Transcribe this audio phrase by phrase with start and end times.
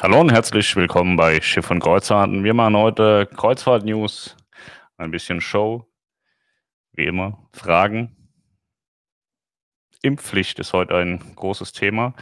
[0.00, 2.44] Hallo und herzlich willkommen bei Schiff und Kreuzfahrten.
[2.44, 4.36] Wir machen heute Kreuzfahrt-News,
[4.96, 5.92] ein bisschen Show,
[6.92, 8.32] wie immer, Fragen.
[10.02, 12.14] Impfpflicht ist heute ein großes Thema.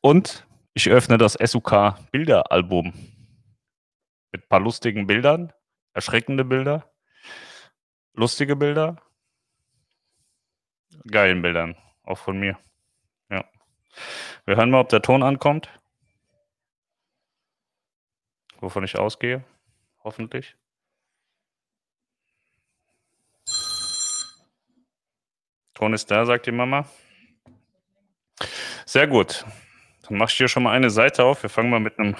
[0.00, 2.92] Und ich öffne das SUK Bilderalbum
[4.30, 5.52] mit ein paar lustigen Bildern,
[5.92, 6.88] erschreckende Bilder,
[8.12, 9.02] lustige Bilder,
[11.10, 11.74] geilen Bildern,
[12.04, 12.56] auch von mir.
[13.28, 13.44] Ja.
[14.46, 15.68] Wir hören mal, ob der Ton ankommt
[18.64, 19.44] wovon ich ausgehe.
[20.02, 20.56] Hoffentlich.
[25.74, 26.88] Ton ist da, sagt die Mama.
[28.86, 29.44] Sehr gut.
[30.02, 31.42] Dann machst du hier schon mal eine Seite auf.
[31.42, 32.16] Wir fangen mal mit einem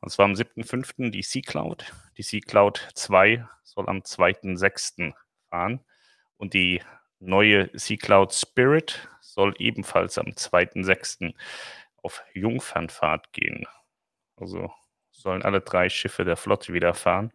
[0.00, 1.10] Und zwar am 7.5.
[1.10, 1.92] die Sea Cloud.
[2.16, 5.12] Die Sea Cloud 2 soll am 2.6.
[5.48, 5.80] fahren.
[6.36, 6.82] Und die
[7.20, 11.34] neue Sea Cloud Spirit soll ebenfalls am 2.6.
[12.02, 13.66] auf Jungfernfahrt gehen.
[14.36, 14.72] Also
[15.10, 17.32] sollen alle drei Schiffe der Flotte wieder fahren.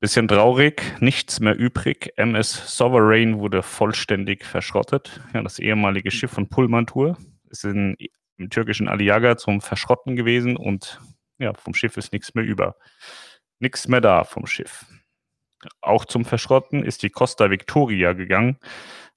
[0.00, 2.14] Bisschen traurig, nichts mehr übrig.
[2.16, 5.20] MS Sovereign wurde vollständig verschrottet.
[5.34, 7.18] Ja, das ehemalige Schiff von Pullman Tour
[7.50, 7.96] ist in
[8.40, 11.00] im türkischen Aliaga zum Verschrotten gewesen und
[11.38, 12.76] ja, vom Schiff ist nichts mehr über.
[13.58, 14.86] Nichts mehr da vom Schiff.
[15.82, 18.58] Auch zum Verschrotten ist die Costa Victoria gegangen.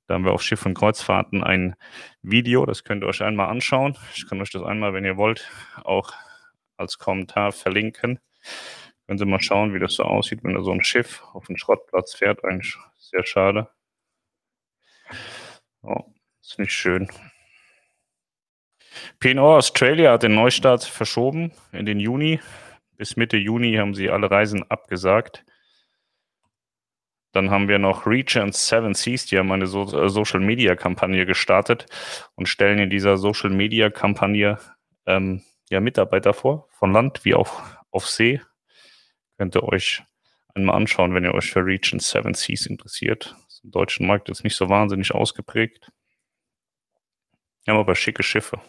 [0.08, 1.76] Da haben wir auf Schiff und Kreuzfahrten ein
[2.22, 3.98] Video, das könnt ihr euch einmal anschauen.
[4.14, 5.50] Ich kann euch das einmal, wenn ihr wollt,
[5.84, 6.12] auch
[6.76, 8.20] als Kommentar verlinken.
[9.08, 11.58] Können Sie mal schauen, wie das so aussieht, wenn da so ein Schiff auf den
[11.58, 12.44] Schrottplatz fährt.
[12.44, 13.70] Eigentlich sehr schade.
[15.82, 16.04] Oh,
[16.42, 17.10] ist nicht schön.
[19.20, 22.40] PNO Australia hat den Neustart verschoben in den Juni.
[22.98, 25.44] Bis Mitte Juni haben sie alle Reisen abgesagt.
[27.34, 31.26] Dann haben wir noch Regent Seven Seas, die haben eine so äh, Social Media Kampagne
[31.26, 31.88] gestartet
[32.36, 34.60] und stellen in dieser Social Media Kampagne
[35.08, 38.40] ähm, ja, Mitarbeiter vor, von Land wie auch auf See.
[39.38, 40.04] Könnt ihr euch
[40.54, 43.36] einmal anschauen, wenn ihr euch für Regent Seven Seas interessiert.
[43.46, 45.92] Das ist im deutschen Markt jetzt nicht so wahnsinnig ausgeprägt.
[47.66, 48.62] Wir haben aber schicke Schiffe.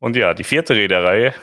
[0.00, 1.34] Und ja, die vierte Reederei,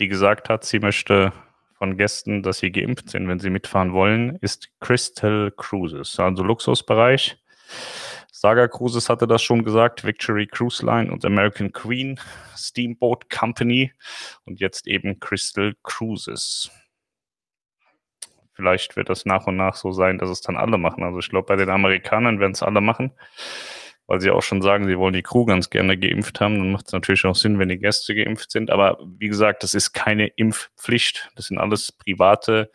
[0.00, 1.32] die gesagt hat, sie möchte
[1.76, 7.36] von Gästen, dass sie geimpft sind, wenn sie mitfahren wollen, ist Crystal Cruises, also Luxusbereich.
[8.32, 12.18] Saga Cruises hatte das schon gesagt, Victory Cruise Line und American Queen
[12.56, 13.92] Steamboat Company
[14.46, 16.70] und jetzt eben Crystal Cruises.
[18.54, 21.02] Vielleicht wird das nach und nach so sein, dass es dann alle machen.
[21.02, 23.12] Also ich glaube, bei den Amerikanern werden es alle machen
[24.06, 26.58] weil sie auch schon sagen, sie wollen die Crew ganz gerne geimpft haben.
[26.58, 28.70] Dann macht es natürlich auch Sinn, wenn die Gäste geimpft sind.
[28.70, 31.30] Aber wie gesagt, das ist keine Impfpflicht.
[31.36, 32.70] Das sind alles private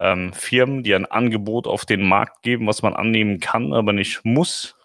[0.00, 4.24] ähm, Firmen, die ein Angebot auf den Markt geben, was man annehmen kann, aber nicht
[4.24, 4.76] muss.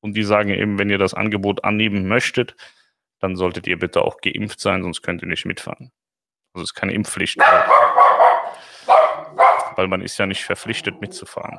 [0.00, 2.56] Und die sagen eben, wenn ihr das Angebot annehmen möchtet,
[3.18, 5.90] dann solltet ihr bitte auch geimpft sein, sonst könnt ihr nicht mitfahren.
[6.52, 7.38] Also es ist keine Impfpflicht.
[9.74, 11.58] Weil man ist ja nicht verpflichtet mitzufahren.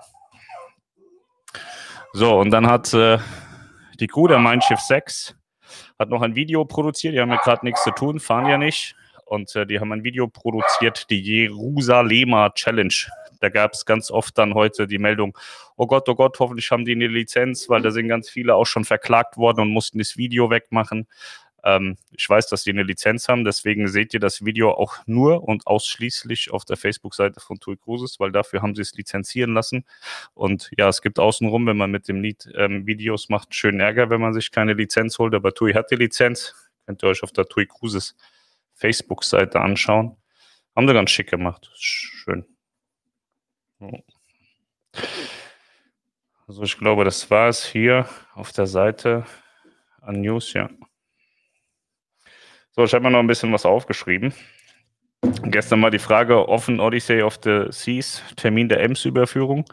[2.14, 3.20] So, und dann hat äh,
[4.00, 5.36] die Crew der Mein Schiff 6
[6.00, 7.14] hat noch ein Video produziert.
[7.14, 8.96] Die haben ja gerade nichts zu tun, fahren ja nicht.
[9.26, 12.94] und äh, die haben ein Video produziert, die Jerusalemer Challenge.
[13.40, 15.38] Da gab es ganz oft dann heute die Meldung,
[15.76, 18.66] oh Gott, oh Gott, hoffentlich haben die eine Lizenz, weil da sind ganz viele auch
[18.66, 21.08] schon verklagt worden und mussten das Video wegmachen.
[21.68, 25.44] Ähm, ich weiß, dass die eine Lizenz haben, deswegen seht ihr das Video auch nur
[25.44, 29.84] und ausschließlich auf der Facebook-Seite von TUI Cruises, weil dafür haben sie es lizenzieren lassen.
[30.34, 34.10] Und ja, es gibt außenrum, wenn man mit dem Lied ähm, Videos macht, schönen Ärger,
[34.10, 36.56] wenn man sich keine Lizenz holt, aber TUI hat die Lizenz.
[36.86, 38.16] Könnt ihr euch auf der TUI Cruises
[38.74, 40.16] Facebook-Seite anschauen.
[40.74, 41.70] Haben sie ganz schick gemacht.
[41.76, 42.46] Schön.
[46.48, 49.26] Also ich glaube, das war es hier auf der Seite
[50.02, 50.70] an News, ja.
[52.78, 54.36] So, ich habe mir noch ein bisschen was aufgeschrieben.
[55.46, 59.66] Gestern war die Frage offen Odyssey of the Seas, Termin der Ems-Überführung.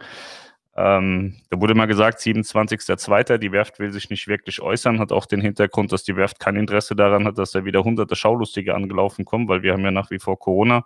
[0.74, 3.36] Ähm, da wurde mal gesagt, 27.02.
[3.36, 6.56] Die Werft will sich nicht wirklich äußern, hat auch den Hintergrund, dass die Werft kein
[6.56, 10.10] Interesse daran hat, dass da wieder hunderte Schaulustige angelaufen kommen, weil wir haben ja nach
[10.10, 10.82] wie vor Corona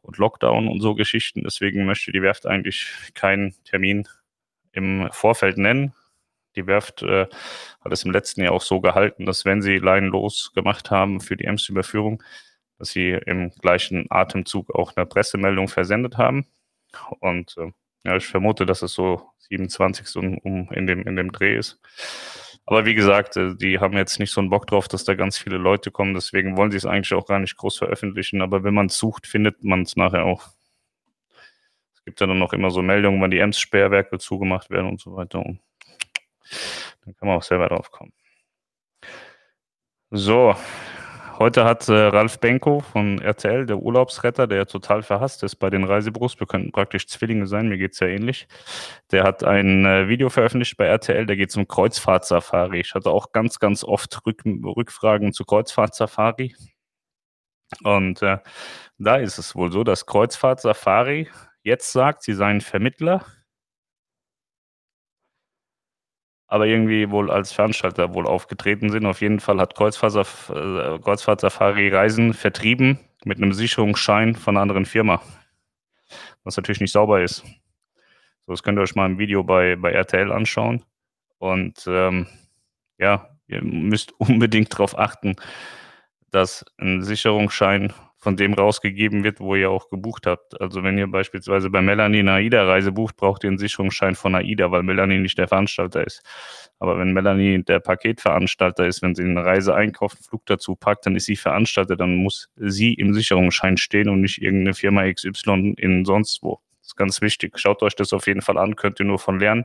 [0.00, 1.42] und Lockdown und so Geschichten.
[1.42, 4.06] Deswegen möchte die Werft eigentlich keinen Termin
[4.70, 5.92] im Vorfeld nennen.
[6.56, 7.26] Die Werft äh,
[7.80, 11.36] hat es im letzten Jahr auch so gehalten, dass wenn sie leinenlos gemacht haben für
[11.36, 12.22] die Ems-Überführung,
[12.78, 16.46] dass sie im gleichen Atemzug auch eine Pressemeldung versendet haben.
[17.20, 17.72] Und äh,
[18.04, 21.80] ja, ich vermute, dass es so 27 um, um in, dem, in dem Dreh ist.
[22.64, 25.38] Aber wie gesagt, äh, die haben jetzt nicht so einen Bock drauf, dass da ganz
[25.38, 26.14] viele Leute kommen.
[26.14, 28.42] Deswegen wollen sie es eigentlich auch gar nicht groß veröffentlichen.
[28.42, 30.48] Aber wenn man es sucht, findet man es nachher auch.
[31.94, 35.16] Es gibt ja dann noch immer so Meldungen, wann die Ems-Sperrwerke zugemacht werden und so
[35.16, 35.40] weiter.
[35.40, 35.60] Und
[37.04, 38.12] dann kann man auch selber drauf kommen.
[40.10, 40.54] So,
[41.38, 45.84] heute hat äh, Ralf Benko von RTL, der Urlaubsretter, der total verhasst ist bei den
[45.84, 48.48] Reisebüros, wir könnten praktisch Zwillinge sein, mir geht es ja ähnlich,
[49.12, 52.80] der hat ein äh, Video veröffentlicht bei RTL, da geht es um Kreuzfahrtsafari.
[52.80, 56.54] Ich hatte auch ganz, ganz oft Rück Rückfragen zu Kreuzfahrtsafari.
[57.84, 58.38] Und äh,
[58.96, 61.28] da ist es wohl so, dass Kreuzfahrtsafari
[61.62, 63.26] jetzt sagt, sie seien Vermittler
[66.48, 69.06] aber irgendwie wohl als Veranstalter wohl aufgetreten sind.
[69.06, 70.16] Auf jeden Fall hat Kreuzfahrt,
[70.50, 75.22] äh, Kreuzfahrt Safari Reisen vertrieben mit einem Sicherungsschein von einer anderen Firma.
[76.44, 77.44] Was natürlich nicht sauber ist.
[78.46, 80.82] So, das könnt ihr euch mal im Video bei, bei RTL anschauen.
[81.36, 82.26] Und ähm,
[82.96, 85.36] ja, ihr müsst unbedingt darauf achten,
[86.30, 90.60] dass ein Sicherungsschein von dem rausgegeben wird, wo ihr auch gebucht habt.
[90.60, 94.72] Also wenn ihr beispielsweise bei Melanie eine AIDA-Reise bucht, braucht ihr einen Sicherungsschein von AIDA,
[94.72, 96.22] weil Melanie nicht der Veranstalter ist.
[96.80, 101.06] Aber wenn Melanie der Paketveranstalter ist, wenn sie eine Reise einkauft, einen Flug dazu packt,
[101.06, 105.74] dann ist sie Veranstalter, dann muss sie im Sicherungsschein stehen und nicht irgendeine Firma XY
[105.78, 106.60] in sonst wo.
[106.80, 107.58] Das ist ganz wichtig.
[107.58, 109.64] Schaut euch das auf jeden Fall an, könnt ihr nur von lernen.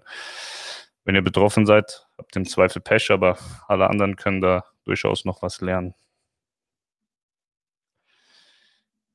[1.06, 5.26] Wenn ihr betroffen seid, habt ihr im Zweifel Pech, aber alle anderen können da durchaus
[5.26, 5.96] noch was lernen.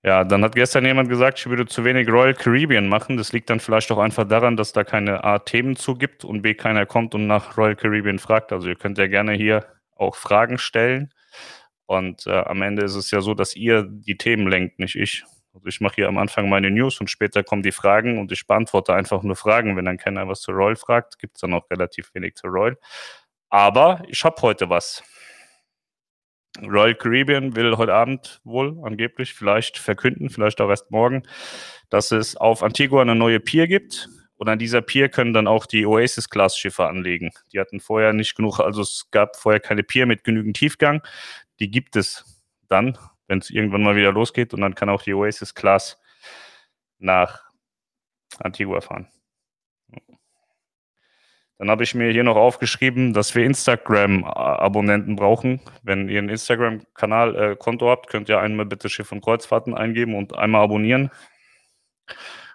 [0.04, 3.16] Ja, dann hat gestern jemand gesagt, ich würde zu wenig Royal Caribbean machen.
[3.16, 6.42] Das liegt dann vielleicht auch einfach daran, dass da keine A Themen zu gibt und
[6.42, 8.52] B keiner kommt und nach Royal Caribbean fragt.
[8.52, 9.66] Also ihr könnt ja gerne hier
[9.96, 11.12] auch Fragen stellen.
[11.86, 15.24] Und äh, am Ende ist es ja so, dass ihr die Themen lenkt, nicht ich.
[15.54, 18.46] Also ich mache hier am Anfang meine News und später kommen die Fragen und ich
[18.46, 19.76] beantworte einfach nur Fragen.
[19.76, 22.76] Wenn dann keiner was zu Royal fragt, gibt es dann auch relativ wenig zu Royal.
[23.50, 25.02] Aber ich habe heute was.
[26.60, 31.22] Royal Caribbean will heute Abend wohl angeblich vielleicht verkünden, vielleicht auch erst morgen,
[31.90, 34.08] dass es auf Antigua eine neue Pier gibt.
[34.36, 37.30] Und an dieser Pier können dann auch die Oasis-Class-Schiffe anlegen.
[37.52, 41.02] Die hatten vorher nicht genug, also es gab vorher keine Pier mit genügend Tiefgang.
[41.58, 44.54] Die gibt es dann, wenn es irgendwann mal wieder losgeht.
[44.54, 45.98] Und dann kann auch die Oasis-Class
[46.98, 47.42] nach
[48.38, 49.08] Antigua fahren.
[51.58, 55.60] Dann habe ich mir hier noch aufgeschrieben, dass wir Instagram-Abonnenten brauchen.
[55.82, 60.36] Wenn ihr einen Instagram-Kanal, äh, habt, könnt ihr einmal bitte Schiff und Kreuzfahrten eingeben und
[60.38, 61.10] einmal abonnieren.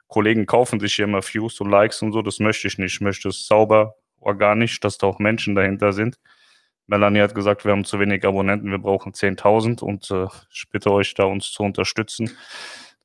[0.08, 2.22] Kollegen kaufen sich hier immer Views und Likes und so.
[2.22, 2.94] Das möchte ich nicht.
[2.94, 6.18] Ich möchte es sauber, organisch, dass da auch Menschen dahinter sind.
[6.88, 10.92] Melanie hat gesagt, wir haben zu wenig Abonnenten, wir brauchen 10.000 und äh, ich bitte
[10.92, 12.30] euch da uns zu unterstützen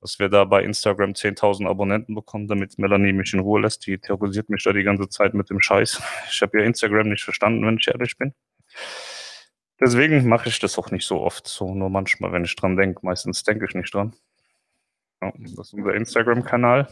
[0.01, 3.87] dass wir da bei Instagram 10.000 Abonnenten bekommen, damit Melanie mich in Ruhe lässt.
[3.87, 6.01] Die terrorisiert mich da die ganze Zeit mit dem Scheiß.
[6.31, 8.35] Ich habe ja Instagram nicht verstanden, wenn ich ehrlich bin.
[9.81, 11.47] Deswegen mache ich das auch nicht so oft.
[11.47, 13.01] So nur manchmal, wenn ich dran denke.
[13.05, 14.15] Meistens denke ich nicht dran.
[15.21, 16.89] Ja, das ist unser Instagram-Kanal.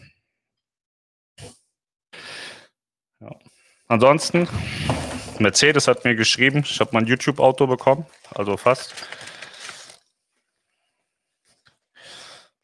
[3.21, 3.31] Ja.
[3.89, 4.49] Ansonsten,
[5.39, 8.95] Mercedes hat mir geschrieben, ich habe mein YouTube-Auto bekommen, also fast.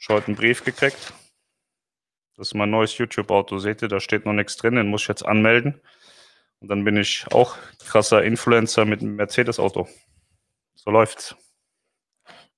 [0.09, 1.13] Habe heute einen Brief gekriegt.
[2.37, 3.59] Das ist mein neues YouTube-Auto.
[3.59, 4.75] Seht ihr, da steht noch nichts drin.
[4.75, 5.81] Den muss ich jetzt anmelden.
[6.61, 7.57] Und dann bin ich auch
[7.87, 9.89] krasser Influencer mit einem Mercedes-Auto.
[10.75, 11.37] So läuft's.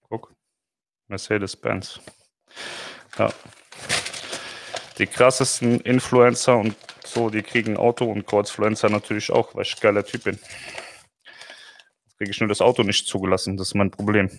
[0.02, 0.34] Guck.
[1.08, 2.00] Mercedes-Benz.
[3.18, 3.32] Ja.
[4.98, 10.04] Die krassesten Influencer und so, die kriegen Auto und Kreuzfluencer natürlich auch, weil ich geiler
[10.04, 10.38] Typ bin.
[12.16, 14.30] Kriege ich nur das Auto nicht zugelassen, das ist mein Problem.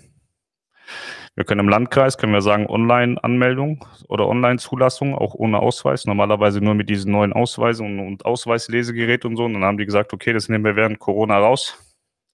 [1.36, 6.06] Wir können im Landkreis, können wir sagen, Online-Anmeldung oder Online-Zulassung, auch ohne Ausweis.
[6.06, 9.44] Normalerweise nur mit diesen neuen Ausweisen und, Ausweislesegerät und so.
[9.44, 11.78] Und dann haben die gesagt, okay, das nehmen wir während Corona raus.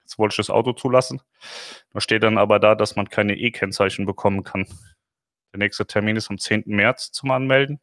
[0.03, 1.19] Jetzt wollte ich das Auto zulassen.
[1.93, 4.67] Da steht dann aber da, dass man keine E-Kennzeichen bekommen kann.
[5.51, 6.63] Der nächste Termin ist am 10.
[6.67, 7.79] März zum Anmelden.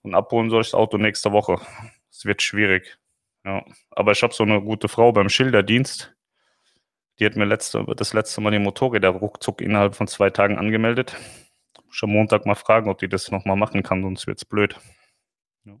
[0.00, 1.60] Und abholen soll ich das Auto nächste Woche.
[2.10, 2.98] Es wird schwierig.
[3.44, 3.62] Ja.
[3.90, 6.13] Aber ich habe so eine gute Frau beim Schilderdienst
[7.18, 11.16] die hat mir letzte, das letzte Mal die Motorräder ruckzuck innerhalb von zwei Tagen angemeldet.
[11.90, 14.76] Schon Montag mal fragen, ob die das nochmal machen kann, sonst wird's blöd.
[15.64, 15.78] Ja.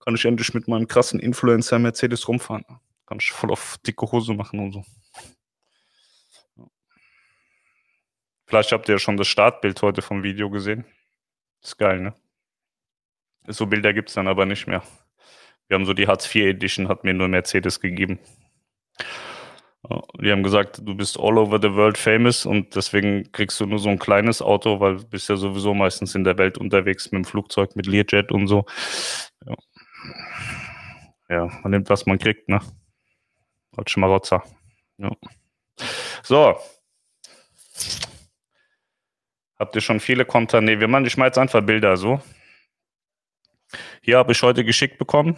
[0.00, 2.64] Kann ich endlich mit meinem krassen Influencer Mercedes rumfahren.
[3.06, 4.84] Kann ich voll auf dicke Hose machen und so.
[6.56, 6.64] Ja.
[8.46, 10.86] Vielleicht habt ihr ja schon das Startbild heute vom Video gesehen.
[11.62, 12.14] Ist geil, ne?
[13.46, 14.82] So Bilder gibt's dann aber nicht mehr.
[15.68, 18.18] Wir haben so die Hartz IV Edition, hat mir nur Mercedes gegeben.
[20.20, 23.78] Die haben gesagt, du bist all over the world famous und deswegen kriegst du nur
[23.78, 27.18] so ein kleines Auto, weil du bist ja sowieso meistens in der Welt unterwegs mit
[27.18, 28.64] dem Flugzeug, mit Learjet und so.
[29.44, 29.54] Ja,
[31.28, 32.60] ja man nimmt, was man kriegt, ne?
[33.76, 34.42] Als Schmarotzer.
[34.96, 35.10] Ja.
[36.22, 36.56] So.
[39.58, 40.62] Habt ihr schon viele Konter?
[40.62, 42.22] Ne, wir machen, ich jetzt einfach Bilder so.
[44.00, 45.36] Hier habe ich heute geschickt bekommen.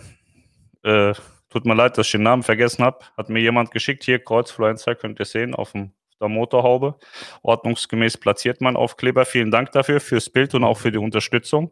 [0.85, 1.15] Äh,
[1.49, 3.05] Tut mir leid, dass ich den Namen vergessen habe.
[3.17, 4.05] Hat mir jemand geschickt.
[4.05, 6.99] Hier, Kreuzfluencer, könnt ihr sehen, auf, dem, der Motorhaube.
[7.43, 9.25] Ordnungsgemäß platziert mein Aufkleber.
[9.25, 11.71] Vielen Dank dafür, fürs Bild und auch für die Unterstützung.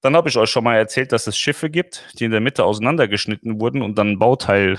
[0.00, 2.64] Dann habe ich euch schon mal erzählt, dass es Schiffe gibt, die in der Mitte
[2.64, 4.78] auseinandergeschnitten wurden und dann ein Bauteil,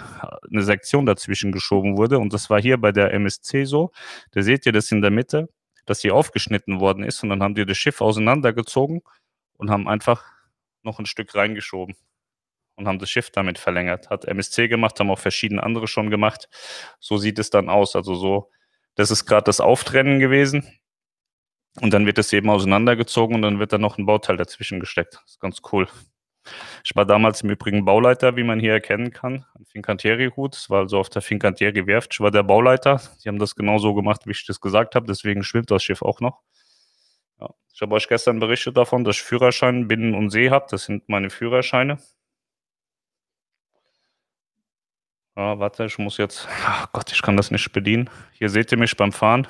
[0.50, 2.18] eine Sektion dazwischen geschoben wurde.
[2.18, 3.92] Und das war hier bei der MSC so.
[4.32, 5.50] Da seht ihr das in der Mitte,
[5.86, 7.22] dass sie aufgeschnitten worden ist.
[7.22, 9.04] Und dann haben die das Schiff auseinandergezogen
[9.58, 10.24] und haben einfach
[10.82, 11.96] noch ein Stück reingeschoben
[12.82, 14.10] und haben das Schiff damit verlängert.
[14.10, 16.50] Hat MSC gemacht, haben auch verschiedene andere schon gemacht.
[17.00, 17.96] So sieht es dann aus.
[17.96, 18.52] Also so,
[18.96, 20.68] das ist gerade das Auftrennen gewesen.
[21.80, 25.14] Und dann wird es eben auseinandergezogen und dann wird da noch ein Bauteil dazwischen gesteckt.
[25.14, 25.88] Das ist ganz cool.
[26.84, 30.56] Ich war damals im Übrigen Bauleiter, wie man hier erkennen kann, an Fincantieri-Hut.
[30.56, 32.14] Das war also auf der Fincantieri-Werft.
[32.14, 33.02] Ich war der Bauleiter.
[33.24, 35.06] Die haben das genau so gemacht, wie ich das gesagt habe.
[35.06, 36.42] Deswegen schwimmt das Schiff auch noch.
[37.40, 37.50] Ja.
[37.74, 40.66] Ich habe euch gestern berichtet davon, dass ich Führerschein Binnen- und See habe.
[40.70, 42.00] Das sind meine Führerscheine.
[45.36, 46.48] Ah, warte, ich muss jetzt.
[46.66, 48.10] Ach Gott, ich kann das nicht bedienen.
[48.34, 49.48] Hier seht ihr mich beim Fahren.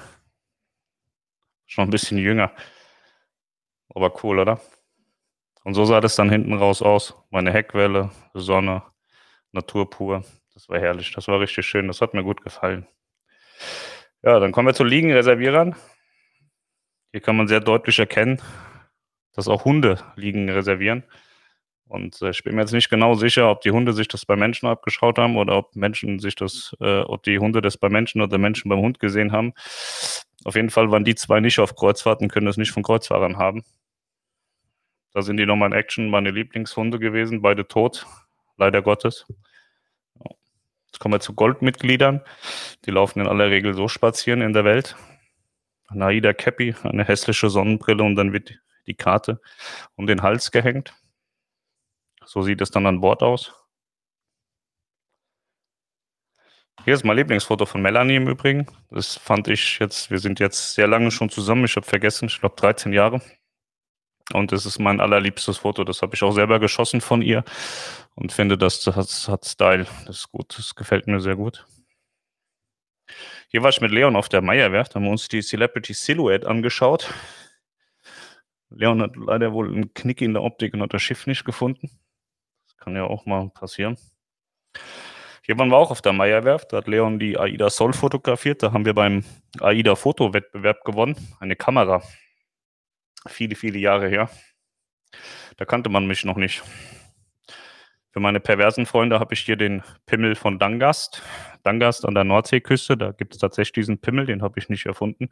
[1.65, 2.51] Schon ein bisschen jünger.
[3.89, 4.61] Aber cool, oder?
[5.63, 7.15] Und so sah das dann hinten raus aus.
[7.29, 8.83] Meine Heckwelle, Sonne,
[9.51, 10.23] Natur pur.
[10.53, 11.11] Das war herrlich.
[11.13, 11.87] Das war richtig schön.
[11.87, 12.87] Das hat mir gut gefallen.
[14.23, 15.75] Ja, dann kommen wir zu Liegenreservierern.
[17.11, 18.41] Hier kann man sehr deutlich erkennen,
[19.33, 21.03] dass auch Hunde Liegen reservieren.
[21.91, 24.37] Und äh, ich bin mir jetzt nicht genau sicher, ob die Hunde sich das bei
[24.37, 28.21] Menschen abgeschaut haben oder ob Menschen sich das, äh, ob die Hunde das bei Menschen
[28.21, 29.53] oder Menschen beim Hund gesehen haben.
[30.45, 33.65] Auf jeden Fall waren die zwei nicht auf Kreuzfahrten, können das nicht von Kreuzfahrern haben.
[35.13, 38.07] Da sind die nochmal in Action, meine Lieblingshunde gewesen, beide tot,
[38.55, 39.25] leider Gottes.
[40.85, 42.21] Jetzt kommen wir zu Goldmitgliedern.
[42.85, 44.95] Die laufen in aller Regel so spazieren in der Welt.
[45.89, 48.53] Naida Cappy, eine hässliche Sonnenbrille und dann wird
[48.87, 49.41] die Karte
[49.97, 50.93] um den Hals gehängt.
[52.31, 53.53] So sieht es dann an Bord aus.
[56.85, 58.67] Hier ist mein Lieblingsfoto von Melanie im Übrigen.
[58.89, 61.65] Das fand ich jetzt, wir sind jetzt sehr lange schon zusammen.
[61.65, 63.21] Ich habe vergessen, ich glaube 13 Jahre.
[64.31, 65.83] Und das ist mein allerliebstes Foto.
[65.83, 67.43] Das habe ich auch selber geschossen von ihr
[68.15, 69.85] und finde, das hat, hat Style.
[70.05, 70.57] Das ist gut.
[70.57, 71.65] Das gefällt mir sehr gut.
[73.49, 77.13] Hier war ich mit Leon auf der Meierwerft, haben wir uns die Celebrity Silhouette angeschaut.
[78.69, 81.91] Leon hat leider wohl einen Knick in der Optik und hat das Schiff nicht gefunden.
[82.81, 83.95] Kann ja auch mal passieren.
[85.43, 86.73] Hier waren wir auch auf der Meierwerft.
[86.73, 88.63] Da hat Leon die AIDA Sol fotografiert.
[88.63, 89.23] Da haben wir beim
[89.59, 91.15] AIDA Fotowettbewerb gewonnen.
[91.39, 92.01] Eine Kamera.
[93.27, 94.29] Viele, viele Jahre her.
[95.57, 96.63] Da kannte man mich noch nicht.
[98.09, 101.21] Für meine perversen Freunde habe ich hier den Pimmel von Dangast.
[101.63, 102.97] Dangast an der Nordseeküste.
[102.97, 105.29] Da gibt es tatsächlich diesen Pimmel, den habe ich nicht erfunden.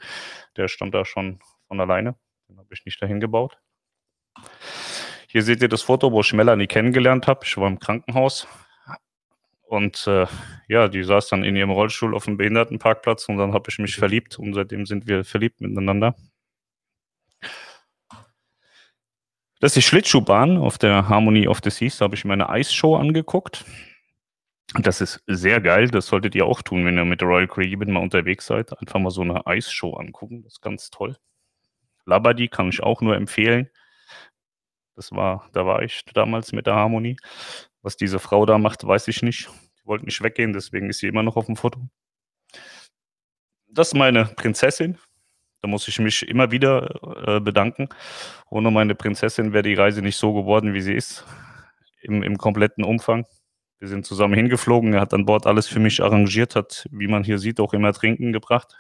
[0.56, 2.16] Der stand da schon von alleine.
[2.48, 3.58] Den habe ich nicht dahin gebaut.
[5.32, 7.42] Hier seht ihr das Foto, wo ich Melanie kennengelernt habe.
[7.44, 8.48] Ich war im Krankenhaus.
[9.62, 10.26] Und äh,
[10.68, 13.96] ja, die saß dann in ihrem Rollstuhl auf dem Behindertenparkplatz und dann habe ich mich
[13.96, 16.16] verliebt und seitdem sind wir verliebt miteinander.
[19.60, 22.00] Das ist die Schlittschuhbahn auf der Harmony of the Seas.
[22.00, 23.66] Da habe ich mir eine Eisshow angeguckt.
[24.82, 25.90] Das ist sehr geil.
[25.90, 28.76] Das solltet ihr auch tun, wenn ihr mit Royal Caribbean mal unterwegs seid.
[28.80, 30.42] Einfach mal so eine Eisshow angucken.
[30.42, 31.18] Das ist ganz toll.
[32.06, 33.70] Labadie kann ich auch nur empfehlen.
[35.00, 37.16] Das war, da war ich damals mit der Harmonie.
[37.82, 39.48] Was diese Frau da macht, weiß ich nicht.
[39.80, 41.88] Die wollte nicht weggehen, deswegen ist sie immer noch auf dem Foto.
[43.70, 44.98] Das ist meine Prinzessin.
[45.62, 47.88] Da muss ich mich immer wieder äh, bedanken.
[48.50, 51.26] Ohne meine Prinzessin wäre die Reise nicht so geworden, wie sie ist.
[52.02, 53.26] Im, im kompletten Umfang.
[53.78, 54.94] Wir sind zusammen hingeflogen.
[54.96, 57.94] Er hat an Bord alles für mich arrangiert, hat, wie man hier sieht, auch immer
[57.94, 58.76] Trinken gebracht.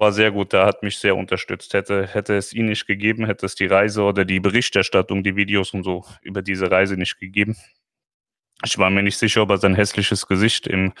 [0.00, 1.74] War sehr gut, er hat mich sehr unterstützt.
[1.74, 5.74] Hätte, hätte es ihn nicht gegeben, hätte es die Reise oder die Berichterstattung, die Videos
[5.74, 7.54] und so über diese Reise nicht gegeben.
[8.64, 10.94] Ich war mir nicht sicher, ob er sein hässliches Gesicht im,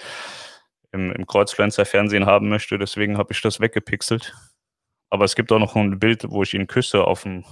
[0.92, 4.34] im, im Kreuzpflanzer-Fernsehen haben möchte, deswegen habe ich das weggepixelt.
[5.08, 7.46] Aber es gibt auch noch ein Bild, wo ich ihn küsse auf dem,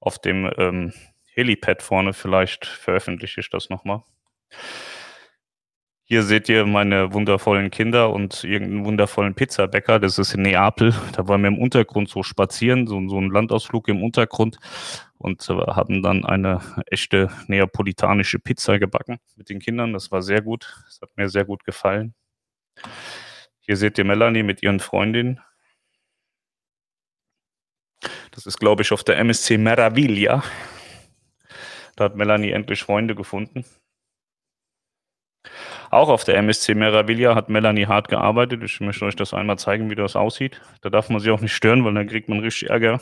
[0.00, 0.94] auf dem ähm,
[1.34, 2.14] Helipad vorne.
[2.14, 4.04] Vielleicht veröffentliche ich das nochmal.
[6.10, 10.00] Hier seht ihr meine wundervollen Kinder und irgendeinen wundervollen Pizzabäcker.
[10.00, 10.92] Das ist in Neapel.
[11.12, 14.58] Da waren wir im Untergrund so spazieren, so, so ein Landausflug im Untergrund
[15.18, 19.92] und äh, haben dann eine echte neapolitanische Pizza gebacken mit den Kindern.
[19.92, 20.82] Das war sehr gut.
[20.86, 22.12] Das hat mir sehr gut gefallen.
[23.60, 25.38] Hier seht ihr Melanie mit ihren Freundinnen.
[28.32, 30.42] Das ist, glaube ich, auf der MSC Meraviglia.
[31.94, 33.64] Da hat Melanie endlich Freunde gefunden.
[35.90, 38.62] Auch auf der MSC Meraviglia hat Melanie hart gearbeitet.
[38.62, 40.60] Ich möchte euch das einmal zeigen, wie das aussieht.
[40.82, 43.00] Da darf man sie auch nicht stören, weil dann kriegt man richtig Ärger,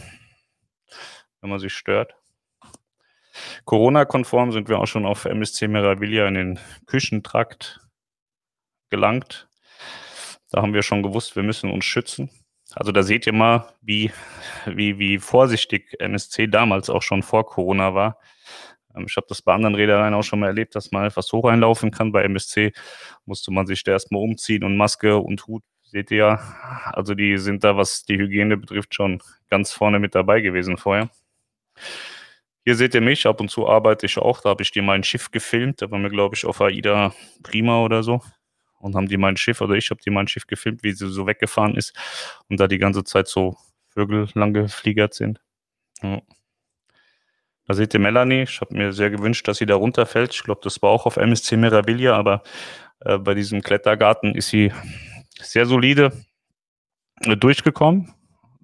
[1.42, 2.14] wenn man sich stört.
[3.66, 7.86] Corona-konform sind wir auch schon auf MSC Meraviglia in den Küchentrakt
[8.88, 9.48] gelangt.
[10.50, 12.30] Da haben wir schon gewusst, wir müssen uns schützen.
[12.74, 14.12] Also da seht ihr mal, wie,
[14.64, 18.18] wie, wie vorsichtig MSC damals auch schon vor Corona war.
[18.94, 21.44] Ähm, ich habe das bei anderen Reedereien auch schon mal erlebt, dass man etwas hoch
[21.44, 22.12] einlaufen kann.
[22.12, 22.72] Bei MSC
[23.24, 26.34] musste man sich da erstmal umziehen und Maske und Hut, seht ihr ja.
[26.92, 31.10] Also die sind da, was die Hygiene betrifft, schon ganz vorne mit dabei gewesen vorher.
[32.64, 34.42] Hier seht ihr mich, ab und zu arbeite ich auch.
[34.42, 35.80] Da habe ich dir mein Schiff gefilmt.
[35.80, 38.20] Da waren wir, glaube ich, auf AIDA Prima oder so.
[38.78, 41.26] Und haben die mein Schiff, oder ich habe die mein Schiff gefilmt, wie sie so
[41.26, 41.96] weggefahren ist.
[42.48, 43.56] Und da die ganze Zeit so
[43.88, 45.40] Vögel lang gefliegert sind.
[46.02, 46.20] Ja.
[47.68, 48.44] Da seht ihr Melanie.
[48.44, 50.34] Ich habe mir sehr gewünscht, dass sie da runterfällt.
[50.34, 52.42] Ich glaube, das war auch auf MSC Meraviglia, aber
[53.00, 54.72] äh, bei diesem Klettergarten ist sie
[55.38, 56.12] sehr solide
[57.20, 58.14] äh, durchgekommen.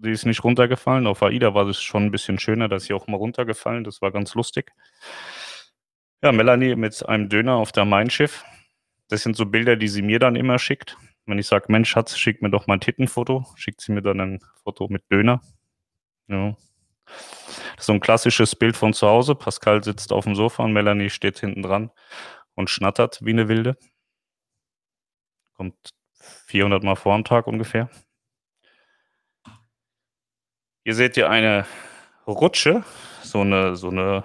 [0.03, 1.07] Sie ist nicht runtergefallen.
[1.07, 3.85] Auf AIDA war es schon ein bisschen schöner, dass sie auch mal runtergefallen.
[3.85, 4.73] Das war ganz lustig.
[6.23, 8.43] Ja, Melanie mit einem Döner auf der Main-Schiff.
[9.09, 10.97] Das sind so Bilder, die sie mir dann immer schickt.
[11.27, 14.21] Wenn ich sage, Mensch, Schatz, schick mir doch mal ein Tittenfoto, schickt sie mir dann
[14.21, 15.43] ein Foto mit Döner.
[16.29, 16.57] Ja.
[17.77, 19.35] Das ist so ein klassisches Bild von zu Hause.
[19.35, 21.91] Pascal sitzt auf dem Sofa und Melanie steht hinten dran
[22.55, 23.77] und schnattert wie eine Wilde.
[25.55, 25.95] Kommt
[26.47, 27.91] 400 Mal vor am Tag ungefähr.
[30.85, 31.67] Hier seht ihr eine
[32.27, 32.85] Rutsche,
[33.23, 34.25] so eine, so eine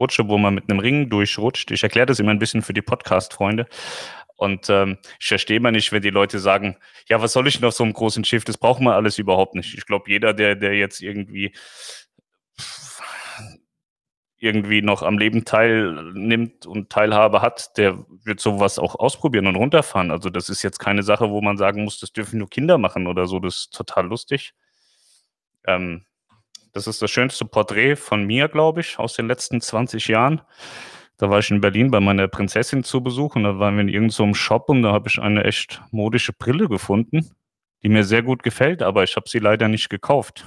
[0.00, 1.70] Rutsche, wo man mit einem Ring durchrutscht.
[1.70, 3.66] Ich erkläre das immer ein bisschen für die Podcast-Freunde.
[4.42, 6.76] Und ähm, ich verstehe mal nicht, wenn die Leute sagen,
[7.06, 8.42] ja, was soll ich noch so einem großen Schiff?
[8.42, 9.78] Das braucht man alles überhaupt nicht.
[9.78, 11.54] Ich glaube, jeder, der, der jetzt irgendwie
[14.38, 20.10] irgendwie noch am Leben teilnimmt und Teilhabe hat, der wird sowas auch ausprobieren und runterfahren.
[20.10, 23.06] Also das ist jetzt keine Sache, wo man sagen muss, das dürfen nur Kinder machen
[23.06, 23.38] oder so.
[23.38, 24.54] Das ist total lustig.
[25.68, 26.04] Ähm,
[26.72, 30.40] das ist das schönste Porträt von mir, glaube ich, aus den letzten 20 Jahren.
[31.18, 33.88] Da war ich in Berlin bei meiner Prinzessin zu Besuch und da waren wir in
[33.88, 37.30] irgendeinem so Shop und da habe ich eine echt modische Brille gefunden,
[37.82, 40.44] die mir sehr gut gefällt, aber ich habe sie leider nicht gekauft.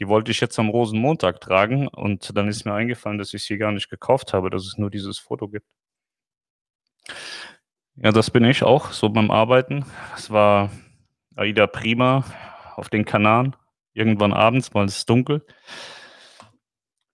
[0.00, 3.58] Die wollte ich jetzt am Rosenmontag tragen und dann ist mir eingefallen, dass ich sie
[3.58, 5.66] gar nicht gekauft habe, dass es nur dieses Foto gibt.
[7.96, 9.84] Ja, das bin ich auch, so beim Arbeiten.
[10.14, 10.70] Es war
[11.34, 12.24] Aida Prima
[12.76, 13.56] auf den Kanaren,
[13.92, 15.44] irgendwann abends, weil es dunkel.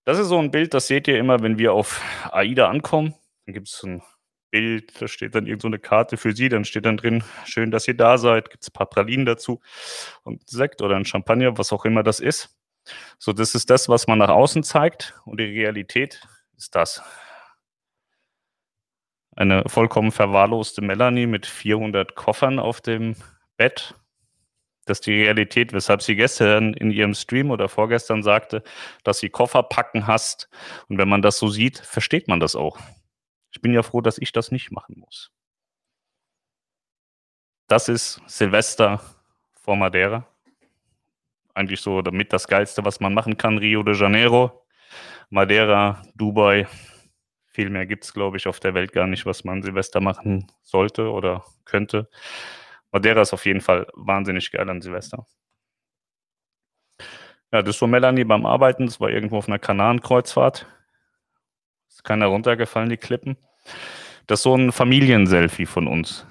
[0.05, 3.15] Das ist so ein Bild, das seht ihr immer, wenn wir auf AIDA ankommen.
[3.47, 4.03] Dann gibt es ein
[4.51, 7.89] Bild, da steht dann irgendeine so Karte für Sie, dann steht dann drin, schön, dass
[7.89, 9.61] ihr da seid, gibt es ein paar Pralinen dazu
[10.23, 12.57] und Sekt oder ein Champagner, was auch immer das ist.
[13.19, 16.21] So, das ist das, was man nach außen zeigt und die Realität
[16.57, 17.03] ist das.
[19.35, 23.17] Eine vollkommen verwahrloste Melanie mit 400 Koffern auf dem
[23.57, 23.97] Bett
[24.85, 28.63] das ist die Realität, weshalb sie gestern in ihrem Stream oder vorgestern sagte,
[29.03, 30.49] dass sie Koffer packen hast.
[30.89, 32.79] Und wenn man das so sieht, versteht man das auch.
[33.51, 35.31] Ich bin ja froh, dass ich das nicht machen muss.
[37.67, 39.01] Das ist Silvester
[39.55, 40.27] vor Madeira.
[41.55, 43.59] Eigentlich so damit das Geilste, was man machen kann.
[43.59, 44.67] Rio de Janeiro,
[45.31, 46.67] Madeira, Dubai.
[47.47, 50.51] Viel mehr gibt es, glaube ich, auf der Welt gar nicht, was man Silvester machen
[50.63, 52.11] sollte oder könnte.
[52.95, 55.27] Madeira ist auf jeden Fall wahnsinnig geil an Silvester.
[57.51, 58.87] Ja, das so Melanie beim Arbeiten.
[58.87, 60.69] Das war irgendwo auf einer Kanarenkreuzfahrt.
[61.89, 63.37] Ist keiner runtergefallen, die Klippen.
[64.29, 66.25] Das ist so ein Familienselfie von uns.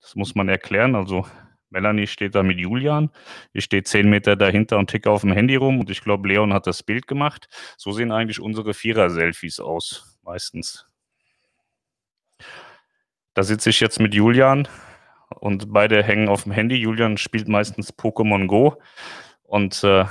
[0.00, 0.94] Das muss man erklären.
[0.94, 1.26] Also
[1.70, 3.10] Melanie steht da mit Julian.
[3.52, 5.80] Ich stehe zehn Meter dahinter und ticke auf dem Handy rum.
[5.80, 7.48] Und ich glaube, Leon hat das Bild gemacht.
[7.76, 10.86] So sehen eigentlich unsere Vierer-Selfies aus, meistens.
[13.34, 14.68] Da sitze ich jetzt mit Julian
[15.34, 16.76] und beide hängen auf dem Handy.
[16.76, 18.80] Julian spielt meistens Pokémon Go.
[19.42, 20.04] Und äh,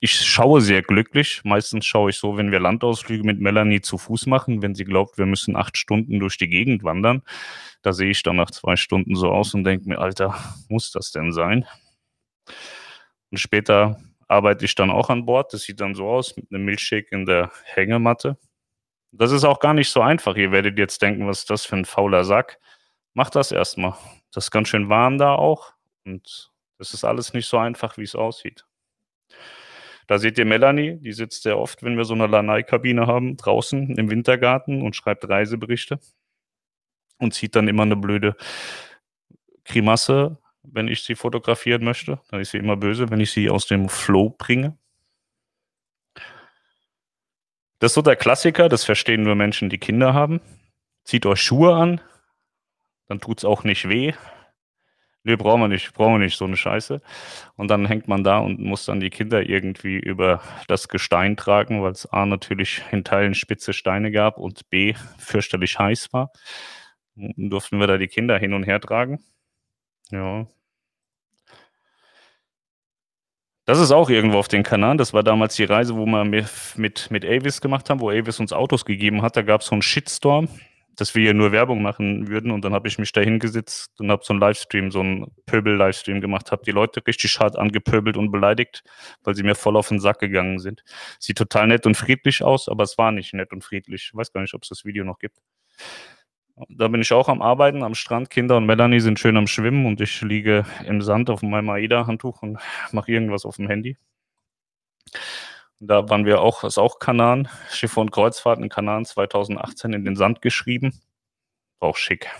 [0.00, 1.42] ich schaue sehr glücklich.
[1.44, 5.18] Meistens schaue ich so, wenn wir Landausflüge mit Melanie zu Fuß machen, wenn sie glaubt,
[5.18, 7.22] wir müssen acht Stunden durch die Gegend wandern.
[7.82, 10.34] Da sehe ich dann nach zwei Stunden so aus und denke mir, Alter,
[10.68, 11.66] muss das denn sein?
[13.30, 13.98] Und später
[14.28, 15.52] arbeite ich dann auch an Bord.
[15.52, 18.38] Das sieht dann so aus mit einem Milchshake in der Hängematte.
[19.12, 20.36] Das ist auch gar nicht so einfach.
[20.36, 22.58] Ihr werdet jetzt denken, was ist das für ein fauler Sack?
[23.14, 23.94] Macht das erstmal.
[24.34, 25.74] Das ist ganz schön warm da auch.
[26.04, 28.66] Und das ist alles nicht so einfach, wie es aussieht.
[30.06, 33.96] Da seht ihr Melanie, die sitzt sehr oft, wenn wir so eine Lanai-Kabine haben, draußen
[33.96, 35.98] im Wintergarten und schreibt Reiseberichte
[37.18, 38.36] und zieht dann immer eine blöde
[39.64, 42.20] Grimasse, wenn ich sie fotografieren möchte.
[42.30, 44.76] Dann ist sie immer böse, wenn ich sie aus dem Flow bringe.
[47.78, 50.40] Das ist so der Klassiker, das verstehen nur Menschen, die Kinder haben.
[51.04, 52.00] Zieht euch Schuhe an,
[53.08, 54.12] dann tut es auch nicht weh.
[55.26, 57.00] Nee, brauchen wir nicht, brauchen wir nicht, so eine Scheiße.
[57.56, 61.82] Und dann hängt man da und muss dann die Kinder irgendwie über das Gestein tragen,
[61.82, 66.30] weil es A natürlich in Teilen spitze Steine gab und B fürchterlich heiß war.
[67.16, 69.24] Und durften wir da die Kinder hin und her tragen.
[70.10, 70.46] Ja.
[73.64, 74.98] Das ist auch irgendwo auf den Kanal.
[74.98, 78.52] Das war damals die Reise, wo wir mit, mit Avis gemacht haben, wo Avis uns
[78.52, 79.36] Autos gegeben hat.
[79.36, 80.48] Da gab es so einen Shitstorm
[80.96, 82.50] dass wir hier nur Werbung machen würden.
[82.50, 86.20] Und dann habe ich mich da hingesetzt und habe so einen Livestream, so einen Pöbel-Livestream
[86.20, 88.82] gemacht, habe die Leute richtig hart angepöbelt und beleidigt,
[89.22, 90.84] weil sie mir voll auf den Sack gegangen sind.
[91.18, 94.10] Sieht total nett und friedlich aus, aber es war nicht nett und friedlich.
[94.10, 95.38] Ich weiß gar nicht, ob es das Video noch gibt.
[96.68, 98.30] Da bin ich auch am Arbeiten am Strand.
[98.30, 102.42] Kinder und Melanie sind schön am Schwimmen und ich liege im Sand auf meinem AIDA-Handtuch
[102.42, 102.58] und
[102.92, 103.96] mache irgendwas auf dem Handy.
[105.80, 110.16] Da waren wir auch, ist auch Kanaren, Schiffe und Kreuzfahrten in Kanaren 2018 in den
[110.16, 111.00] Sand geschrieben.
[111.80, 112.30] Auch schick.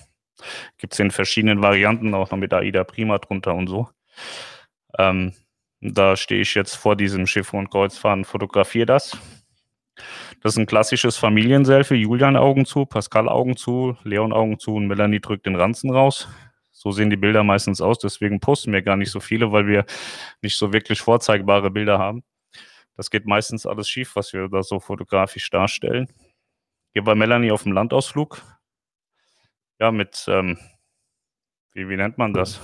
[0.78, 3.88] Gibt es in verschiedenen Varianten, auch noch mit AIDA Prima drunter und so.
[4.98, 5.34] Ähm,
[5.80, 9.18] da stehe ich jetzt vor diesem Schiff und Kreuzfahrten, fotografiere das.
[10.42, 11.94] Das ist ein klassisches Familienselfie.
[11.94, 16.28] Julian Augen zu, Pascal Augen zu, Leon Augen zu und Melanie drückt den Ranzen raus.
[16.72, 17.98] So sehen die Bilder meistens aus.
[17.98, 19.86] Deswegen posten wir gar nicht so viele, weil wir
[20.42, 22.24] nicht so wirklich vorzeigbare Bilder haben.
[22.96, 26.08] Das geht meistens alles schief, was wir da so fotografisch darstellen.
[26.92, 28.40] Hier bei Melanie auf dem Landausflug.
[29.80, 30.58] Ja, mit, ähm,
[31.72, 32.60] wie, wie nennt man das?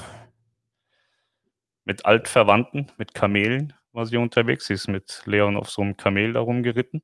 [1.84, 4.66] Mit Altverwandten, mit Kamelen war sie unterwegs.
[4.66, 7.02] Sie ist mit Leon auf so einem Kamel darum geritten.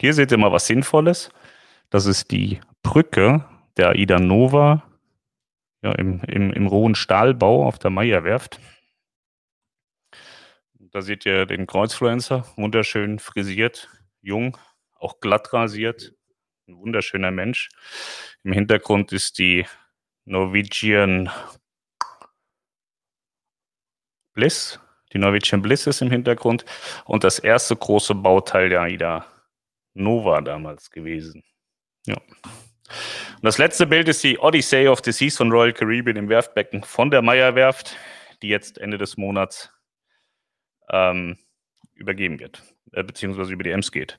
[0.00, 1.30] Hier seht ihr mal was Sinnvolles.
[1.90, 3.44] Das ist die Brücke
[3.76, 4.82] der Aida Nova
[5.82, 8.58] ja, im, im, im rohen Stahlbau auf der Meierwerft.
[10.94, 13.88] Da seht ihr den Kreuzfluencer, wunderschön frisiert,
[14.22, 14.56] jung,
[14.94, 16.14] auch glatt rasiert,
[16.68, 17.68] ein wunderschöner Mensch.
[18.44, 19.66] Im Hintergrund ist die
[20.24, 21.32] Norwegian
[24.34, 24.78] Bliss.
[25.12, 26.64] Die Norwegian Bliss ist im Hintergrund
[27.06, 29.26] und das erste große Bauteil der AIDA
[29.94, 31.42] Nova damals gewesen.
[32.06, 32.18] Ja.
[32.18, 36.84] Und das letzte Bild ist die Odyssey of the Seas von Royal Caribbean im Werftbecken
[36.84, 37.96] von der Meyer Werft,
[38.42, 39.73] die jetzt Ende des Monats
[40.90, 41.38] ähm,
[41.94, 44.18] übergeben wird, äh, beziehungsweise über die Ems geht.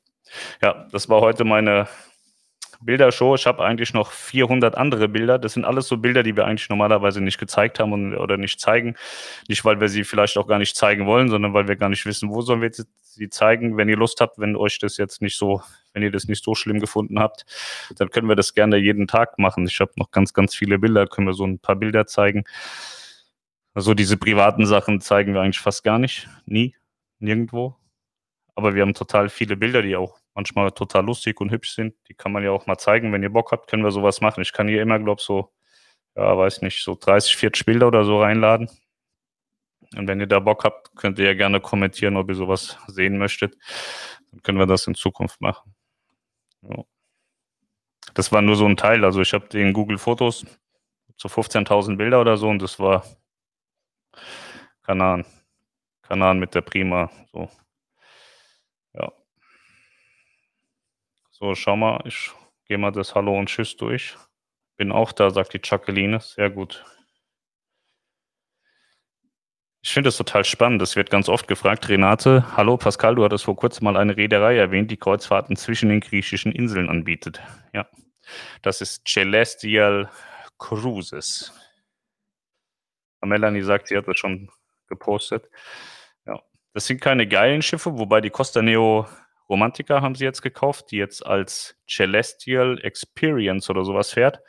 [0.62, 1.88] Ja, das war heute meine
[2.82, 3.36] Bildershow.
[3.36, 5.40] Ich habe eigentlich noch 400 andere Bilder.
[5.40, 8.60] Das sind alles so Bilder, die wir eigentlich normalerweise nicht gezeigt haben und, oder nicht
[8.60, 8.96] zeigen.
[9.48, 12.06] Nicht, weil wir sie vielleicht auch gar nicht zeigen wollen, sondern weil wir gar nicht
[12.06, 13.78] wissen, wo sollen wir sie zeigen.
[13.78, 15.62] Wenn ihr Lust habt, wenn euch das jetzt nicht so,
[15.94, 17.46] wenn ihr das nicht so schlimm gefunden habt,
[17.98, 19.66] dann können wir das gerne jeden Tag machen.
[19.68, 22.44] Ich habe noch ganz, ganz viele Bilder, können wir so ein paar Bilder zeigen.
[23.76, 26.76] Also diese privaten Sachen zeigen wir eigentlich fast gar nicht, nie,
[27.20, 27.76] nirgendwo.
[28.56, 31.94] Aber wir haben total viele Bilder, die auch manchmal total lustig und hübsch sind.
[32.08, 33.12] Die kann man ja auch mal zeigen.
[33.12, 34.42] Wenn ihr Bock habt, können wir sowas machen.
[34.42, 35.52] Ich kann hier immer, glaube ich, so,
[36.16, 38.70] ja, weiß nicht, so 30, 40 Bilder oder so reinladen.
[39.98, 43.18] Und wenn ihr da Bock habt, könnt ihr ja gerne kommentieren, ob ihr sowas sehen
[43.18, 43.58] möchtet.
[44.32, 45.76] Dann können wir das in Zukunft machen.
[46.62, 46.84] Ja.
[48.14, 49.04] Das war nur so ein Teil.
[49.04, 50.46] Also ich habe den Google Fotos
[51.18, 53.06] so 15.000 Bilder oder so und das war
[54.84, 55.26] Kanan.
[56.02, 57.10] Kanan mit der Prima.
[57.32, 57.50] So.
[58.94, 59.12] Ja.
[61.32, 62.32] So, schau mal, ich
[62.66, 64.16] gehe mal das Hallo und Tschüss durch.
[64.78, 66.20] Bin auch da, sagt die Jacqueline.
[66.20, 66.84] Sehr gut.
[69.86, 70.82] Ich finde das total spannend.
[70.82, 71.90] Das wird ganz oft gefragt.
[71.90, 76.00] Renate, hallo Pascal, du hattest vor kurzem mal eine Reederei erwähnt, die Kreuzfahrten zwischen den
[76.00, 77.40] griechischen Inseln anbietet.
[77.72, 77.88] Ja,
[78.64, 80.10] das ist Celestial
[80.58, 81.54] Cruises.
[83.26, 84.50] Melanie sagt, sie hat das schon
[84.88, 85.50] gepostet.
[86.26, 86.42] Ja,
[86.74, 89.08] das sind keine geilen Schiffe, wobei die Costa Neo
[89.50, 94.40] Romantica haben sie jetzt gekauft, die jetzt als Celestial Experience oder sowas fährt.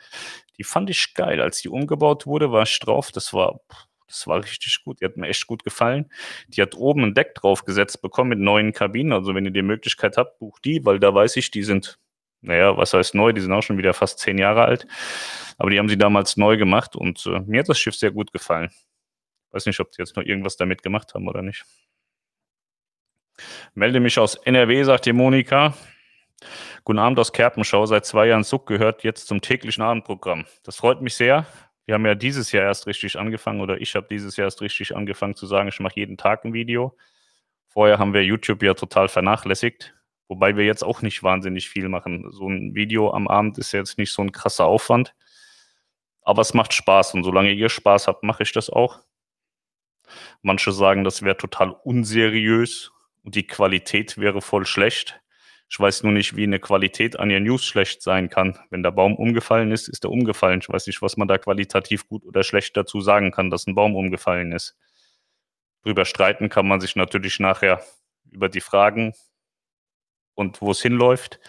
[0.57, 1.39] Die fand ich geil.
[1.41, 3.11] Als die umgebaut wurde, war ich drauf.
[3.11, 3.59] Das war,
[4.07, 4.99] das war richtig gut.
[4.99, 6.11] Die hat mir echt gut gefallen.
[6.47, 9.13] Die hat oben ein Deck draufgesetzt bekommen mit neuen Kabinen.
[9.13, 11.99] Also wenn ihr die Möglichkeit habt, bucht die, weil da weiß ich, die sind,
[12.41, 13.33] naja, was heißt neu?
[13.33, 14.87] Die sind auch schon wieder fast zehn Jahre alt.
[15.57, 18.31] Aber die haben sie damals neu gemacht und äh, mir hat das Schiff sehr gut
[18.31, 18.71] gefallen.
[19.51, 21.65] Weiß nicht, ob die jetzt noch irgendwas damit gemacht haben oder nicht.
[23.73, 25.73] Melde mich aus NRW, sagt die Monika.
[26.83, 27.85] Guten Abend aus Kerpenschau.
[27.85, 30.45] Seit zwei Jahren Suck gehört jetzt zum täglichen Abendprogramm.
[30.63, 31.45] Das freut mich sehr.
[31.85, 34.95] Wir haben ja dieses Jahr erst richtig angefangen oder ich habe dieses Jahr erst richtig
[34.95, 36.97] angefangen zu sagen, ich mache jeden Tag ein Video.
[37.67, 39.95] Vorher haben wir YouTube ja total vernachlässigt,
[40.27, 42.31] wobei wir jetzt auch nicht wahnsinnig viel machen.
[42.31, 45.15] So ein Video am Abend ist jetzt nicht so ein krasser Aufwand,
[46.21, 48.99] aber es macht Spaß und solange ihr Spaß habt, mache ich das auch.
[50.41, 52.91] Manche sagen, das wäre total unseriös
[53.23, 55.19] und die Qualität wäre voll schlecht.
[55.69, 58.57] Ich weiß nur nicht, wie eine Qualität an ihr News schlecht sein kann.
[58.69, 60.61] Wenn der Baum umgefallen ist, ist er umgefallen.
[60.61, 63.75] Ich weiß nicht, was man da qualitativ gut oder schlecht dazu sagen kann, dass ein
[63.75, 64.77] Baum umgefallen ist.
[65.83, 67.81] Drüber streiten kann man sich natürlich nachher
[68.31, 69.13] über die Fragen
[70.37, 71.39] und wo es hinläuft.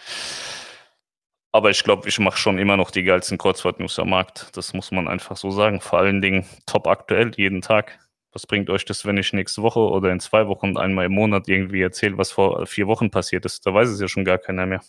[1.51, 4.55] Aber ich glaube, ich mache schon immer noch die geilsten Kreuzfahrt-News am Markt.
[4.55, 5.81] Das muss man einfach so sagen.
[5.81, 7.97] Vor allen Dingen top aktuell, jeden Tag
[8.31, 11.47] was bringt euch das, wenn ich nächste Woche oder in zwei Wochen einmal im Monat
[11.47, 13.65] irgendwie erzähle, was vor vier Wochen passiert ist?
[13.65, 14.81] Da weiß es ja schon gar keiner mehr.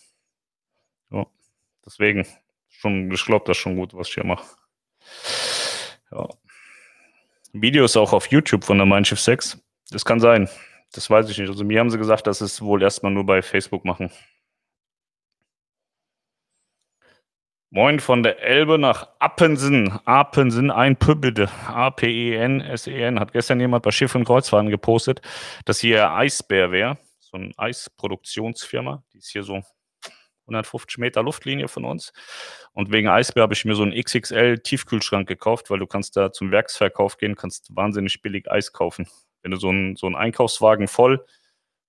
[1.09, 1.25] Ja,
[1.85, 2.27] deswegen,
[2.69, 4.45] schon, ich glaube, das ist schon gut, was ich hier mache.
[6.11, 6.27] Ja.
[7.53, 9.57] Video ist auch auf YouTube von der Mein Schiff 6.
[9.89, 10.49] Das kann sein.
[10.93, 11.49] Das weiß ich nicht.
[11.49, 14.11] Also mir haben sie gesagt, dass es wohl erstmal nur bei Facebook machen.
[17.73, 19.91] Moin von der Elbe nach Appensen.
[20.03, 21.49] Appensen, ein P bitte.
[21.67, 23.17] A-P-E-N-S-E-N.
[23.17, 25.21] Hat gestern jemand bei Schiff und Kreuzfahrten gepostet,
[25.63, 26.97] dass hier Eisbär wäre.
[27.19, 29.05] So eine Eisproduktionsfirma.
[29.13, 29.61] Die ist hier so
[30.47, 32.11] 150 Meter Luftlinie von uns.
[32.73, 36.33] Und wegen Eisbär habe ich mir so einen XXL Tiefkühlschrank gekauft, weil du kannst da
[36.33, 39.07] zum Werksverkauf gehen, kannst wahnsinnig billig Eis kaufen.
[39.41, 41.25] Wenn du so einen, so Einkaufswagen voll,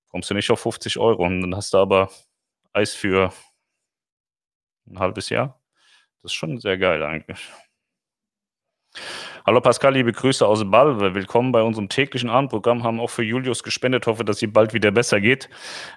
[0.08, 1.24] kommst du nicht auf 50 Euro.
[1.24, 2.10] Und dann hast du aber
[2.72, 3.32] Eis für
[4.86, 5.60] ein halbes Jahr.
[6.22, 7.50] Das ist schon sehr geil eigentlich.
[9.44, 11.14] Hallo Pascal, liebe Grüße aus Balve.
[11.14, 12.84] Willkommen bei unserem täglichen Abendprogramm.
[12.84, 14.06] Haben auch für Julius gespendet.
[14.06, 15.50] Hoffe, dass ihm bald wieder besser geht.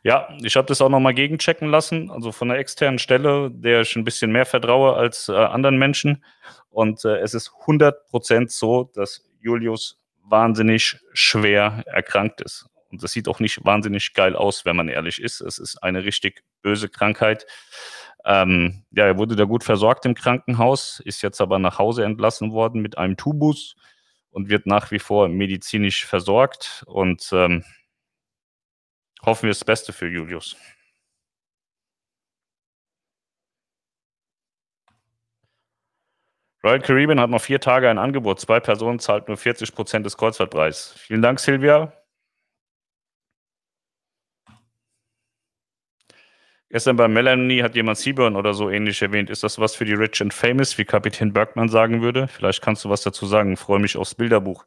[0.04, 2.10] Ja, ich habe das auch nochmal gegenchecken lassen.
[2.10, 6.24] Also von der externen Stelle, der ich ein bisschen mehr vertraue als äh, anderen Menschen.
[6.70, 12.68] Und äh, es ist 100% so, dass Julius wahnsinnig schwer erkrankt ist.
[12.90, 15.42] Und das sieht auch nicht wahnsinnig geil aus, wenn man ehrlich ist.
[15.42, 17.46] Es ist eine richtig böse Krankheit.
[18.24, 22.52] Ähm, ja, er wurde da gut versorgt im Krankenhaus, ist jetzt aber nach Hause entlassen
[22.52, 23.76] worden mit einem Tubus
[24.32, 26.84] und wird nach wie vor medizinisch versorgt.
[26.88, 27.64] Und ähm,
[29.24, 30.56] hoffen wir das Beste für Julius.
[36.66, 38.40] Royal Caribbean hat noch vier Tage ein Angebot.
[38.40, 40.96] Zwei Personen zahlt nur 40 Prozent des Kreuzfahrtpreises.
[40.98, 41.94] Vielen Dank, Silvia.
[46.70, 49.30] Gestern bei Melanie hat jemand Seaburn oder so ähnlich erwähnt.
[49.30, 52.28] Ist das was für die Rich and Famous, wie Kapitän Bergmann sagen würde?
[52.28, 53.54] Vielleicht kannst du was dazu sagen.
[53.54, 54.66] Ich freue mich aufs Bilderbuch.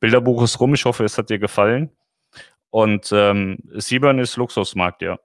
[0.00, 0.74] Bilderbuch ist rum.
[0.74, 1.92] Ich hoffe, es hat dir gefallen.
[2.70, 5.18] Und ähm, Seaburn ist Luxusmarkt, ja.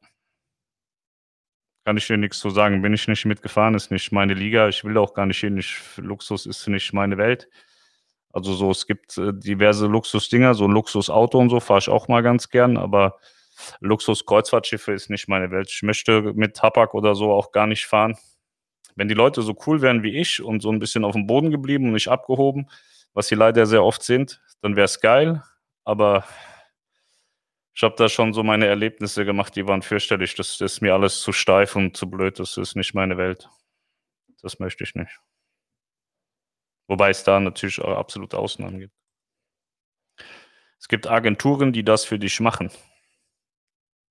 [1.85, 2.81] Kann ich dir nichts zu sagen.
[2.81, 4.69] Bin ich nicht mitgefahren, ist nicht meine Liga.
[4.69, 5.57] Ich will auch gar nicht hin.
[5.57, 7.49] Ich, Luxus ist nicht meine Welt.
[8.33, 12.07] Also so, es gibt äh, diverse Luxusdinger, so ein Luxusauto und so fahre ich auch
[12.07, 13.19] mal ganz gern, aber
[13.81, 15.69] Luxus-Kreuzfahrtschiffe ist nicht meine Welt.
[15.69, 18.17] Ich möchte mit Tabak oder so auch gar nicht fahren.
[18.95, 21.51] Wenn die Leute so cool wären wie ich und so ein bisschen auf dem Boden
[21.51, 22.69] geblieben und nicht abgehoben,
[23.13, 25.43] was sie leider sehr oft sind, dann wäre es geil.
[25.83, 26.23] Aber
[27.75, 30.35] ich habe da schon so meine Erlebnisse gemacht, die waren fürchterlich.
[30.35, 32.37] Das, ist mir alles zu steif und zu blöd.
[32.37, 33.49] Das ist nicht meine Welt.
[34.41, 35.19] Das möchte ich nicht.
[36.87, 38.93] Wobei es da natürlich auch absolute Ausnahmen gibt.
[40.79, 42.69] Es gibt Agenturen, die das für dich machen.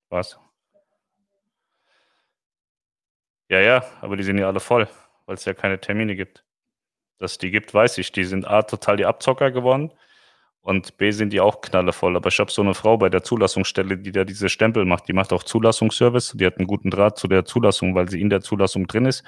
[0.08, 0.38] Was?
[3.48, 4.88] Ja, ja, aber die sind ja alle voll,
[5.26, 6.44] weil es ja keine Termine gibt.
[7.18, 8.10] Dass die gibt, weiß ich.
[8.10, 9.92] Die sind A, total die Abzocker geworden
[10.64, 12.16] Und B sind die auch knallevoll.
[12.16, 15.08] Aber ich habe so eine Frau bei der Zulassungsstelle, die da diese Stempel macht.
[15.08, 16.34] Die macht auch Zulassungsservice.
[16.36, 19.24] Die hat einen guten Draht zu der Zulassung, weil sie in der Zulassung drin ist.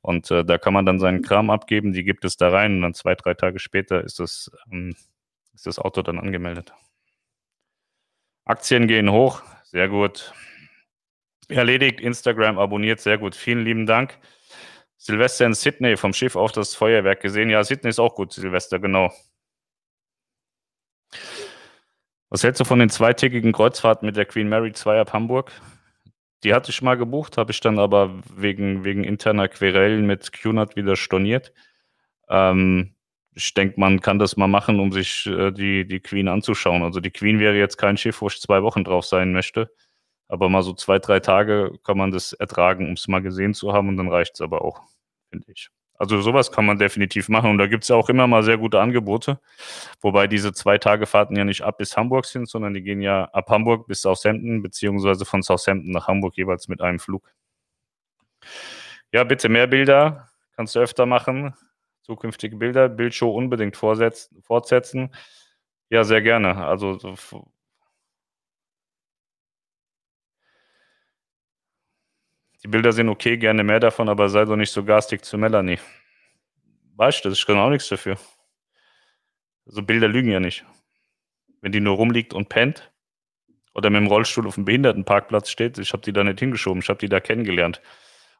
[0.00, 1.92] Und äh, da kann man dann seinen Kram abgeben.
[1.92, 2.76] Die gibt es da rein.
[2.76, 4.96] Und dann zwei, drei Tage später ist das, ähm,
[5.54, 6.72] ist das Auto dann angemeldet.
[8.46, 9.42] Aktien gehen hoch.
[9.64, 10.32] Sehr gut.
[11.48, 12.00] Erledigt.
[12.00, 13.00] Instagram abonniert.
[13.00, 13.34] Sehr gut.
[13.34, 14.18] Vielen lieben Dank.
[14.96, 17.50] Silvester in Sydney vom Schiff auf das Feuerwerk gesehen.
[17.50, 19.12] Ja, Sydney ist auch gut, Silvester, genau.
[22.32, 25.52] Was hältst du von den zweitägigen Kreuzfahrten mit der Queen Mary 2 ab Hamburg?
[26.44, 30.74] Die hatte ich mal gebucht, habe ich dann aber wegen, wegen interner Querellen mit QNAT
[30.74, 31.52] wieder storniert.
[32.30, 32.94] Ähm,
[33.34, 36.82] ich denke, man kann das mal machen, um sich äh, die, die Queen anzuschauen.
[36.82, 39.70] Also die Queen wäre jetzt kein Schiff, wo ich zwei Wochen drauf sein möchte.
[40.26, 43.74] Aber mal so zwei, drei Tage kann man das ertragen, um es mal gesehen zu
[43.74, 44.80] haben und dann reicht es aber auch,
[45.28, 45.68] finde ich.
[46.02, 48.58] Also sowas kann man definitiv machen und da gibt es ja auch immer mal sehr
[48.58, 49.38] gute Angebote.
[50.00, 53.26] Wobei diese zwei Tage Fahrten ja nicht ab bis Hamburg sind, sondern die gehen ja
[53.26, 57.32] ab Hamburg bis Southampton, beziehungsweise von Southampton nach Hamburg jeweils mit einem Flug.
[59.12, 61.54] Ja, bitte mehr Bilder, kannst du öfter machen.
[62.00, 65.14] Zukünftige Bilder, Bildshow unbedingt fortsetzen.
[65.88, 66.56] Ja, sehr gerne.
[66.66, 66.98] Also
[72.62, 75.80] Die Bilder sind okay, gerne mehr davon, aber sei doch nicht so garstig zu Melanie.
[76.94, 78.16] Weißt du, ich kann auch nichts dafür.
[79.66, 80.64] Also Bilder lügen ja nicht.
[81.60, 82.92] Wenn die nur rumliegt und pennt
[83.74, 86.88] oder mit dem Rollstuhl auf dem Behindertenparkplatz steht, ich habe die da nicht hingeschoben, ich
[86.88, 87.80] habe die da kennengelernt.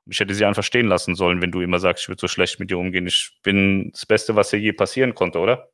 [0.04, 2.28] Und ich hätte sie einfach stehen lassen sollen, wenn du immer sagst, ich würde so
[2.28, 3.06] schlecht mit dir umgehen.
[3.06, 5.71] Ich bin das Beste, was dir je passieren konnte, oder?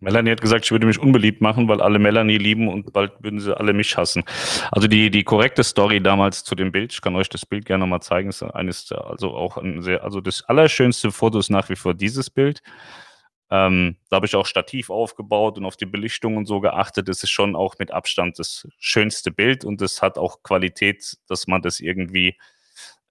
[0.00, 3.38] Melanie hat gesagt, ich würde mich unbeliebt machen, weil alle Melanie lieben und bald würden
[3.38, 4.24] sie alle mich hassen.
[4.72, 7.82] Also die, die korrekte Story damals zu dem Bild, ich kann euch das Bild gerne
[7.82, 11.76] nochmal zeigen, ist eines, also auch ein sehr, also das allerschönste Foto ist nach wie
[11.76, 12.62] vor dieses Bild.
[13.50, 17.08] Ähm, da habe ich auch Stativ aufgebaut und auf die Belichtung und so geachtet.
[17.08, 21.46] Das ist schon auch mit Abstand das schönste Bild und das hat auch Qualität, dass
[21.46, 22.38] man das irgendwie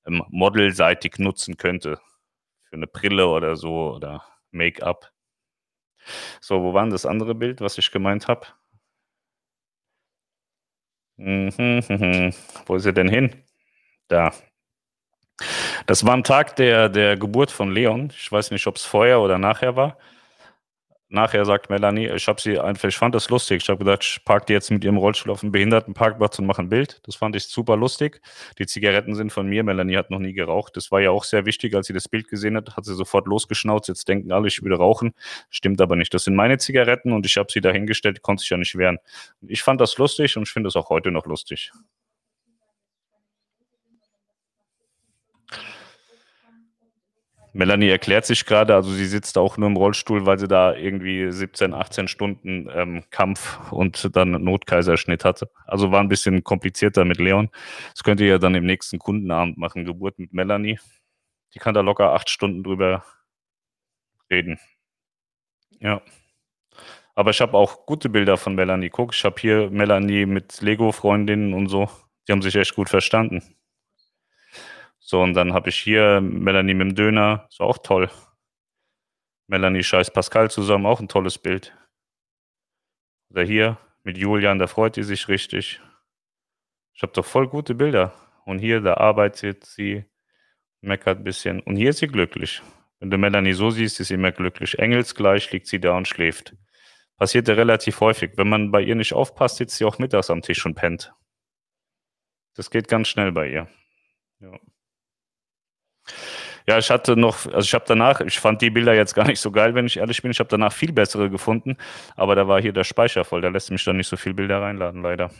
[0.07, 1.99] ähm, modelseitig nutzen könnte.
[2.63, 5.11] Für eine Brille oder so oder Make-up.
[6.41, 8.47] So, wo war denn das andere Bild, was ich gemeint habe?
[11.17, 11.51] Mhm.
[12.65, 13.43] Wo ist er denn hin?
[14.07, 14.33] Da.
[15.85, 18.11] Das war am Tag der, der Geburt von Leon.
[18.15, 19.97] Ich weiß nicht, ob es vorher oder nachher war.
[21.11, 23.63] Nachher sagt Melanie, ich habe sie einfach, ich fand das lustig.
[23.63, 26.61] Ich habe gedacht, ich parke die jetzt mit ihrem Rollstuhl auf dem Behindertenparkplatz und mache
[26.61, 27.01] ein Bild.
[27.03, 28.21] Das fand ich super lustig.
[28.59, 29.63] Die Zigaretten sind von mir.
[29.63, 30.77] Melanie hat noch nie geraucht.
[30.77, 33.25] Das war ja auch sehr wichtig, als sie das Bild gesehen hat, hat sie sofort
[33.25, 33.87] losgeschnauzt.
[33.89, 35.15] Jetzt denken alle, ich würde rauchen.
[35.49, 36.13] Stimmt aber nicht.
[36.13, 38.99] Das sind meine Zigaretten und ich habe sie dahingestellt, konnte sich ja nicht wehren.
[39.47, 41.71] Ich fand das lustig und ich finde es auch heute noch lustig.
[47.53, 51.31] Melanie erklärt sich gerade, also sie sitzt auch nur im Rollstuhl, weil sie da irgendwie
[51.31, 55.49] 17, 18 Stunden ähm, Kampf und dann Notkaiserschnitt hatte.
[55.65, 57.49] Also war ein bisschen komplizierter mit Leon.
[57.93, 60.79] Das könnt ihr ja dann im nächsten Kundenabend machen, Geburt mit Melanie.
[61.53, 63.03] Die kann da locker acht Stunden drüber
[64.29, 64.59] reden.
[65.79, 66.01] Ja.
[67.15, 68.89] Aber ich habe auch gute Bilder von Melanie.
[68.89, 71.89] Guck, ich habe hier Melanie mit Lego-Freundinnen und so.
[72.27, 73.58] Die haben sich echt gut verstanden.
[75.09, 78.11] So, und dann habe ich hier Melanie mit dem Döner, ist auch toll.
[79.47, 81.75] Melanie scheiß Pascal zusammen, auch ein tolles Bild.
[83.31, 85.81] Oder hier mit Julian, da freut die sich richtig.
[86.93, 88.13] Ich habe doch voll gute Bilder.
[88.45, 90.05] Und hier, da arbeitet sie,
[90.81, 91.59] meckert ein bisschen.
[91.61, 92.61] Und hier ist sie glücklich.
[92.99, 94.77] Wenn du Melanie so siehst, ist sie immer glücklich.
[94.77, 96.55] Engelsgleich liegt sie da und schläft.
[97.17, 98.33] Passiert ja relativ häufig.
[98.35, 101.11] Wenn man bei ihr nicht aufpasst, sitzt sie auch mittags am Tisch und pennt.
[102.53, 103.67] Das geht ganz schnell bei ihr.
[104.39, 104.51] Ja.
[106.67, 109.39] Ja, ich hatte noch, also ich habe danach, ich fand die Bilder jetzt gar nicht
[109.39, 110.31] so geil, wenn ich ehrlich bin.
[110.31, 111.77] Ich habe danach viel bessere gefunden,
[112.15, 113.41] aber da war hier der Speicher voll.
[113.41, 115.31] Da lässt mich dann nicht so viel Bilder reinladen, leider.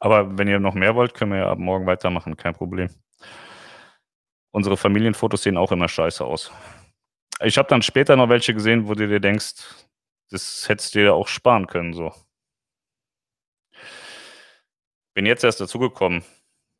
[0.00, 2.88] Aber wenn ihr noch mehr wollt, können wir ja ab morgen weitermachen, kein Problem.
[4.52, 6.52] Unsere Familienfotos sehen auch immer scheiße aus.
[7.40, 9.54] Ich habe dann später noch welche gesehen, wo du dir denkst,
[10.30, 12.12] das hättest du dir auch sparen können, so.
[15.14, 16.24] Bin jetzt erst dazugekommen.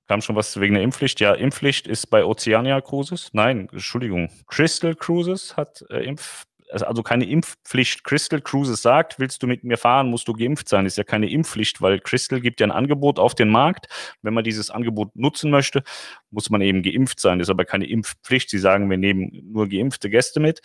[0.07, 1.21] Kam schon was wegen der Impfpflicht?
[1.21, 3.31] Ja, Impfpflicht ist bei Oceania Cruises.
[3.33, 4.31] Nein, Entschuldigung.
[4.47, 8.05] Crystal Cruises hat äh, Impf, also keine Impfpflicht.
[8.05, 10.85] Crystal Cruises sagt, willst du mit mir fahren, musst du geimpft sein.
[10.85, 13.87] Ist ja keine Impfpflicht, weil Crystal gibt ja ein Angebot auf den Markt.
[14.21, 15.83] Wenn man dieses Angebot nutzen möchte,
[16.31, 17.41] muss man eben geimpft sein.
[17.41, 18.51] Ist aber keine Impfpflicht.
[18.51, 20.61] Sie sagen, wir nehmen nur geimpfte Gäste mit.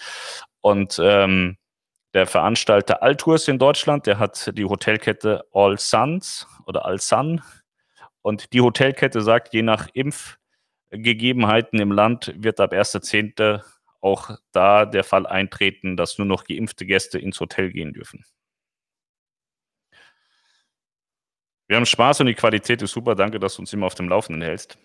[0.59, 1.57] Und ähm,
[2.13, 7.41] der Veranstalter Altours in Deutschland, der hat die Hotelkette All Suns oder All Sun
[8.21, 13.61] und die Hotelkette sagt, je nach Impfgegebenheiten im Land wird ab 1.10.
[14.01, 18.25] auch da der Fall eintreten, dass nur noch geimpfte Gäste ins Hotel gehen dürfen.
[21.67, 23.13] Wir haben Spaß und die Qualität ist super.
[23.13, 24.79] Danke, dass du uns immer auf dem Laufenden hältst.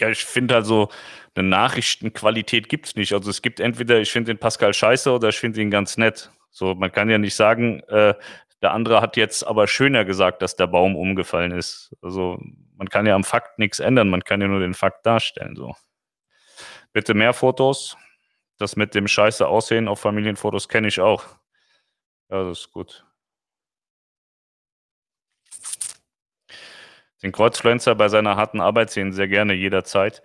[0.00, 0.88] Ja, ich finde also,
[1.36, 3.12] eine Nachrichtenqualität gibt es nicht.
[3.12, 6.32] Also es gibt entweder, ich finde den Pascal scheiße oder ich finde ihn ganz nett.
[6.50, 8.14] So, man kann ja nicht sagen, äh,
[8.64, 11.94] der andere hat jetzt aber schöner gesagt, dass der Baum umgefallen ist.
[12.00, 12.40] Also
[12.76, 15.54] man kann ja am Fakt nichts ändern, man kann ja nur den Fakt darstellen.
[15.54, 15.76] So.
[16.94, 17.98] Bitte mehr Fotos.
[18.56, 21.24] Das mit dem scheiße Aussehen auf Familienfotos kenne ich auch.
[22.30, 23.04] Ja, das ist gut.
[27.22, 30.22] Den Kreuzfluencer bei seiner harten Arbeit sehen sehr gerne jederzeit.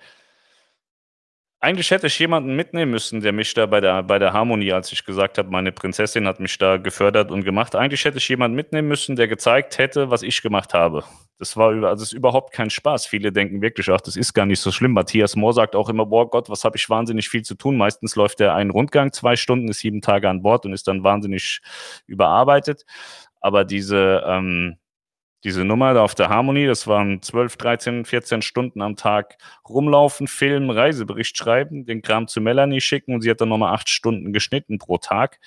[1.62, 4.93] Eigentlich hätte ich jemanden mitnehmen müssen, der mich da bei der, bei der Harmonie, als
[4.93, 7.76] ich gesagt habe, meine Prinzessin hat mich da gefördert und gemacht.
[7.76, 11.03] Eigentlich hätte ich jemanden mitnehmen müssen, der gezeigt hätte, was ich gemacht habe.
[11.38, 13.07] Das war also das ist überhaupt kein Spaß.
[13.07, 14.93] Viele denken wirklich, ach, das ist gar nicht so schlimm.
[14.93, 17.76] Matthias Mohr sagt auch immer, boah Gott, was habe ich wahnsinnig viel zu tun.
[17.76, 21.03] Meistens läuft er einen Rundgang, zwei Stunden, ist sieben Tage an Bord und ist dann
[21.03, 21.60] wahnsinnig
[22.07, 22.86] überarbeitet.
[23.41, 24.78] Aber diese, ähm,
[25.43, 29.37] diese Nummer da auf der Harmonie, das waren 12, 13, 14 Stunden am Tag
[29.67, 33.89] rumlaufen, filmen, Reisebericht schreiben, den Kram zu Melanie schicken und sie hat dann nochmal acht
[33.89, 35.39] Stunden geschnitten pro Tag.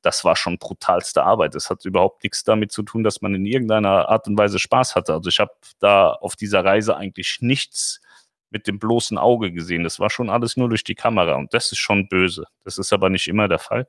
[0.00, 1.54] Das war schon brutalste Arbeit.
[1.54, 4.94] Das hat überhaupt nichts damit zu tun, dass man in irgendeiner Art und Weise Spaß
[4.96, 5.12] hatte.
[5.12, 8.00] Also ich habe da auf dieser Reise eigentlich nichts
[8.50, 9.82] mit dem bloßen Auge gesehen.
[9.82, 12.46] Das war schon alles nur durch die Kamera und das ist schon böse.
[12.64, 13.88] Das ist aber nicht immer der Fall.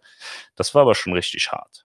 [0.56, 1.85] Das war aber schon richtig hart.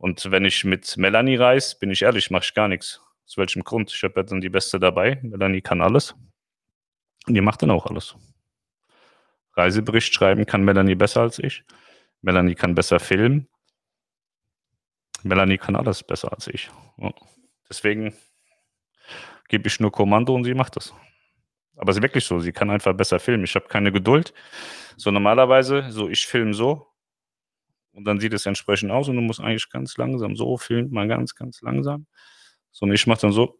[0.00, 3.02] Und wenn ich mit Melanie reise, bin ich ehrlich, mache ich gar nichts.
[3.26, 3.92] Aus welchem Grund?
[3.92, 5.20] Ich habe ja dann die Beste dabei.
[5.22, 6.14] Melanie kann alles.
[7.26, 8.16] Und die macht dann auch alles.
[9.52, 11.64] Reisebericht schreiben kann Melanie besser als ich.
[12.22, 13.46] Melanie kann besser filmen.
[15.22, 16.70] Melanie kann alles besser als ich.
[17.68, 18.14] Deswegen
[19.48, 20.94] gebe ich nur Kommando und sie macht das.
[21.76, 23.44] Aber es ist wirklich so, sie kann einfach besser filmen.
[23.44, 24.32] Ich habe keine Geduld.
[24.96, 26.89] So normalerweise, so ich filme so,
[27.92, 31.08] und dann sieht es entsprechend aus und du musst eigentlich ganz langsam, so filmt man
[31.08, 32.06] ganz, ganz langsam.
[32.72, 33.58] So, und ich mache dann so.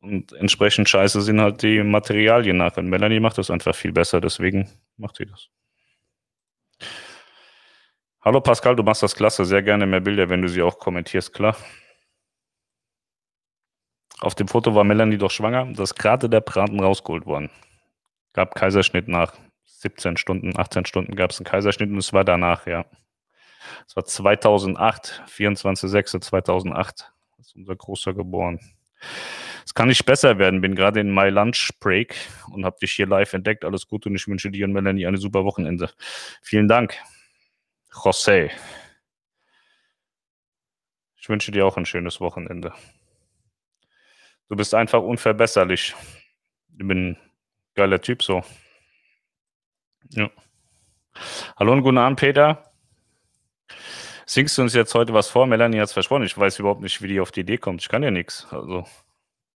[0.00, 2.82] Und entsprechend scheiße sind halt die Materialien nachher.
[2.82, 5.48] Melanie macht das einfach viel besser, deswegen macht sie das.
[8.22, 9.44] Hallo Pascal, du machst das klasse.
[9.44, 11.56] Sehr gerne mehr Bilder, wenn du sie auch kommentierst, klar.
[14.20, 15.72] Auf dem Foto war Melanie doch schwanger.
[15.72, 17.50] Das gerade der Braten rausgeholt worden.
[18.34, 22.66] Gab Kaiserschnitt nach 17 Stunden, 18 Stunden gab es einen Kaiserschnitt und es war danach,
[22.66, 22.84] ja.
[23.90, 27.06] Das war 2008, 24.06.2008
[27.40, 28.60] ist unser Großer geboren.
[29.66, 30.60] Es kann nicht besser werden.
[30.60, 32.14] Bin gerade in My Lunch Break
[32.52, 33.64] und habe dich hier live entdeckt.
[33.64, 35.90] Alles Gute und ich wünsche dir und Melanie eine super Wochenende.
[36.40, 36.98] Vielen Dank,
[37.90, 38.52] José.
[41.16, 42.72] Ich wünsche dir auch ein schönes Wochenende.
[44.48, 45.96] Du bist einfach unverbesserlich.
[46.78, 47.18] Ich bin ein
[47.74, 48.44] geiler Typ so.
[50.10, 50.30] Ja.
[51.56, 52.69] Hallo und guten Abend, Peter.
[54.26, 55.46] Singst du uns jetzt heute was vor?
[55.46, 56.22] Melanie hat es versprochen.
[56.22, 57.82] Ich weiß überhaupt nicht, wie die auf die Idee kommt.
[57.82, 58.46] Ich kann ja nichts.
[58.50, 58.84] Also,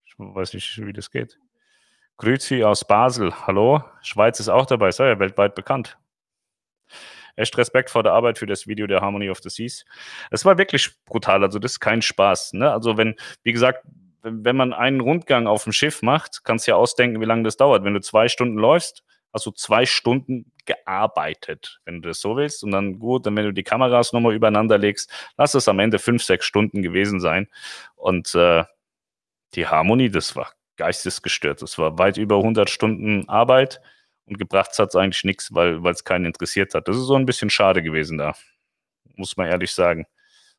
[0.05, 1.37] ich weiß nicht, wie das geht.
[2.17, 3.33] Grüezi aus Basel.
[3.45, 3.83] Hallo.
[4.01, 4.89] Schweiz ist auch dabei.
[4.89, 5.97] Ist ja weltweit bekannt.
[7.35, 9.85] Echt Respekt vor der Arbeit für das Video der Harmony of the Seas.
[10.31, 11.43] Es war wirklich brutal.
[11.43, 12.53] Also, das ist kein Spaß.
[12.53, 12.71] Ne?
[12.71, 13.85] Also, wenn, wie gesagt,
[14.23, 17.57] wenn, man einen Rundgang auf dem Schiff macht, kannst du ja ausdenken, wie lange das
[17.57, 17.83] dauert.
[17.83, 19.03] Wenn du zwei Stunden läufst,
[19.41, 22.63] du zwei Stunden gearbeitet, wenn du das so willst.
[22.63, 25.97] Und dann gut, dann wenn du die Kameras nochmal übereinander legst, lass es am Ende
[25.99, 27.47] fünf, sechs Stunden gewesen sein.
[27.95, 28.63] Und äh,
[29.55, 31.61] die Harmonie, das war geistesgestört.
[31.61, 33.81] Das war weit über 100 Stunden Arbeit
[34.25, 36.87] und gebracht hat es eigentlich nichts, weil es keinen interessiert hat.
[36.87, 38.33] Das ist so ein bisschen schade gewesen da,
[39.15, 40.05] muss man ehrlich sagen.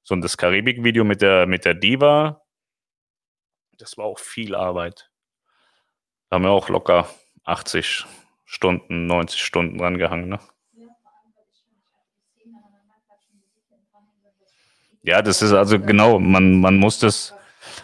[0.02, 2.42] So, und das Karibik-Video mit der, mit der Diva,
[3.78, 5.10] das war auch viel Arbeit.
[6.28, 7.08] Da haben wir auch locker
[7.44, 8.04] 80,
[8.44, 10.38] Stunden, 90 Stunden dran gehangen, ne?
[15.02, 17.34] Ja, das ist also genau, man, man muss das,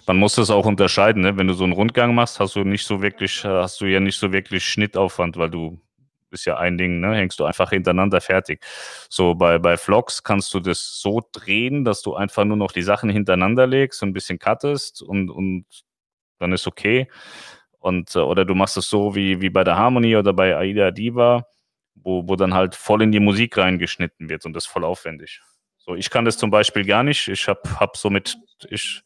[0.07, 1.37] man muss das auch unterscheiden, ne?
[1.37, 4.19] Wenn du so einen Rundgang machst, hast du nicht so wirklich, hast du ja nicht
[4.19, 5.79] so wirklich Schnittaufwand, weil du
[6.31, 7.15] ist ja ein Ding, ne?
[7.15, 8.65] Hängst du einfach hintereinander fertig.
[9.09, 12.83] So bei, bei Vlogs kannst du das so drehen, dass du einfach nur noch die
[12.83, 15.67] Sachen hintereinander legst, und ein bisschen cuttest und, und
[16.39, 17.09] dann ist okay.
[17.81, 20.91] Und, äh, oder du machst es so wie, wie bei der Harmony oder bei Aida
[20.91, 21.47] Diva,
[21.95, 25.41] wo, wo dann halt voll in die Musik reingeschnitten wird und das voll aufwendig.
[25.79, 27.29] So, ich kann das zum Beispiel gar nicht.
[27.29, 28.37] Ich habe hab so mit,
[28.69, 29.03] ich,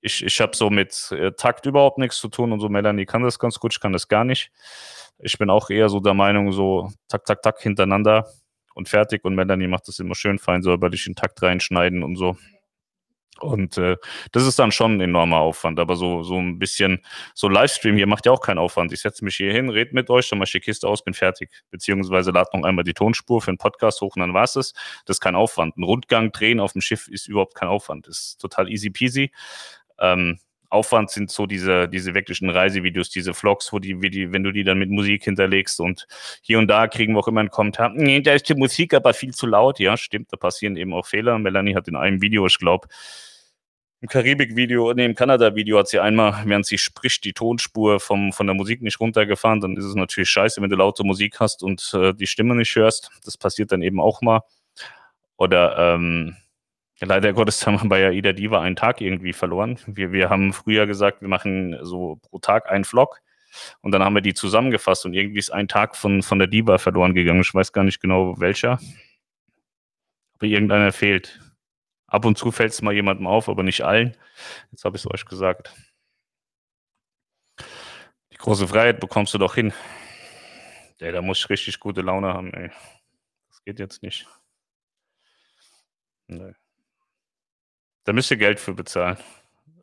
[0.00, 2.68] ich, ich habe so mit äh, Takt überhaupt nichts zu tun und so.
[2.68, 4.52] Melanie kann das ganz gut, ich kann das gar nicht.
[5.18, 8.28] Ich bin auch eher so der Meinung, so tak, tak, tak hintereinander
[8.74, 9.24] und fertig.
[9.24, 12.36] Und Melanie macht das immer schön fein säuberlich in Takt reinschneiden und so.
[13.40, 13.96] Und äh,
[14.32, 15.78] das ist dann schon ein enormer Aufwand.
[15.78, 17.00] Aber so, so ein bisschen,
[17.34, 18.92] so Livestream hier macht ja auch keinen Aufwand.
[18.92, 21.14] Ich setze mich hier hin, rede mit euch, dann mache ich die Kiste aus, bin
[21.14, 21.50] fertig.
[21.70, 24.72] Beziehungsweise lade noch einmal die Tonspur für einen Podcast hoch und dann war es das.
[25.06, 25.76] Das ist kein Aufwand.
[25.76, 28.06] Ein Rundgang drehen auf dem Schiff ist überhaupt kein Aufwand.
[28.06, 29.30] Das ist total easy peasy.
[29.98, 30.38] Ähm,
[30.70, 34.52] Aufwand sind so diese, diese wirklichen Reisevideos, diese Vlogs, wo die, wie die, wenn du
[34.52, 36.06] die dann mit Musik hinterlegst und
[36.42, 39.14] hier und da kriegen wir auch immer einen Kommentar, nee, da ist die Musik aber
[39.14, 39.78] viel zu laut.
[39.78, 41.38] Ja, stimmt, da passieren eben auch Fehler.
[41.38, 42.88] Melanie hat in einem Video, ich glaube,
[44.00, 48.46] im Karibik-Video, nee, im Kanada-Video hat sie einmal, während sie spricht, die Tonspur vom, von
[48.46, 49.60] der Musik nicht runtergefahren.
[49.60, 52.74] Dann ist es natürlich scheiße, wenn du laute Musik hast und äh, die Stimme nicht
[52.76, 53.10] hörst.
[53.24, 54.42] Das passiert dann eben auch mal.
[55.36, 56.36] Oder ähm,
[57.00, 59.78] leider Gottes haben wir bei AIDA Diva einen Tag irgendwie verloren.
[59.86, 63.20] Wir, wir haben früher gesagt, wir machen so pro Tag einen Vlog.
[63.80, 66.78] Und dann haben wir die zusammengefasst und irgendwie ist ein Tag von, von der Diva
[66.78, 67.40] verloren gegangen.
[67.40, 68.78] Ich weiß gar nicht genau welcher.
[70.34, 71.40] Aber irgendeiner fehlt.
[72.08, 74.16] Ab und zu fällt es mal jemandem auf, aber nicht allen.
[74.70, 75.74] Jetzt habe ich es euch gesagt.
[78.32, 79.74] Die große Freiheit bekommst du doch hin.
[81.00, 82.70] Ja, da muss ich richtig gute Laune haben, ey.
[83.48, 84.26] Das geht jetzt nicht.
[86.28, 86.54] Nee.
[88.04, 89.18] Da müsst ihr Geld für bezahlen.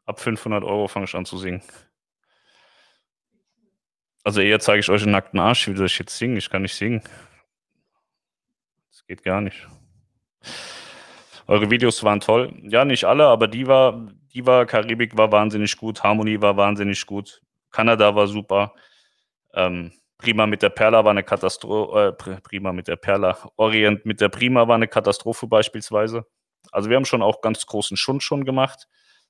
[0.05, 1.61] Ab 500 Euro fange ich an zu singen.
[4.23, 6.37] Also eher zeige ich euch einen nackten Arsch, wie soll ich jetzt singen?
[6.37, 7.03] Ich kann nicht singen.
[8.89, 9.67] Das geht gar nicht.
[11.47, 12.53] Eure Videos waren toll.
[12.63, 17.05] Ja, nicht alle, aber die war, die war, Karibik war wahnsinnig gut, Harmonie war wahnsinnig
[17.05, 17.41] gut,
[17.71, 18.73] Kanada war super.
[19.53, 24.21] Ähm, Prima mit der Perla war eine Katastrophe, äh, Prima mit der Perla, Orient mit
[24.21, 26.25] der Prima war eine Katastrophe beispielsweise.
[26.71, 28.87] Also wir haben schon auch ganz großen Schund schon gemacht,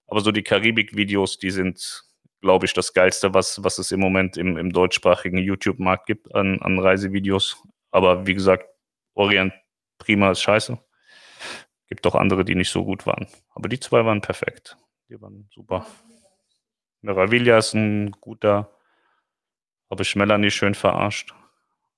[0.08, 2.04] aber so die Karibik-Videos, die sind,
[2.42, 6.62] glaube ich, das Geilste, was, was es im Moment im, im deutschsprachigen YouTube-Markt gibt an,
[6.62, 7.62] an Reisevideos.
[7.92, 8.70] Aber wie gesagt,
[9.16, 9.54] Orient
[9.98, 10.78] Prima ist scheiße.
[11.88, 13.28] Gibt auch andere, die nicht so gut waren.
[13.54, 14.78] Aber die zwei waren perfekt.
[15.10, 15.86] Die waren super.
[17.02, 18.72] Meraviglia ist ein guter.
[19.90, 21.34] Habe ich Melanie schön verarscht.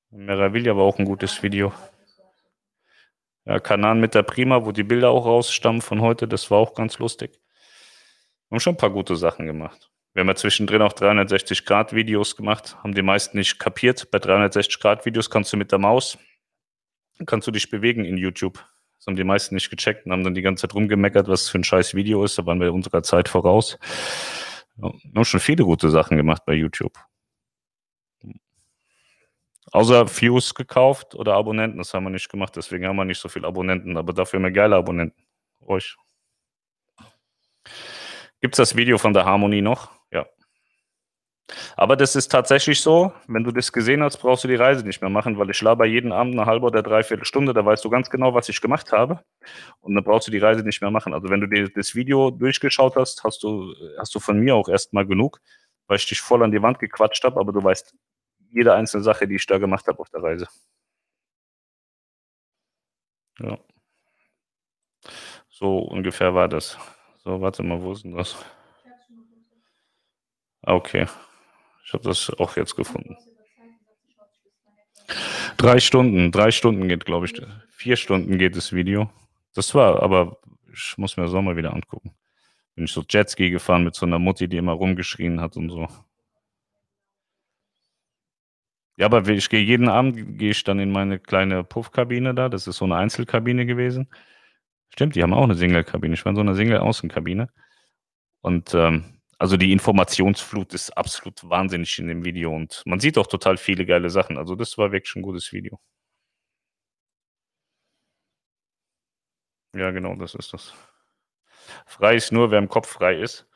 [0.09, 1.71] Meraviglia war auch ein gutes Video.
[3.45, 6.73] Ja, Kanan mit der Prima, wo die Bilder auch rausstammen von heute, das war auch
[6.73, 7.31] ganz lustig.
[8.49, 9.89] Wir haben schon ein paar gute Sachen gemacht.
[10.13, 14.11] Wir haben ja zwischendrin auch 360-Grad-Videos gemacht, haben die meisten nicht kapiert.
[14.11, 16.17] Bei 360-Grad-Videos kannst du mit der Maus,
[17.25, 18.65] kannst du dich bewegen in YouTube.
[18.97, 21.59] Das haben die meisten nicht gecheckt und haben dann die ganze Zeit rumgemeckert, was für
[21.59, 22.37] ein scheiß Video ist.
[22.37, 23.77] Da waren wir unserer Zeit voraus.
[24.75, 26.97] wir haben schon viele gute Sachen gemacht bei YouTube.
[29.71, 33.27] Außer Views gekauft oder Abonnenten, das haben wir nicht gemacht, deswegen haben wir nicht so
[33.27, 35.21] viele Abonnenten, aber dafür haben wir geile Abonnenten.
[35.59, 35.97] Euch.
[38.39, 39.96] Gibt es das Video von der Harmonie noch?
[41.77, 45.01] Aber das ist tatsächlich so, wenn du das gesehen hast, brauchst du die Reise nicht
[45.01, 47.89] mehr machen, weil ich laber jeden Abend eine halbe oder dreiviertel Stunde, da weißt du
[47.89, 49.21] ganz genau, was ich gemacht habe.
[49.81, 51.13] Und dann brauchst du die Reise nicht mehr machen.
[51.13, 54.67] Also wenn du dir das Video durchgeschaut hast, hast du, hast du von mir auch
[54.67, 55.39] erstmal genug,
[55.87, 57.95] weil ich dich voll an die Wand gequatscht habe, aber du weißt
[58.51, 60.47] jede einzelne Sache, die ich da gemacht habe auf der Reise.
[63.39, 63.57] Ja.
[65.49, 66.77] So ungefähr war das.
[67.23, 68.35] So, warte mal, wo ist denn das?
[70.63, 71.07] Ah, okay.
[71.87, 73.15] Ich habe das auch jetzt gefunden.
[75.55, 77.41] Drei Stunden, drei Stunden geht, glaube ich.
[77.69, 79.09] Vier Stunden geht das Video.
[79.53, 80.37] Das war, aber
[80.73, 82.13] ich muss mir das auch mal wieder angucken.
[82.75, 85.87] Bin ich so Jetski gefahren mit so einer Mutti, die immer rumgeschrien hat und so.
[88.97, 92.49] Ja, aber ich gehe jeden Abend, gehe ich dann in meine kleine Puffkabine da.
[92.49, 94.09] Das ist so eine Einzelkabine gewesen.
[94.89, 96.15] Stimmt, die haben auch eine Single-Kabine.
[96.15, 97.47] Ich war in so einer Single-Außenkabine.
[98.41, 103.27] Und ähm, also die Informationsflut ist absolut wahnsinnig in dem Video und man sieht auch
[103.27, 104.37] total viele geile Sachen.
[104.37, 105.79] Also das war wirklich ein gutes Video.
[109.75, 110.73] Ja, genau, das ist das.
[111.87, 113.47] Frei ist nur, wer im Kopf frei ist.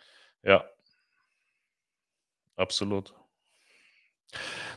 [0.43, 0.65] Ja.
[2.57, 3.13] Absolut.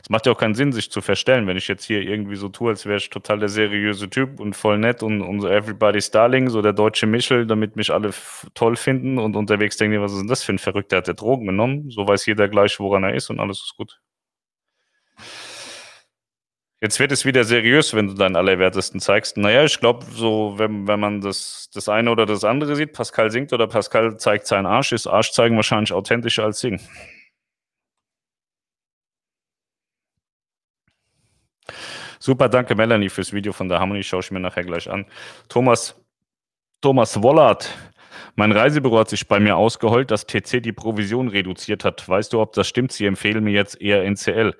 [0.03, 2.49] Es macht ja auch keinen Sinn, sich zu verstellen, wenn ich jetzt hier irgendwie so
[2.49, 6.11] tue, als wäre ich total der seriöse Typ und voll nett und, und so Everybody's
[6.11, 8.11] Darling, so der deutsche Michel, damit mich alle
[8.53, 11.47] toll finden und unterwegs denken, was ist denn das für ein Verrückter, hat der Drogen
[11.47, 11.89] genommen?
[11.89, 13.99] So weiß jeder gleich, woran er ist und alles ist gut.
[16.81, 19.37] Jetzt wird es wieder seriös, wenn du deinen Allerwertesten zeigst.
[19.37, 23.31] Naja, ich glaube, so, wenn, wenn man das, das eine oder das andere sieht, Pascal
[23.31, 26.81] singt oder Pascal zeigt seinen Arsch, ist Arsch zeigen wahrscheinlich authentischer als singen.
[32.19, 34.03] Super, danke Melanie fürs Video von der Harmony.
[34.03, 35.05] Schaue ich mir nachher gleich an.
[35.49, 35.95] Thomas,
[36.81, 37.69] Thomas Wollert.
[38.35, 42.07] Mein Reisebüro hat sich bei mir ausgeheult, dass TC die Provision reduziert hat.
[42.07, 42.91] Weißt du, ob das stimmt?
[42.91, 44.53] Sie empfehlen mir jetzt eher NCL.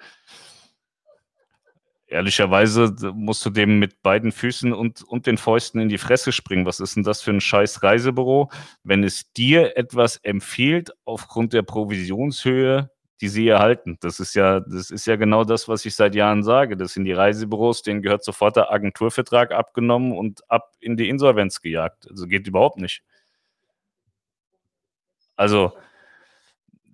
[2.08, 6.66] ehrlicherweise musst du dem mit beiden Füßen und, und den Fäusten in die Fresse springen.
[6.66, 8.49] Was ist denn das für ein scheiß Reisebüro,
[8.84, 12.89] wenn es dir etwas empfiehlt aufgrund der Provisionshöhe,
[13.22, 13.97] die sie erhalten?
[14.01, 16.78] Das ist ja, das ist ja genau das, was ich seit Jahren sage.
[16.78, 21.61] Das sind die Reisebüros, denen gehört sofort der Agenturvertrag abgenommen und ab in die Insolvenz
[21.61, 22.07] gejagt.
[22.09, 23.03] Also geht überhaupt nicht.
[25.36, 25.74] Also,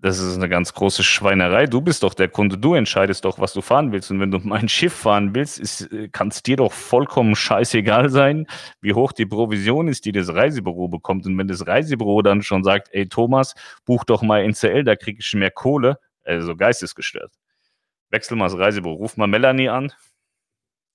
[0.02, 1.68] das ist eine ganz große Schweinerei.
[1.68, 4.10] Du bist doch der Kunde, du entscheidest doch, was du fahren willst.
[4.10, 8.48] Und wenn du mein Schiff fahren willst, kann es dir doch vollkommen scheißegal sein,
[8.82, 11.28] wie hoch die Provision ist, die das Reisebüro bekommt.
[11.28, 13.54] Und wenn das Reisebüro dann schon sagt, ey Thomas,
[13.86, 17.34] buch doch mal NCL, da krieg ich mehr Kohle, also geistesgestört.
[18.10, 19.94] Wechsel mal das Reisebüro, ruf mal Melanie an,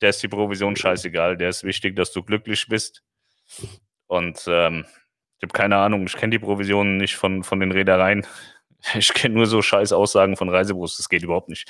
[0.01, 3.03] der ist die Provision scheißegal, der ist wichtig, dass du glücklich bist.
[4.07, 4.85] Und ähm,
[5.39, 8.27] ich habe keine Ahnung, ich kenne die Provisionen nicht von, von den Reedereien.
[8.95, 11.69] Ich kenne nur so scheiß Aussagen von Reisebüros, das geht überhaupt nicht.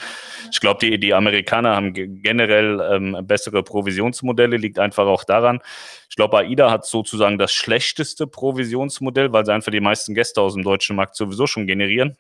[0.53, 5.61] Ich glaube, die, die Amerikaner haben generell ähm, bessere Provisionsmodelle, liegt einfach auch daran.
[6.11, 10.55] Ich glaube, AIDA hat sozusagen das schlechteste Provisionsmodell, weil sie einfach die meisten Gäste aus
[10.55, 12.19] dem deutschen Markt sowieso schon generieren.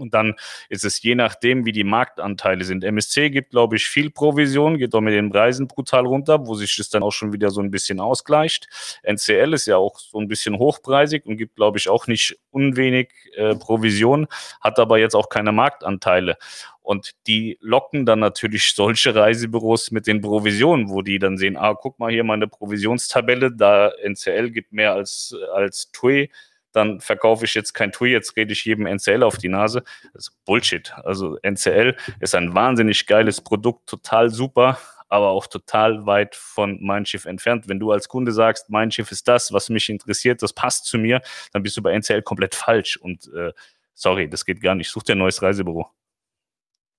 [0.00, 0.34] Und dann
[0.68, 2.84] ist es je nachdem, wie die Marktanteile sind.
[2.84, 6.76] MSC gibt, glaube ich, viel Provision, geht auch mit den Preisen brutal runter, wo sich
[6.76, 8.68] das dann auch schon wieder so ein bisschen ausgleicht.
[9.02, 13.12] NCL ist ja auch so ein bisschen hochpreisig und gibt, glaube ich, auch nicht unwenig
[13.36, 14.26] äh, Provision,
[14.60, 16.36] hat aber jetzt auch keine Marktanteile.
[16.82, 21.74] Und die locken dann natürlich solche Reisebüros mit den Provisionen, wo die dann sehen, ah,
[21.74, 26.30] guck mal hier meine Provisionstabelle, da NCL gibt mehr als, als TUI
[26.72, 29.82] dann verkaufe ich jetzt kein TUI, jetzt rede ich jedem NCL auf die Nase.
[30.12, 30.92] Das ist Bullshit.
[31.04, 37.04] Also NCL ist ein wahnsinnig geiles Produkt, total super, aber auch total weit von mein
[37.04, 37.68] Schiff entfernt.
[37.68, 40.98] Wenn du als Kunde sagst, mein Schiff ist das, was mich interessiert, das passt zu
[40.98, 41.20] mir,
[41.52, 42.96] dann bist du bei NCL komplett falsch.
[42.96, 43.52] Und äh,
[43.94, 44.90] sorry, das geht gar nicht.
[44.90, 45.90] Such dir ein neues Reisebüro.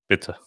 [0.08, 0.38] Bitte.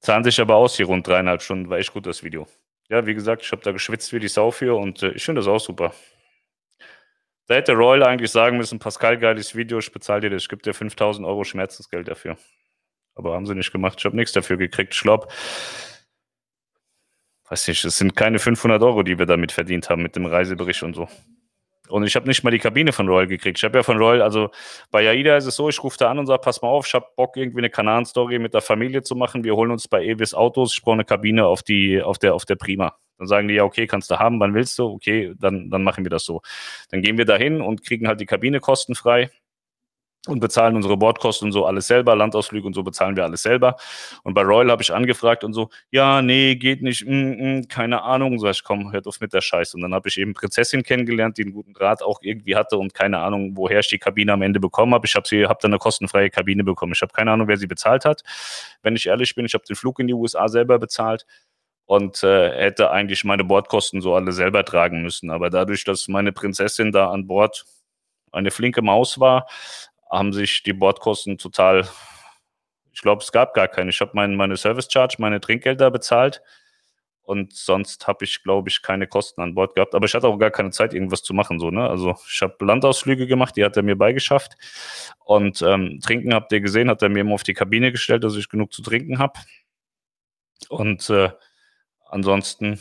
[0.00, 2.46] Zahlen sich aber aus hier rund dreieinhalb Stunden, war echt gut das Video.
[2.90, 5.40] Ja, wie gesagt, ich habe da geschwitzt wie die Sau für und äh, ich finde
[5.40, 5.94] das auch super.
[7.46, 10.62] Da hätte Royal eigentlich sagen müssen, Pascal, geiles Video, ich bezahle dir das, ich gebe
[10.62, 12.36] dir 5000 Euro Schmerzensgeld dafür.
[13.14, 14.92] Aber haben sie nicht gemacht, ich habe nichts dafür gekriegt.
[14.94, 15.28] Ich glaube,
[17.48, 20.82] weiß nicht, es sind keine 500 Euro, die wir damit verdient haben mit dem Reisebericht
[20.82, 21.08] und so.
[21.90, 23.58] Und ich habe nicht mal die Kabine von Royal gekriegt.
[23.58, 24.50] Ich habe ja von Royal, also
[24.90, 26.94] bei AIDA ist es so, ich rufe da an und sage, pass mal auf, ich
[26.94, 29.44] habe Bock, irgendwie eine Kanaren-Story mit der Familie zu machen.
[29.44, 32.44] Wir holen uns bei Evis Autos, ich brauche eine Kabine auf, die, auf, der, auf
[32.44, 32.96] der Prima.
[33.18, 34.86] Dann sagen die, ja, okay, kannst du haben, wann willst du?
[34.86, 36.40] Okay, dann, dann machen wir das so.
[36.90, 39.30] Dann gehen wir da hin und kriegen halt die Kabine kostenfrei
[40.26, 43.76] und bezahlen unsere Bordkosten und so alles selber, Landausflüge und so bezahlen wir alles selber.
[44.22, 48.02] Und bei Royal habe ich angefragt und so, ja, nee, geht nicht, mm, mm, keine
[48.02, 48.38] Ahnung.
[48.38, 49.76] Sag ich, komm, hört auf mit der Scheiße.
[49.76, 52.92] Und dann habe ich eben Prinzessin kennengelernt, die einen guten Draht auch irgendwie hatte und
[52.92, 55.06] keine Ahnung, woher ich die Kabine am Ende bekommen habe.
[55.06, 56.92] Ich habe sie, habe dann eine kostenfreie Kabine bekommen.
[56.94, 58.22] Ich habe keine Ahnung, wer sie bezahlt hat.
[58.82, 61.24] Wenn ich ehrlich bin, ich habe den Flug in die USA selber bezahlt
[61.86, 65.30] und äh, hätte eigentlich meine Bordkosten so alle selber tragen müssen.
[65.30, 67.64] Aber dadurch, dass meine Prinzessin da an Bord
[68.32, 69.46] eine flinke Maus war,
[70.10, 71.88] haben sich die Bordkosten total,
[72.92, 73.90] ich glaube, es gab gar keine.
[73.90, 76.42] Ich habe mein, meine Service Charge, meine Trinkgelder bezahlt
[77.30, 79.94] und sonst habe ich, glaube ich, keine Kosten an Bord gehabt.
[79.94, 81.60] Aber ich hatte auch gar keine Zeit, irgendwas zu machen.
[81.60, 81.88] So, ne?
[81.88, 84.56] Also ich habe Landausflüge gemacht, die hat er mir beigeschafft.
[85.20, 88.34] Und ähm, Trinken habt ihr gesehen, hat er mir immer auf die Kabine gestellt, dass
[88.34, 89.38] ich genug zu trinken habe.
[90.68, 91.30] Und äh,
[92.08, 92.80] ansonsten,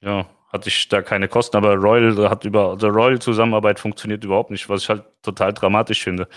[0.00, 4.68] ja, hatte ich da keine Kosten, aber Royal hat über, also Royal-Zusammenarbeit funktioniert überhaupt nicht,
[4.68, 6.28] was ich halt total dramatisch finde.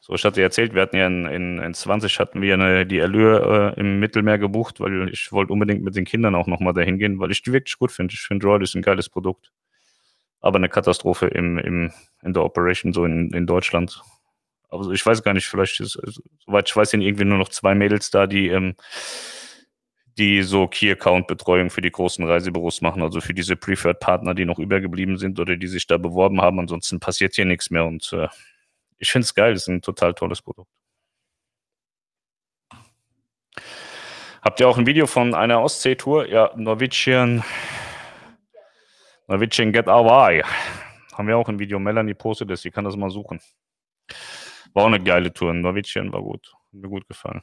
[0.00, 3.00] So, ich hatte erzählt, wir hatten ja in, in, in 20 hatten wir eine, die
[3.00, 6.98] Allure äh, im Mittelmeer gebucht, weil ich wollte unbedingt mit den Kindern auch nochmal dahin
[6.98, 8.14] gehen, weil ich die wirklich gut finde.
[8.14, 9.50] Ich finde Royal ist ein geiles Produkt.
[10.40, 11.92] Aber eine Katastrophe im, im,
[12.22, 14.02] in der Operation, so in, in Deutschland.
[14.70, 15.98] Also ich weiß gar nicht, vielleicht ist,
[16.44, 18.76] soweit ich weiß, sind irgendwie nur noch zwei Mädels da, die ähm,
[20.18, 25.16] die so Key-Account-Betreuung für die großen Reisebüros machen, also für diese Preferred-Partner, die noch übergeblieben
[25.16, 26.58] sind oder die sich da beworben haben.
[26.58, 28.28] Ansonsten passiert hier nichts mehr und äh,
[28.98, 30.70] ich finde es geil, das ist ein total tolles Produkt.
[34.42, 36.28] Habt ihr auch ein Video von einer Ostsee-Tour?
[36.28, 37.44] Ja, Norwegian,
[39.26, 40.42] Norwegian Get Away.
[41.12, 41.78] Haben wir auch ein Video.
[41.78, 43.40] Melanie postet es, sie kann das mal suchen.
[44.72, 45.52] War auch eine geile Tour.
[45.54, 46.52] Norwegian war gut.
[46.72, 47.42] Hat mir gut gefallen.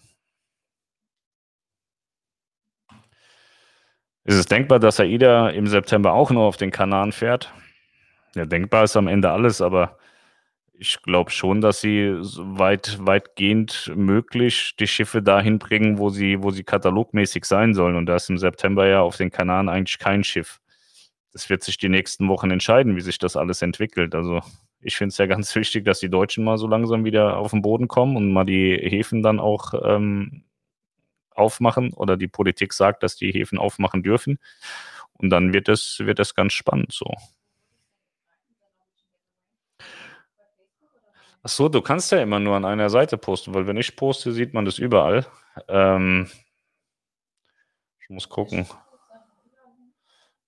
[4.25, 7.53] Ist es denkbar, dass AIDA im September auch nur auf den Kanaren fährt?
[8.33, 9.99] Ja, denkbar ist am Ende alles, aber
[10.73, 16.49] ich glaube schon, dass sie weit, weitgehend möglich die Schiffe dahin bringen, wo sie, wo
[16.49, 17.95] sie katalogmäßig sein sollen.
[17.95, 20.59] Und da ist im September ja auf den Kanaren eigentlich kein Schiff.
[21.31, 24.15] Das wird sich die nächsten Wochen entscheiden, wie sich das alles entwickelt.
[24.15, 24.41] Also
[24.81, 27.61] Ich finde es ja ganz wichtig, dass die Deutschen mal so langsam wieder auf den
[27.61, 30.45] Boden kommen und mal die Häfen dann auch ähm,
[31.35, 34.39] aufmachen oder die Politik sagt, dass die Häfen aufmachen dürfen.
[35.13, 37.13] Und dann wird es, wird es ganz spannend so.
[41.43, 44.31] Ach so, du kannst ja immer nur an einer Seite posten, weil wenn ich poste,
[44.31, 45.27] sieht man das überall.
[45.67, 46.27] Ähm,
[48.01, 48.65] ich muss gucken.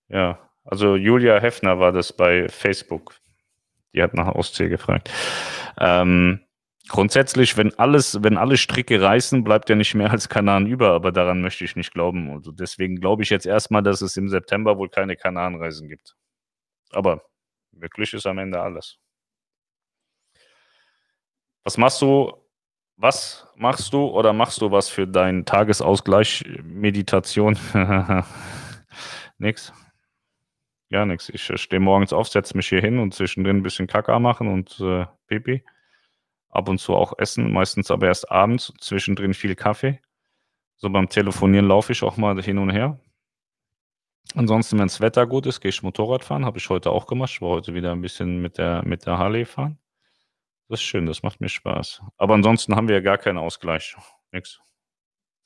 [0.08, 3.14] Ja, also Julia Heffner war das bei Facebook.
[3.94, 5.10] Die hat nach Ostsee gefragt.
[5.78, 6.40] Ähm,
[6.88, 11.12] grundsätzlich, wenn alles, wenn alle Stricke reißen, bleibt ja nicht mehr als Kanaren über, aber
[11.12, 12.30] daran möchte ich nicht glauben.
[12.30, 16.16] Also deswegen glaube ich jetzt erstmal, dass es im September wohl keine Kanarenreisen gibt.
[16.90, 17.22] Aber
[17.72, 18.98] möglich ist am Ende alles.
[21.64, 22.32] Was machst du,
[22.96, 27.58] was machst du oder machst du was für deinen Tagesausgleich, Meditation?
[29.38, 29.72] nix.
[30.90, 31.28] Ja, nix.
[31.28, 34.80] Ich stehe morgens auf, setze mich hier hin und zwischendrin ein bisschen Kaka machen und
[34.80, 35.62] äh, Pipi.
[36.50, 40.00] Ab und zu auch essen, meistens aber erst abends, zwischendrin viel Kaffee.
[40.76, 42.98] So beim Telefonieren laufe ich auch mal hin und her.
[44.34, 46.44] Ansonsten, wenn das Wetter gut ist, gehe ich Motorrad fahren.
[46.44, 47.30] Habe ich heute auch gemacht.
[47.32, 49.78] Ich war heute wieder ein bisschen mit der, mit der Harley fahren.
[50.68, 52.02] Das ist schön, das macht mir Spaß.
[52.18, 53.96] Aber ansonsten haben wir ja gar keinen Ausgleich.
[54.32, 54.60] Nix.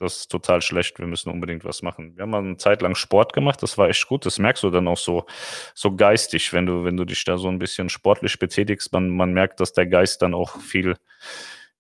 [0.03, 0.99] Das ist total schlecht.
[0.99, 2.17] Wir müssen unbedingt was machen.
[2.17, 3.63] Wir haben mal eine Zeit lang Sport gemacht.
[3.63, 4.27] Das war echt gut.
[4.27, 5.27] Das merkst du dann auch so,
[5.75, 8.93] so geistig, wenn du, wenn du dich da so ein bisschen sportlich betätigst.
[8.93, 10.97] Man, man merkt, dass der Geist dann auch viel,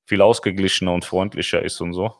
[0.05, 2.14] viel ausgeglichener und freundlicher ist und so.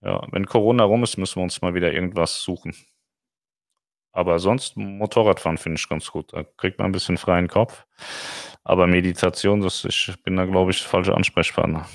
[0.00, 2.72] Ja, wenn Corona rum ist, müssen wir uns mal wieder irgendwas suchen.
[4.12, 6.32] Aber sonst Motorradfahren finde ich ganz gut.
[6.32, 7.84] Da kriegt man ein bisschen freien Kopf.
[8.62, 11.88] Aber Meditation, das, ich bin da, glaube ich, der falsche Ansprechpartner.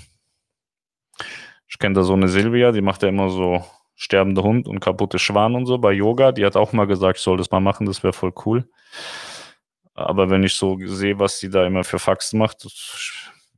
[1.69, 3.63] Ich kenne da so eine Silvia, die macht ja immer so
[3.95, 6.31] sterbende Hund und kaputte Schwan und so bei Yoga.
[6.31, 8.67] Die hat auch mal gesagt, ich soll das mal machen, das wäre voll cool.
[9.93, 12.65] Aber wenn ich so sehe, was sie da immer für Faxen macht,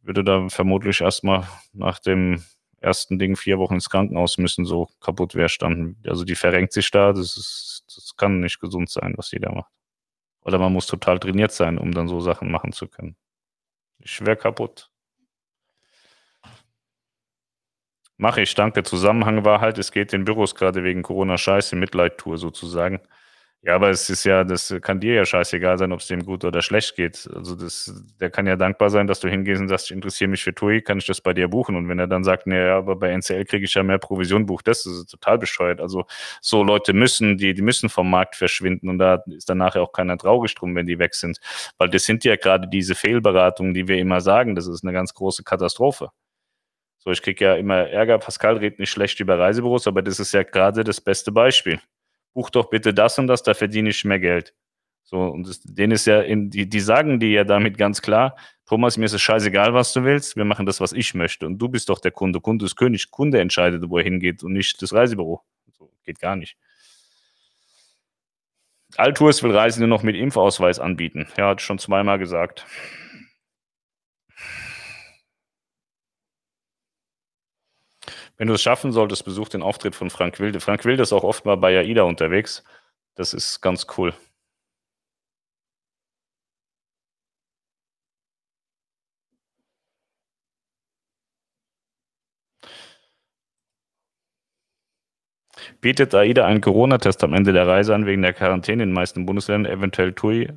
[0.01, 2.43] würde da vermutlich erstmal nach dem
[2.80, 6.01] ersten Ding vier Wochen ins Krankenhaus müssen, so kaputt wäre standen.
[6.05, 9.51] Also die verrenkt sich da, das ist, das kann nicht gesund sein, was sie da
[9.51, 9.72] macht.
[10.43, 13.16] Oder man muss total trainiert sein, um dann so Sachen machen zu können.
[13.99, 14.91] Ich wäre kaputt.
[18.22, 18.84] Mache ich, danke.
[18.84, 22.99] Zusammenhang war halt, es geht den Büros gerade wegen Corona scheiße, Mitleid-Tour sozusagen.
[23.63, 26.45] Ja, aber es ist ja, das kann dir ja scheißegal sein, ob es dem gut
[26.45, 27.28] oder schlecht geht.
[27.36, 30.43] Also das, der kann ja dankbar sein, dass du hingehst und sagst, ich interessiere mich
[30.43, 31.76] für TUI, kann ich das bei dir buchen?
[31.76, 34.61] Und wenn er dann sagt, naja, aber bei NCL kriege ich ja mehr Provision, buch
[34.61, 35.82] das, das ist total bescheuert.
[35.82, 36.05] Also
[36.41, 39.93] so Leute müssen, die, die müssen vom Markt verschwinden und da ist dann nachher auch
[39.93, 41.39] keiner traurig drum, wenn die weg sind.
[41.80, 45.13] Weil das sind ja gerade diese Fehlberatungen, die wir immer sagen, das ist eine ganz
[45.15, 46.09] große Katastrophe.
[47.03, 50.33] So, ich kriege ja immer Ärger, Pascal redet nicht schlecht über Reisebüros, aber das ist
[50.33, 51.79] ja gerade das beste Beispiel
[52.33, 54.53] buch doch bitte das und das, da verdiene ich mehr Geld.
[55.03, 58.35] So, und das, denen ist ja, in, die, die sagen dir ja damit ganz klar,
[58.65, 61.45] Thomas, mir ist es scheißegal, was du willst, wir machen das, was ich möchte.
[61.45, 62.39] Und du bist doch der Kunde.
[62.39, 63.11] Kunde ist König.
[63.11, 65.41] Kunde entscheidet, wo er hingeht und nicht das Reisebüro.
[65.77, 66.55] So, geht gar nicht.
[68.95, 71.27] Altours will Reisende noch mit Impfausweis anbieten.
[71.37, 72.65] Ja, hat schon zweimal gesagt.
[78.38, 80.59] Wenn du es schaffen solltest, besuch den Auftritt von Frank Wilde.
[80.59, 82.63] Frank Wilde ist auch oft mal bei AIDA unterwegs.
[83.15, 84.13] Das ist ganz cool.
[95.82, 99.25] Bietet AIDA einen Corona-Test am Ende der Reise an wegen der Quarantäne in den meisten
[99.25, 100.49] Bundesländern, eventuell TUI,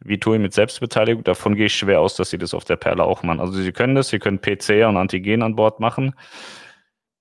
[0.00, 1.24] wie TUI mit Selbstbeteiligung.
[1.24, 3.40] Davon gehe ich schwer aus, dass sie das auf der Perle auch machen.
[3.40, 6.14] Also sie können das, sie können PCR und Antigen an Bord machen.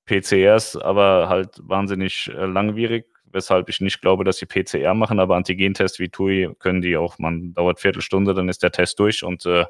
[0.05, 5.35] PCRs aber halt wahnsinnig äh, langwierig, weshalb ich nicht glaube, dass sie PCR machen, aber
[5.35, 9.45] Antigentest wie TUI können die auch, man dauert Viertelstunde, dann ist der Test durch und
[9.45, 9.65] äh,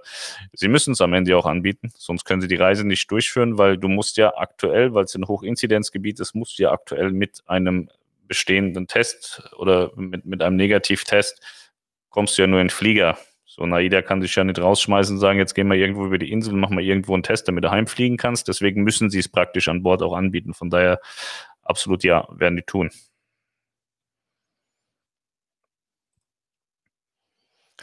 [0.52, 3.78] sie müssen es am Ende auch anbieten, sonst können sie die Reise nicht durchführen, weil
[3.78, 7.90] du musst ja aktuell, weil es ein Hochinzidenzgebiet ist, musst du ja aktuell mit einem
[8.28, 11.42] bestehenden Test oder mit, mit einem Negativtest
[12.10, 13.18] kommst du ja nur in Flieger
[13.56, 16.32] so, Naida kann sich ja nicht rausschmeißen und sagen, jetzt gehen wir irgendwo über die
[16.32, 18.48] Insel, machen wir irgendwo einen Test, damit du heimfliegen kannst.
[18.48, 20.56] Deswegen müssen sie es praktisch an Bord auch anbieten.
[20.56, 21.00] Von daher
[21.62, 22.90] absolut ja, werden die tun.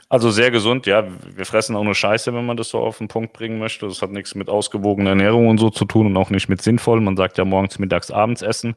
[0.09, 1.07] Also sehr gesund, ja.
[1.37, 3.87] Wir fressen auch nur Scheiße, wenn man das so auf den Punkt bringen möchte.
[3.87, 7.01] Das hat nichts mit ausgewogener Ernährung und so zu tun und auch nicht mit sinnvoll.
[7.01, 8.75] Man sagt ja morgens, mittags, abends essen.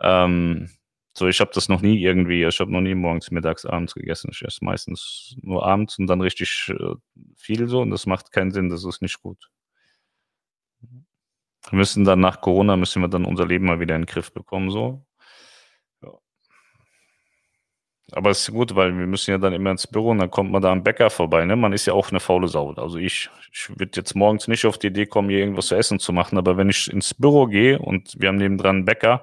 [0.00, 0.70] Ähm,
[1.16, 4.30] so, ich habe das noch nie irgendwie, ich habe noch nie morgens, mittags, abends gegessen.
[4.32, 6.94] Ich esse meistens nur abends und dann richtig äh,
[7.36, 9.48] viel so und das macht keinen Sinn, das ist nicht gut.
[11.70, 14.32] Wir müssen dann nach Corona, müssen wir dann unser Leben mal wieder in den Griff
[14.32, 15.06] bekommen, so.
[16.02, 16.10] Ja.
[18.12, 20.50] Aber es ist gut, weil wir müssen ja dann immer ins Büro und dann kommt
[20.50, 21.44] man da am Bäcker vorbei.
[21.44, 21.54] Ne?
[21.56, 22.72] Man ist ja auch eine faule Sau.
[22.74, 25.98] Also ich, ich würde jetzt morgens nicht auf die Idee kommen, hier irgendwas zu essen
[26.00, 26.36] zu machen.
[26.38, 29.22] Aber wenn ich ins Büro gehe und wir haben nebendran einen Bäcker,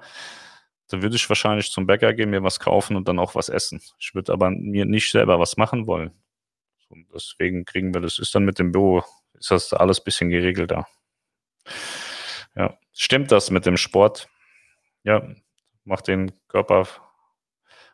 [0.92, 3.82] dann würde ich wahrscheinlich zum Bäcker gehen, mir was kaufen und dann auch was essen.
[4.00, 6.12] Ich würde aber mir nicht selber was machen wollen.
[6.90, 10.30] Und deswegen kriegen wir das, ist dann mit dem Büro, ist das alles ein bisschen
[10.30, 10.88] geregelter.
[12.56, 14.28] Ja, stimmt das mit dem Sport?
[15.04, 15.26] Ja,
[15.86, 16.86] macht den Körper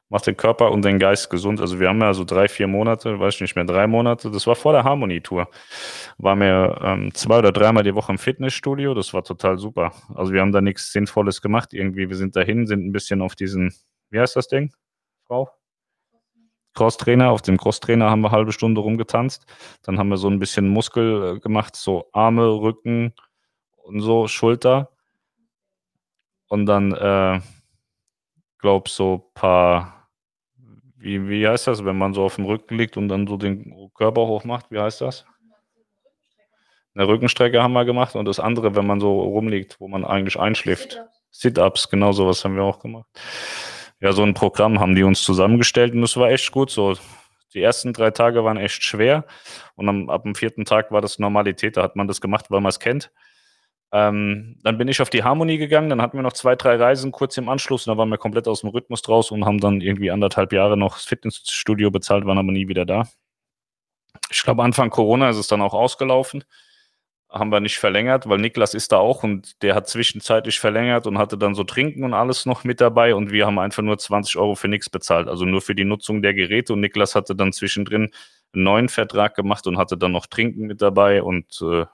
[0.09, 1.59] macht den Körper und den Geist gesund.
[1.59, 4.31] Also wir haben ja so drei, vier Monate, weiß ich nicht mehr, drei Monate.
[4.31, 5.49] Das war vor der Harmony-Tour.
[6.17, 8.93] Waren wir ähm, zwei oder dreimal die Woche im Fitnessstudio.
[8.93, 9.91] Das war total super.
[10.15, 11.73] Also wir haben da nichts Sinnvolles gemacht.
[11.73, 13.73] Irgendwie, wir sind dahin, sind ein bisschen auf diesen,
[14.09, 14.73] wie heißt das Ding,
[15.25, 15.49] Frau?
[16.73, 17.31] Crosstrainer.
[17.31, 19.45] Auf dem Crosstrainer haben wir halbe Stunde rumgetanzt.
[19.83, 23.13] Dann haben wir so ein bisschen Muskel äh, gemacht, so Arme, Rücken
[23.75, 24.91] und so, Schulter.
[26.47, 27.41] Und dann, äh,
[28.59, 29.96] glaub so paar
[30.97, 33.91] wie, wie heißt das, wenn man so auf dem Rücken liegt und dann so den
[33.95, 34.71] Körper hoch macht?
[34.71, 35.25] Wie heißt das?
[36.95, 40.39] Eine Rückenstrecke haben wir gemacht und das andere, wenn man so rumliegt, wo man eigentlich
[40.39, 40.99] einschläft.
[41.29, 43.05] Sit-Ups, genau sowas haben wir auch gemacht.
[43.99, 46.95] Ja, so ein Programm haben die uns zusammengestellt und das war echt gut so.
[47.53, 49.25] Die ersten drei Tage waren echt schwer
[49.75, 51.77] und am, ab dem vierten Tag war das Normalität.
[51.77, 53.11] Da hat man das gemacht, weil man es kennt.
[53.93, 57.13] Ähm, dann bin ich auf die Harmonie gegangen, dann hatten wir noch zwei, drei Reisen
[57.13, 59.79] kurz im Anschluss und da waren wir komplett aus dem Rhythmus draus und haben dann
[59.79, 63.07] irgendwie anderthalb Jahre noch das Fitnessstudio bezahlt, waren aber nie wieder da.
[64.29, 66.43] Ich glaube, Anfang Corona ist es dann auch ausgelaufen.
[67.29, 71.17] Haben wir nicht verlängert, weil Niklas ist da auch und der hat zwischenzeitlich verlängert und
[71.17, 74.37] hatte dann so Trinken und alles noch mit dabei und wir haben einfach nur 20
[74.37, 77.53] Euro für nichts bezahlt, also nur für die Nutzung der Geräte und Niklas hatte dann
[77.53, 78.11] zwischendrin
[78.53, 81.85] einen neuen Vertrag gemacht und hatte dann noch Trinken mit dabei und äh,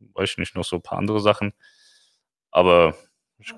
[0.00, 1.52] weiß ich nicht, noch so ein paar andere Sachen.
[2.50, 2.96] Aber
[3.38, 3.54] ich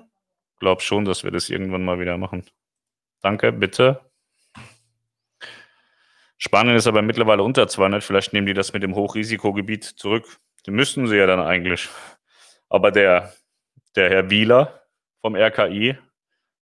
[0.59, 2.45] glaube schon, dass wir das irgendwann mal wieder machen.
[3.21, 4.11] Danke, bitte.
[6.37, 8.03] Spanien ist aber mittlerweile unter 200.
[8.03, 10.39] Vielleicht nehmen die das mit dem Hochrisikogebiet zurück.
[10.65, 11.87] Die müssten sie ja dann eigentlich.
[12.67, 13.33] Aber der,
[13.95, 14.81] der Herr Wieler
[15.21, 15.97] vom RKI,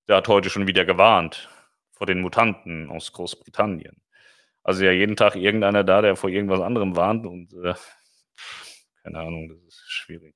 [0.08, 1.48] der hat heute schon wieder gewarnt
[1.92, 4.02] vor den Mutanten aus Großbritannien.
[4.62, 7.74] Also ja jeden Tag irgendeiner da, der vor irgendwas anderem warnt und äh,
[9.08, 10.34] keine Ahnung, das ist schwierig.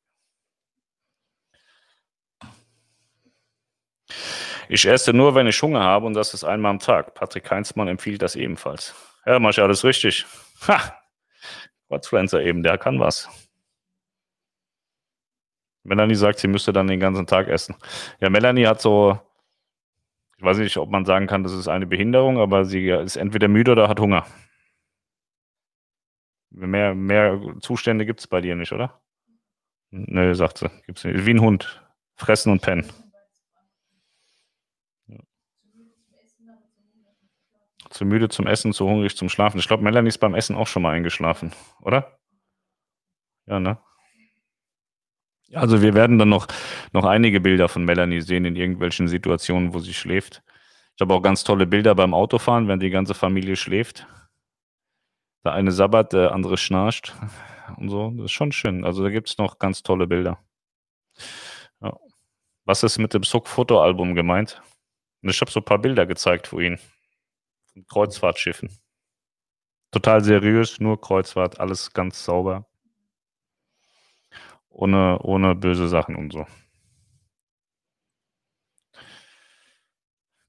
[4.69, 7.15] Ich esse nur, wenn ich Hunger habe und das ist einmal am Tag.
[7.15, 8.95] Patrick Heinzmann empfiehlt das ebenfalls.
[9.27, 10.25] Ja, mach ich alles richtig.
[10.69, 10.99] Ha!
[11.89, 13.29] Quadfluencer eben, der kann was.
[15.83, 17.77] Melanie sagt, sie müsste dann den ganzen Tag essen.
[18.21, 19.21] Ja, Melanie hat so,
[20.39, 23.49] ich weiß nicht, ob man sagen kann, das ist eine Behinderung, aber sie ist entweder
[23.49, 24.25] müde oder hat Hunger.
[26.55, 29.01] Mehr, mehr Zustände gibt es bei dir nicht, oder?
[29.91, 30.71] Nö, sagt sie.
[30.87, 31.27] Gibt's nicht.
[31.27, 31.83] Wie ein Hund.
[32.17, 32.87] Fressen und pennen.
[37.91, 39.59] Zu müde zum Essen, zu hungrig zum Schlafen.
[39.59, 42.19] Ich glaube, Melanie ist beim Essen auch schon mal eingeschlafen, oder?
[43.47, 43.79] Ja, ne?
[45.53, 46.47] Also wir werden dann noch,
[46.93, 50.43] noch einige Bilder von Melanie sehen in irgendwelchen Situationen, wo sie schläft.
[50.97, 54.07] Ich habe auch ganz tolle Bilder beim Autofahren, wenn die ganze Familie schläft.
[55.45, 57.15] Der eine sabbert, der andere schnarcht
[57.77, 58.11] und so.
[58.11, 58.85] Das ist schon schön.
[58.85, 60.39] Also da gibt es noch ganz tolle Bilder.
[61.81, 61.97] Ja.
[62.65, 64.63] Was ist mit dem Suck-Fotoalbum gemeint?
[65.23, 66.79] Und ich habe so ein paar Bilder gezeigt für ihn.
[67.73, 68.71] Von Kreuzfahrtschiffen.
[69.91, 72.67] Total seriös, nur Kreuzfahrt, alles ganz sauber.
[74.69, 76.47] Ohne, ohne böse Sachen und so.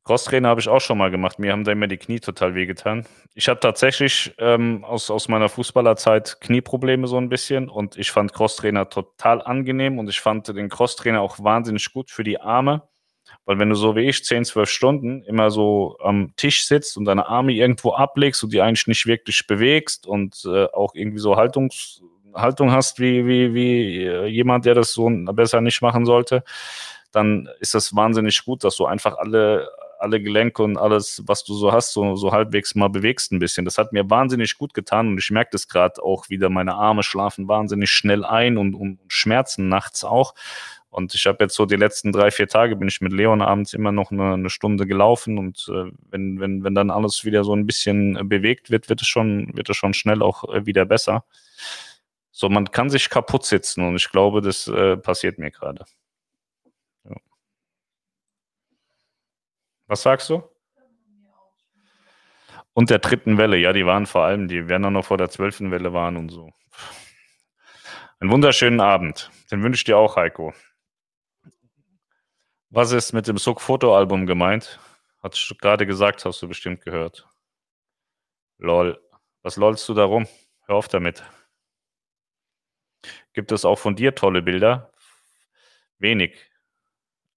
[0.04, 1.40] Crosstrainer habe ich auch schon mal gemacht.
[1.40, 3.06] Mir haben da immer die Knie total wehgetan.
[3.36, 8.34] Ich habe tatsächlich ähm, aus, aus meiner Fußballerzeit Knieprobleme so ein bisschen und ich fand
[8.34, 12.84] Crosstrainer total angenehm und ich fand den Crosstrainer auch wahnsinnig gut für die Arme,
[13.46, 17.06] weil wenn du so wie ich 10, 12 Stunden immer so am Tisch sitzt und
[17.06, 21.38] deine Arme irgendwo ablegst und die eigentlich nicht wirklich bewegst und äh, auch irgendwie so
[21.38, 22.02] Haltungs,
[22.34, 26.44] Haltung hast wie, wie, wie äh, jemand, der das so besser nicht machen sollte,
[27.14, 29.70] dann ist das wahnsinnig gut, dass du einfach alle
[30.00, 33.66] alle Gelenke und alles, was du so hast, so, so halbwegs mal bewegst ein bisschen.
[33.66, 36.50] Das hat mir wahnsinnig gut getan und ich merke das gerade auch wieder.
[36.50, 40.34] Meine Arme schlafen wahnsinnig schnell ein und, und schmerzen nachts auch.
[40.90, 43.74] Und ich habe jetzt so die letzten drei, vier Tage bin ich mit Leon abends
[43.74, 47.56] immer noch eine, eine Stunde gelaufen und äh, wenn, wenn, wenn dann alles wieder so
[47.56, 51.26] ein bisschen bewegt wird, wird es schon, wird es schon schnell auch äh, wieder besser.
[52.32, 55.86] So, man kann sich kaputt sitzen und ich glaube, das äh, passiert mir gerade.
[59.88, 60.44] Was sagst du?
[62.74, 65.30] Und der dritten Welle, ja, die waren vor allem, die werden auch noch vor der
[65.30, 66.52] zwölften Welle waren und so.
[68.20, 69.30] Einen wunderschönen Abend.
[69.52, 70.54] Den wünsche ich dir auch, Heiko.
[72.70, 74.80] Was ist mit dem Suck-Foto-Album gemeint?
[75.22, 77.28] Hat gerade gesagt, hast du bestimmt gehört.
[78.58, 79.00] Lol.
[79.44, 80.28] Was lollst du darum?
[80.66, 81.24] Hör auf damit.
[83.34, 84.92] Gibt es auch von dir tolle Bilder?
[86.00, 86.50] Wenig.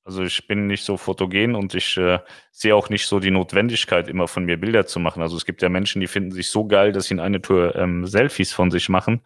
[0.06, 2.20] Also ich bin nicht so fotogen und ich äh,
[2.52, 5.20] sehe auch nicht so die Notwendigkeit, immer von mir Bilder zu machen.
[5.20, 7.74] Also es gibt ja Menschen, die finden sich so geil, dass sie in eine Tour
[7.74, 9.22] ähm, Selfies von sich machen.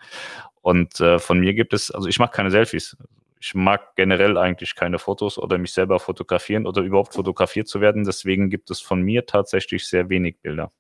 [0.62, 2.97] Und äh, von mir gibt es, also ich mache keine Selfies.
[3.41, 8.05] Ich mag generell eigentlich keine Fotos oder mich selber fotografieren oder überhaupt fotografiert zu werden.
[8.05, 10.72] Deswegen gibt es von mir tatsächlich sehr wenig Bilder.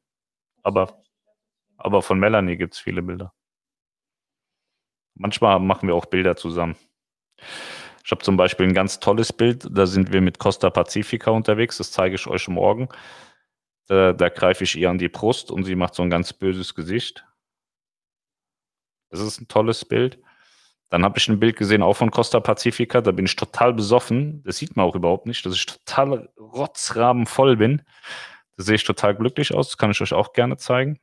[0.62, 1.02] Aber,
[1.76, 3.34] aber von Melanie gibt es viele Bilder.
[5.14, 6.76] Manchmal machen wir auch Bilder zusammen.
[8.10, 11.78] Ich habe zum Beispiel ein ganz tolles Bild, da sind wir mit Costa Pacifica unterwegs,
[11.78, 12.88] das zeige ich euch morgen.
[13.86, 16.74] Da, da greife ich ihr an die Brust und sie macht so ein ganz böses
[16.74, 17.24] Gesicht.
[19.10, 20.18] Das ist ein tolles Bild.
[20.88, 24.42] Dann habe ich ein Bild gesehen, auch von Costa Pacifica, da bin ich total besoffen.
[24.42, 27.82] Das sieht man auch überhaupt nicht, dass ich total rotzrabenvoll bin.
[28.56, 30.98] Da sehe ich total glücklich aus, das kann ich euch auch gerne zeigen.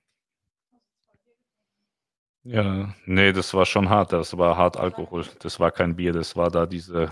[2.50, 4.14] Ja, nee, das war schon hart.
[4.14, 5.26] Das war hart Alkohol.
[5.40, 7.12] Das war kein Bier, das war da diese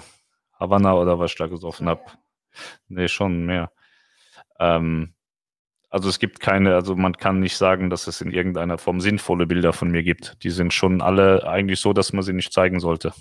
[0.58, 2.04] Havanna oder was ich da gesoffen habe.
[2.88, 3.72] Nee, schon mehr.
[4.60, 5.14] Ähm,
[5.90, 9.48] also es gibt keine, also man kann nicht sagen, dass es in irgendeiner Form sinnvolle
[9.48, 10.44] Bilder von mir gibt.
[10.44, 13.14] Die sind schon alle eigentlich so, dass man sie nicht zeigen sollte.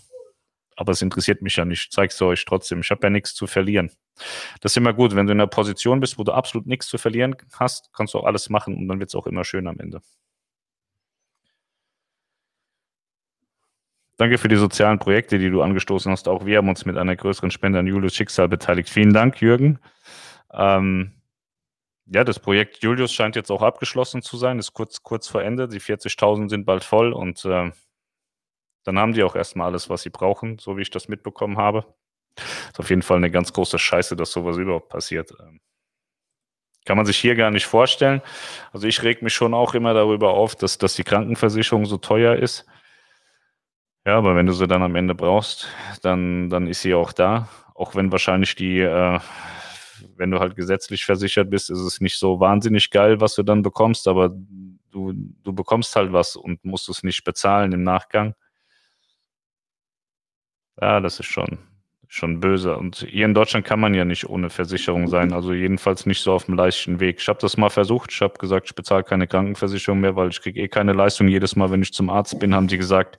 [0.77, 1.85] Aber es interessiert mich ja nicht.
[1.85, 2.81] Ich zeige sie euch trotzdem.
[2.81, 3.91] Ich habe ja nichts zu verlieren.
[4.61, 5.17] Das ist immer gut.
[5.17, 8.19] Wenn du in einer Position bist, wo du absolut nichts zu verlieren hast, kannst du
[8.19, 10.01] auch alles machen und dann wird es auch immer schön am Ende.
[14.17, 16.29] Danke für die sozialen Projekte, die du angestoßen hast.
[16.29, 18.89] Auch wir haben uns mit einer größeren Spende an Julius Schicksal beteiligt.
[18.89, 19.81] Vielen Dank, Jürgen.
[20.53, 21.13] Ähm,
[22.07, 25.69] ja, das Projekt Julius scheint jetzt auch abgeschlossen zu sein, ist kurz, kurz vor Ende.
[25.69, 27.73] Die 40.000 sind bald voll und äh,
[28.85, 31.87] dann haben die auch erstmal alles, was sie brauchen, so wie ich das mitbekommen habe.
[32.37, 35.33] Ist auf jeden Fall eine ganz große Scheiße, dass sowas überhaupt passiert.
[35.41, 35.61] Ähm,
[36.85, 38.21] kann man sich hier gar nicht vorstellen.
[38.73, 42.37] Also ich reg mich schon auch immer darüber auf, dass, dass die Krankenversicherung so teuer
[42.37, 42.67] ist.
[44.07, 45.69] Ja, aber wenn du sie dann am Ende brauchst,
[46.03, 47.49] dann, dann ist sie auch da.
[47.75, 49.19] Auch wenn wahrscheinlich die, äh,
[50.17, 53.63] wenn du halt gesetzlich versichert bist, ist es nicht so wahnsinnig geil, was du dann
[53.63, 54.31] bekommst, aber
[54.91, 58.35] du, du bekommst halt was und musst es nicht bezahlen im Nachgang.
[60.81, 61.59] Ja, das ist schon,
[62.09, 62.77] schon böse.
[62.77, 66.33] Und hier in Deutschland kann man ja nicht ohne Versicherung sein, also jedenfalls nicht so
[66.33, 67.21] auf dem leichten Weg.
[67.21, 70.41] Ich habe das mal versucht, ich habe gesagt, ich bezahle keine Krankenversicherung mehr, weil ich
[70.43, 71.29] kriege eh keine Leistung.
[71.29, 73.19] Jedes Mal, wenn ich zum Arzt bin, haben die gesagt,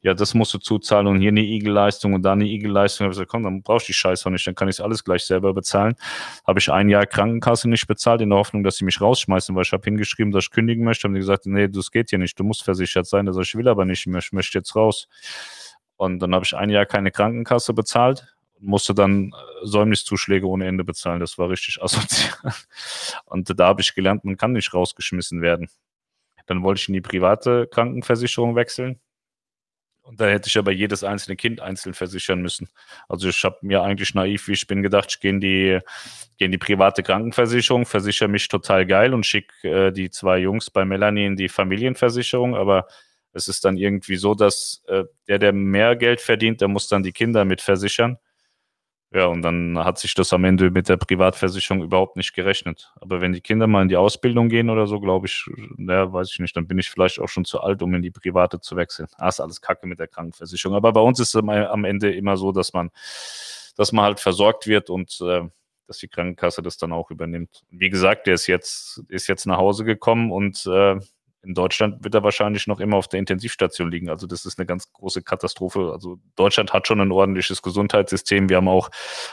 [0.00, 3.04] ja, das musst du zuzahlen und hier eine Igel-Leistung und da eine Igel-Leistung.
[3.04, 5.02] Ich habe gesagt, komm, dann brauchst du die Scheiße nicht, dann kann ich es alles
[5.02, 5.96] gleich selber bezahlen.
[6.46, 9.62] Habe ich ein Jahr Krankenkasse nicht bezahlt, in der Hoffnung, dass sie mich rausschmeißen, weil
[9.62, 11.08] ich habe hingeschrieben, dass ich kündigen möchte.
[11.08, 13.26] Haben die gesagt, nee, das geht hier nicht, du musst versichert sein.
[13.26, 15.08] Also ich will aber nicht mehr, ich möchte jetzt raus.
[15.96, 18.24] Und dann habe ich ein Jahr keine Krankenkasse bezahlt,
[18.60, 21.18] musste dann äh, Säumniszuschläge ohne Ende bezahlen.
[21.18, 22.54] Das war richtig asozial.
[23.24, 25.68] Und da habe ich gelernt, man kann nicht rausgeschmissen werden.
[26.46, 29.00] Dann wollte ich in die private Krankenversicherung wechseln.
[30.08, 32.70] Und da hätte ich aber jedes einzelne Kind einzeln versichern müssen.
[33.10, 35.80] Also ich habe mir eigentlich naiv, wie ich bin, gedacht, ich gehe in die,
[36.38, 40.70] gehe in die private Krankenversicherung, versichere mich total geil und schicke äh, die zwei Jungs
[40.70, 42.56] bei Melanie in die Familienversicherung.
[42.56, 42.86] Aber
[43.34, 47.02] es ist dann irgendwie so, dass äh, der, der mehr Geld verdient, der muss dann
[47.02, 48.16] die Kinder mit versichern.
[49.10, 52.92] Ja, und dann hat sich das am Ende mit der Privatversicherung überhaupt nicht gerechnet.
[53.00, 55.46] Aber wenn die Kinder mal in die Ausbildung gehen oder so, glaube ich,
[55.76, 58.10] naja, weiß ich nicht, dann bin ich vielleicht auch schon zu alt, um in die
[58.10, 59.08] private zu wechseln.
[59.16, 60.76] Ah, ist alles Kacke mit der Krankenversicherung.
[60.76, 62.90] Aber bei uns ist es am Ende immer so, dass man,
[63.76, 65.48] dass man halt versorgt wird und äh,
[65.86, 67.64] dass die Krankenkasse das dann auch übernimmt.
[67.70, 70.96] Wie gesagt, der ist jetzt, ist jetzt nach Hause gekommen und äh,
[71.42, 74.08] in Deutschland wird er wahrscheinlich noch immer auf der Intensivstation liegen.
[74.10, 75.92] Also das ist eine ganz große Katastrophe.
[75.92, 78.48] Also Deutschland hat schon ein ordentliches Gesundheitssystem.
[78.48, 78.90] Wir haben auch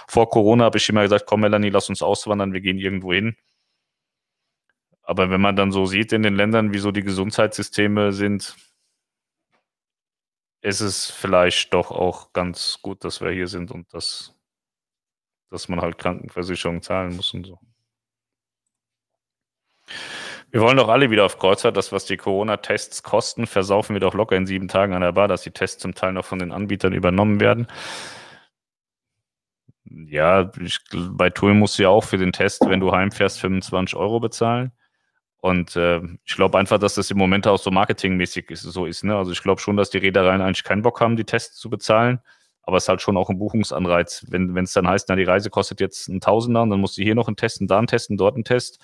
[0.08, 3.36] vor Corona habe ich immer gesagt, komm Melanie, lass uns auswandern, wir gehen irgendwo hin.
[5.02, 8.56] Aber wenn man dann so sieht in den Ländern, wie so die Gesundheitssysteme sind,
[10.62, 14.34] ist es vielleicht doch auch ganz gut, dass wir hier sind und dass,
[15.50, 17.60] dass man halt Krankenversicherung zahlen muss und so.
[20.52, 21.76] Wir wollen doch alle wieder auf Kreuzfahrt.
[21.76, 25.28] Das, was die Corona-Tests kosten, versaufen wir doch locker in sieben Tagen an der Bar,
[25.28, 27.68] dass die Tests zum Teil noch von den Anbietern übernommen werden.
[29.86, 33.96] Ja, ich, bei Tool musst du ja auch für den Test, wenn du heimfährst, 25
[33.96, 34.72] Euro bezahlen.
[35.38, 39.04] Und äh, ich glaube einfach, dass das im Moment auch so marketingmäßig ist, so ist.
[39.04, 39.16] Ne?
[39.16, 42.20] Also ich glaube schon, dass die Reedereien eigentlich keinen Bock haben, die Tests zu bezahlen
[42.66, 44.26] aber es ist halt schon auch ein Buchungsanreiz.
[44.30, 47.04] Wenn es dann heißt, na, die Reise kostet jetzt ein Tausender, und dann musst du
[47.04, 48.80] hier noch einen testen, da einen testen, dort einen Test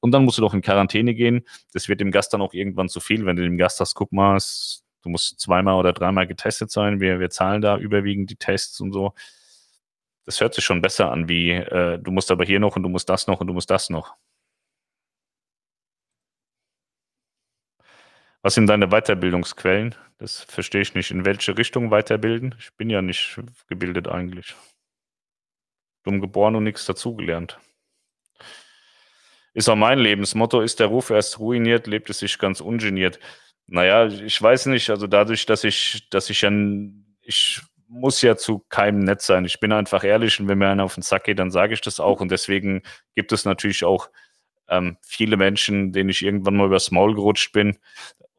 [0.00, 1.44] und dann musst du noch in Quarantäne gehen.
[1.72, 4.12] Das wird dem Gast dann auch irgendwann zu viel, wenn du dem Gast sagst, guck
[4.12, 8.36] mal, es, du musst zweimal oder dreimal getestet sein, wir, wir zahlen da überwiegend die
[8.36, 9.14] Tests und so.
[10.26, 12.88] das hört sich schon besser an, wie äh, du musst aber hier noch und du
[12.88, 14.14] musst das noch und du musst das noch.
[18.42, 19.94] Was sind deine Weiterbildungsquellen?
[20.18, 21.10] Das verstehe ich nicht.
[21.10, 22.54] In welche Richtung weiterbilden?
[22.58, 23.38] Ich bin ja nicht
[23.68, 24.54] gebildet eigentlich.
[26.04, 27.58] Dumm geboren und nichts dazugelernt.
[29.52, 33.18] Ist auch mein Lebensmotto, ist der Ruf erst ruiniert, lebt es sich ganz ungeniert.
[33.66, 36.50] Naja, ich weiß nicht, also dadurch, dass ich, dass ich ja,
[37.22, 39.44] ich muss ja zu keinem nett sein.
[39.44, 41.80] Ich bin einfach ehrlich und wenn mir einer auf den Sack geht, dann sage ich
[41.80, 42.20] das auch.
[42.20, 42.82] Und deswegen
[43.14, 44.08] gibt es natürlich auch
[44.68, 47.78] ähm, viele Menschen, denen ich irgendwann mal übers Maul gerutscht bin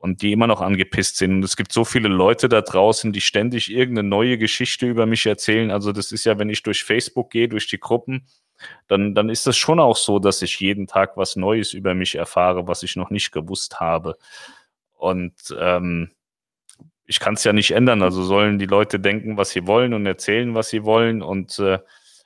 [0.02, 1.36] und die immer noch angepisst sind.
[1.36, 5.28] Und es gibt so viele Leute da draußen, die ständig irgendeine neue Geschichte über mich
[5.28, 5.70] erzählen.
[5.70, 8.26] Also das ist ja, wenn ich durch Facebook gehe, durch die Gruppen,
[8.88, 12.16] dann, dann ist es schon auch so, dass ich jeden Tag was Neues über mich
[12.16, 14.18] erfahre, was ich noch nicht gewusst habe.
[14.98, 16.10] Und ähm,
[17.06, 18.02] ich kann es ja nicht ändern.
[18.02, 21.22] Also sollen die Leute denken, was sie wollen und erzählen, was sie wollen.
[21.22, 21.78] Und äh,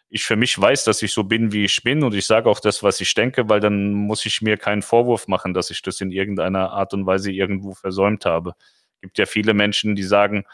[0.10, 2.60] ich für mich weiß, dass ich so bin, wie ich bin und ich sage auch
[2.60, 6.00] das, was ich denke, weil dann muss ich mir keinen Vorwurf machen, dass ich das
[6.02, 8.54] in irgendeiner Art und Weise irgendwo versäumt habe.
[8.96, 10.46] Es gibt ja viele Menschen, die sagen,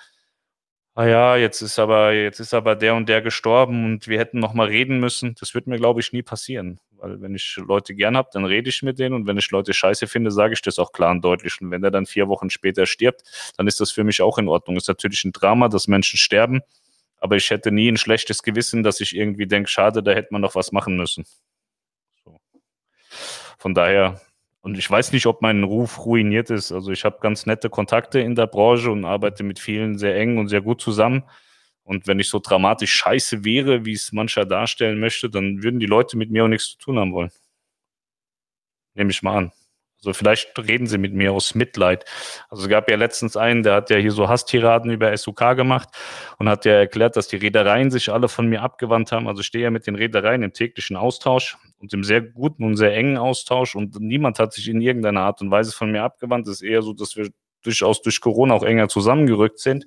[0.96, 4.40] ah ja, jetzt ist aber, jetzt ist aber der und der gestorben und wir hätten
[4.40, 5.36] noch mal reden müssen.
[5.40, 6.80] Das wird mir, glaube ich, nie passieren.
[6.92, 9.74] Weil wenn ich Leute gern habe, dann rede ich mit denen und wenn ich Leute
[9.74, 11.60] scheiße finde, sage ich das auch klar und deutlich.
[11.62, 13.24] Und wenn er dann vier Wochen später stirbt,
[13.58, 14.78] dann ist das für mich auch in Ordnung.
[14.78, 16.62] Ist natürlich ein Drama, dass Menschen sterben
[17.22, 20.42] aber ich hätte nie ein schlechtes Gewissen, dass ich irgendwie denke, schade, da hätte man
[20.42, 21.24] noch was machen müssen.
[22.26, 22.42] So.
[23.60, 24.20] Von daher,
[24.62, 26.72] und ich weiß nicht, ob mein Ruf ruiniert ist.
[26.72, 30.40] Also ich habe ganz nette Kontakte in der Branche und arbeite mit vielen sehr eng
[30.40, 31.24] und sehr gut zusammen.
[31.84, 35.86] Und wenn ich so dramatisch scheiße wäre, wie es mancher darstellen möchte, dann würden die
[35.86, 37.32] Leute mit mir auch nichts zu tun haben wollen.
[38.96, 39.52] Nehme ich mal an.
[40.04, 42.06] Also vielleicht reden sie mit mir aus Mitleid.
[42.50, 45.90] Also es gab ja letztens einen, der hat ja hier so Hasstiraden über SUK gemacht
[46.40, 49.28] und hat ja erklärt, dass die Reedereien sich alle von mir abgewandt haben.
[49.28, 52.78] Also ich stehe ja mit den Reedereien im täglichen Austausch und im sehr guten und
[52.78, 56.48] sehr engen Austausch und niemand hat sich in irgendeiner Art und Weise von mir abgewandt.
[56.48, 57.30] Es ist eher so, dass wir
[57.64, 59.86] durchaus durch Corona auch enger zusammengerückt sind.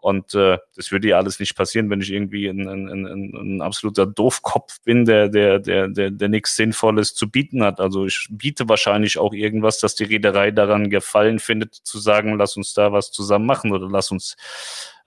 [0.00, 3.62] Und äh, das würde ja alles nicht passieren, wenn ich irgendwie ein, ein, ein, ein
[3.62, 7.80] absoluter Doofkopf bin, der, der, der, der, der nichts Sinnvolles zu bieten hat.
[7.80, 12.56] Also ich biete wahrscheinlich auch irgendwas, dass die Reederei daran gefallen findet, zu sagen, lass
[12.56, 14.36] uns da was zusammen machen oder lass uns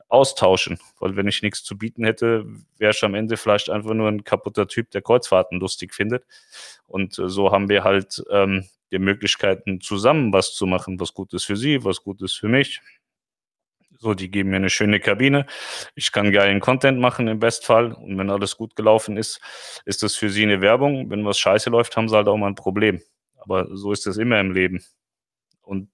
[0.09, 0.77] austauschen.
[0.99, 2.45] Weil wenn ich nichts zu bieten hätte,
[2.77, 6.23] wäre ich am Ende vielleicht einfach nur ein kaputter Typ, der Kreuzfahrten lustig findet.
[6.85, 11.33] Und äh, so haben wir halt ähm, die Möglichkeiten, zusammen was zu machen, was gut
[11.33, 12.79] ist für sie, was gut ist für mich.
[14.03, 15.45] So, die geben mir eine schöne Kabine.
[15.95, 17.93] Ich kann geilen Content machen im Bestfall.
[17.93, 19.39] Und wenn alles gut gelaufen ist,
[19.85, 21.09] ist das für sie eine Werbung.
[21.09, 23.01] Wenn was scheiße läuft, haben sie halt auch mal ein Problem.
[23.37, 24.83] Aber so ist es immer im Leben.
[25.61, 25.89] Und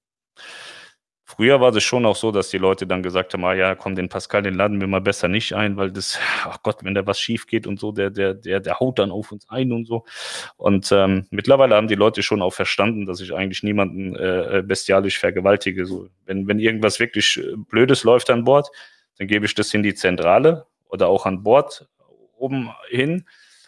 [1.40, 3.96] Früher war es schon auch so, dass die Leute dann gesagt haben, ah ja, komm,
[3.96, 7.08] den Pascal, den laden wir mal besser nicht ein, weil das, ach Gott, wenn da
[7.08, 9.86] was schief geht und so, der, der, der, der haut dann auf uns ein und
[9.86, 10.04] so.
[10.58, 14.62] Und ähm, mittlerweile haben die Leute schon auch verstanden, dass ich eigentlich niemanden äh, äh
[14.64, 15.86] bestialisch vergewaltige.
[15.86, 18.68] So, wenn, wenn irgendwas wirklich äh, Blödes läuft an Bord,
[19.18, 21.88] dann gebe ich das in die Zentrale oder auch an Bord
[22.36, 23.26] oben hin.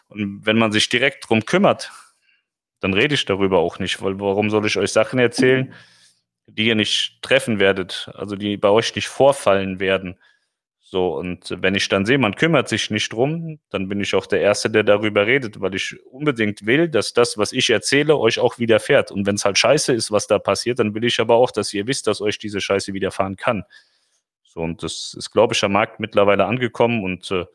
[0.10, 1.90] Und wenn man sich direkt drum kümmert,
[2.82, 5.74] dann rede ich darüber auch nicht, weil warum soll ich euch Sachen erzählen?
[6.48, 10.18] Die ihr nicht treffen werdet, also die bei euch nicht vorfallen werden.
[10.92, 14.26] So, und wenn ich dann sehe, man kümmert sich nicht drum, dann bin ich auch
[14.26, 18.40] der Erste, der darüber redet, weil ich unbedingt will, dass das, was ich erzähle, euch
[18.40, 19.10] auch widerfährt.
[19.10, 21.74] Und wenn es halt scheiße ist, was da passiert, dann will ich aber auch, dass
[21.74, 23.64] ihr wisst, dass euch diese Scheiße widerfahren kann.
[24.44, 27.46] So, und das ist, glaube ich, am Markt mittlerweile angekommen und äh,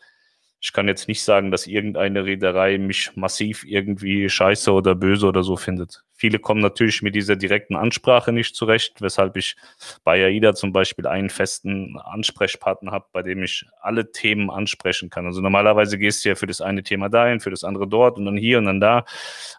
[0.60, 5.42] ich kann jetzt nicht sagen, dass irgendeine Reederei mich massiv irgendwie scheiße oder böse oder
[5.42, 6.02] so findet.
[6.14, 9.54] Viele kommen natürlich mit dieser direkten Ansprache nicht zurecht, weshalb ich
[10.02, 15.26] bei AIDA zum Beispiel einen festen Ansprechpartner habe, bei dem ich alle Themen ansprechen kann.
[15.26, 18.24] Also normalerweise gehst du ja für das eine Thema dahin, für das andere dort und
[18.24, 19.04] dann hier und dann da.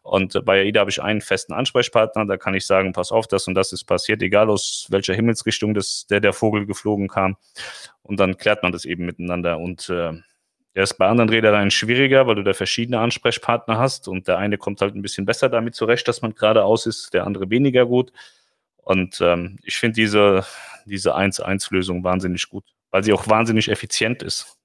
[0.01, 3.47] Und bei AIDA habe ich einen festen Ansprechpartner, da kann ich sagen, pass auf, das
[3.47, 7.37] und das ist passiert, egal aus welcher Himmelsrichtung das, der, der Vogel geflogen kam.
[8.01, 10.13] Und dann klärt man das eben miteinander und äh,
[10.77, 14.59] der ist bei anderen Reedereien schwieriger, weil du da verschiedene Ansprechpartner hast und der eine
[14.59, 18.11] kommt halt ein bisschen besser damit zurecht, dass man geradeaus ist, der andere weniger gut.
[18.77, 20.45] Und ähm, ich finde diese,
[20.85, 24.56] diese 1-1-Lösung wahnsinnig gut, weil sie auch wahnsinnig effizient ist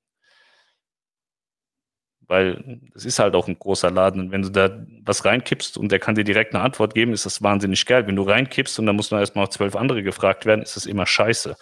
[2.32, 4.70] weil es ist halt auch ein großer Laden und wenn du da
[5.04, 8.06] was reinkippst und der kann dir direkt eine Antwort geben, ist das wahnsinnig geil.
[8.06, 11.04] Wenn du reinkippst und dann muss noch erstmal zwölf andere gefragt werden, ist das immer
[11.04, 11.54] scheiße.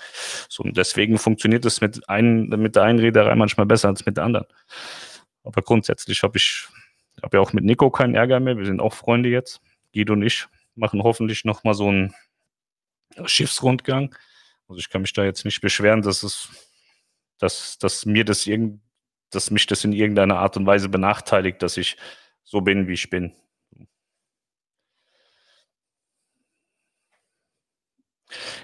[0.48, 4.22] So, und deswegen funktioniert es mit, mit der einen Reederei manchmal besser als mit der
[4.22, 4.46] anderen.
[5.42, 6.68] Aber grundsätzlich habe ich
[7.20, 8.56] habe ja auch mit Nico keinen Ärger mehr.
[8.56, 9.60] Wir sind auch Freunde jetzt.
[9.92, 12.14] Guido und ich machen hoffentlich nochmal so einen
[13.24, 14.14] Schiffsrundgang.
[14.68, 16.48] Also ich kann mich da jetzt nicht beschweren, dass es,
[17.38, 18.78] dass, dass mir das irgendwie
[19.30, 21.96] dass mich das in irgendeiner Art und Weise benachteiligt, dass ich
[22.44, 23.34] so bin, wie ich bin.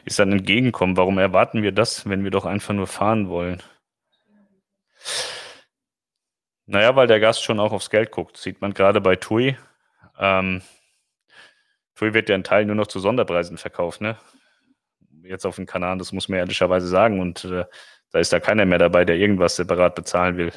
[0.04, 0.96] Ist ein Entgegenkommen.
[0.96, 3.62] Warum erwarten wir das, wenn wir doch einfach nur fahren wollen?
[6.66, 8.36] Naja, weil der Gast schon auch aufs Geld guckt.
[8.36, 9.56] Sieht man gerade bei TUI.
[10.18, 10.62] Ähm,
[11.94, 14.18] TUI wird ja ein Teil nur noch zu Sonderpreisen verkauft, ne?
[15.22, 17.20] Jetzt auf dem Kanal, das muss man ehrlicherweise sagen.
[17.20, 17.64] Und äh,
[18.16, 20.50] da ist da keiner mehr dabei, der irgendwas separat bezahlen will.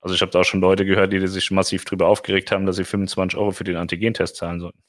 [0.00, 2.74] Also ich habe da auch schon Leute gehört, die sich massiv darüber aufgeregt haben, dass
[2.74, 4.82] sie 25 Euro für den Antigentest zahlen sollten.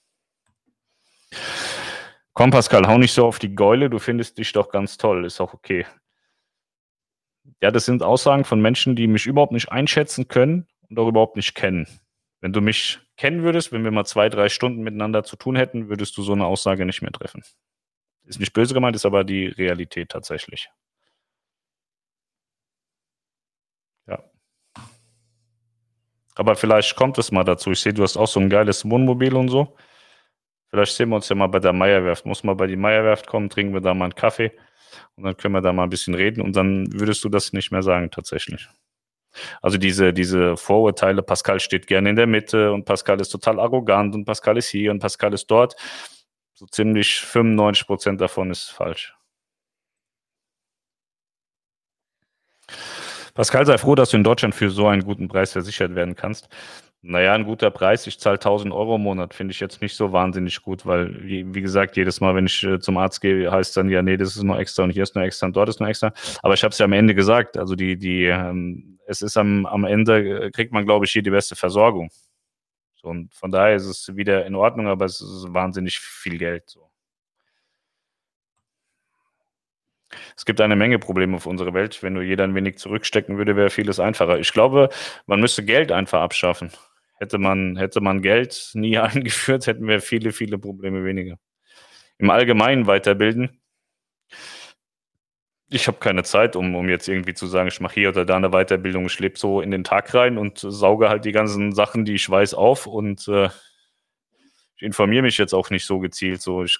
[2.33, 5.39] Komm, Pascal, hau nicht so auf die Geule, du findest dich doch ganz toll, ist
[5.39, 5.85] auch okay.
[7.61, 11.35] Ja, das sind Aussagen von Menschen, die mich überhaupt nicht einschätzen können und auch überhaupt
[11.35, 11.87] nicht kennen.
[12.41, 15.89] Wenn du mich kennen würdest, wenn wir mal zwei, drei Stunden miteinander zu tun hätten,
[15.89, 17.43] würdest du so eine Aussage nicht mehr treffen.
[18.23, 20.69] Ist nicht böse gemeint, ist aber die Realität tatsächlich.
[26.35, 27.71] Aber vielleicht kommt es mal dazu.
[27.71, 29.75] Ich sehe, du hast auch so ein geiles Wohnmobil und so.
[30.69, 32.25] Vielleicht sehen wir uns ja mal bei der Meierwerft.
[32.25, 34.51] Muss mal bei die Meierwerft kommen, trinken wir da mal einen Kaffee
[35.15, 37.71] und dann können wir da mal ein bisschen reden und dann würdest du das nicht
[37.71, 38.67] mehr sagen tatsächlich.
[39.61, 44.15] Also diese, diese Vorurteile, Pascal steht gerne in der Mitte und Pascal ist total arrogant
[44.15, 45.75] und Pascal ist hier und Pascal ist dort.
[46.53, 49.14] So ziemlich 95 Prozent davon ist falsch.
[53.35, 56.47] Pascal, sei froh, dass du in Deutschland für so einen guten Preis versichert werden kannst.
[57.01, 58.07] Naja, ein guter Preis.
[58.07, 61.53] Ich zahle 1000 Euro im Monat, finde ich jetzt nicht so wahnsinnig gut, weil, wie,
[61.53, 64.37] wie gesagt, jedes Mal, wenn ich äh, zum Arzt gehe, heißt dann, ja, nee, das
[64.37, 66.13] ist nur extra und hier ist nur extra und dort ist nur extra.
[66.43, 69.65] Aber ich habe es ja am Ende gesagt, also die, die, ähm, es ist am,
[69.65, 72.09] am Ende, äh, kriegt man, glaube ich, hier die beste Versorgung.
[72.95, 76.63] So, und von daher ist es wieder in Ordnung, aber es ist wahnsinnig viel Geld.
[76.69, 76.84] So.
[80.35, 82.01] Es gibt eine Menge Probleme auf unserer Welt.
[82.03, 84.39] Wenn nur jeder ein wenig zurückstecken würde, wäre vieles einfacher.
[84.39, 84.89] Ich glaube,
[85.25, 86.71] man müsste Geld einfach abschaffen.
[87.17, 91.37] Hätte man, hätte man Geld nie eingeführt, hätten wir viele, viele Probleme weniger.
[92.17, 93.61] Im Allgemeinen weiterbilden.
[95.69, 98.35] Ich habe keine Zeit, um, um jetzt irgendwie zu sagen, ich mache hier oder da
[98.35, 99.07] eine Weiterbildung.
[99.07, 102.29] Ich lebe so in den Tag rein und sauge halt die ganzen Sachen, die ich
[102.29, 103.49] weiß, auf und äh,
[104.77, 106.41] ich informiere mich jetzt auch nicht so gezielt.
[106.41, 106.77] So, ich,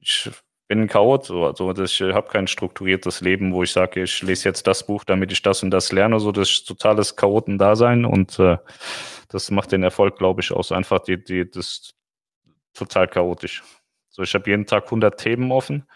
[0.00, 0.30] ich
[0.68, 4.48] bin ein Chaot, so, also ich habe kein strukturiertes Leben, wo ich sage, ich lese
[4.48, 6.20] jetzt das Buch, damit ich das und das lerne.
[6.20, 8.56] So, das ist totales Chaoten-Dasein und äh,
[9.28, 10.72] das macht den Erfolg, glaube ich, aus.
[10.72, 11.94] Einfach die, die, das
[12.72, 13.62] total chaotisch.
[14.08, 15.86] So, ich habe jeden Tag 100 Themen offen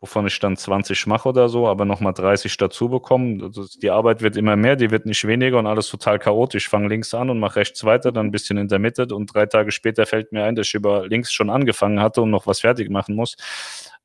[0.00, 3.42] wovon ich dann 20 mache oder so, aber nochmal 30 dazu bekommen.
[3.42, 6.64] Also die Arbeit wird immer mehr, die wird nicht weniger und alles total chaotisch.
[6.64, 9.32] Ich fange links an und mache rechts weiter, dann ein bisschen in der Mitte und
[9.34, 12.46] drei Tage später fällt mir ein, dass ich über links schon angefangen hatte und noch
[12.46, 13.36] was fertig machen muss.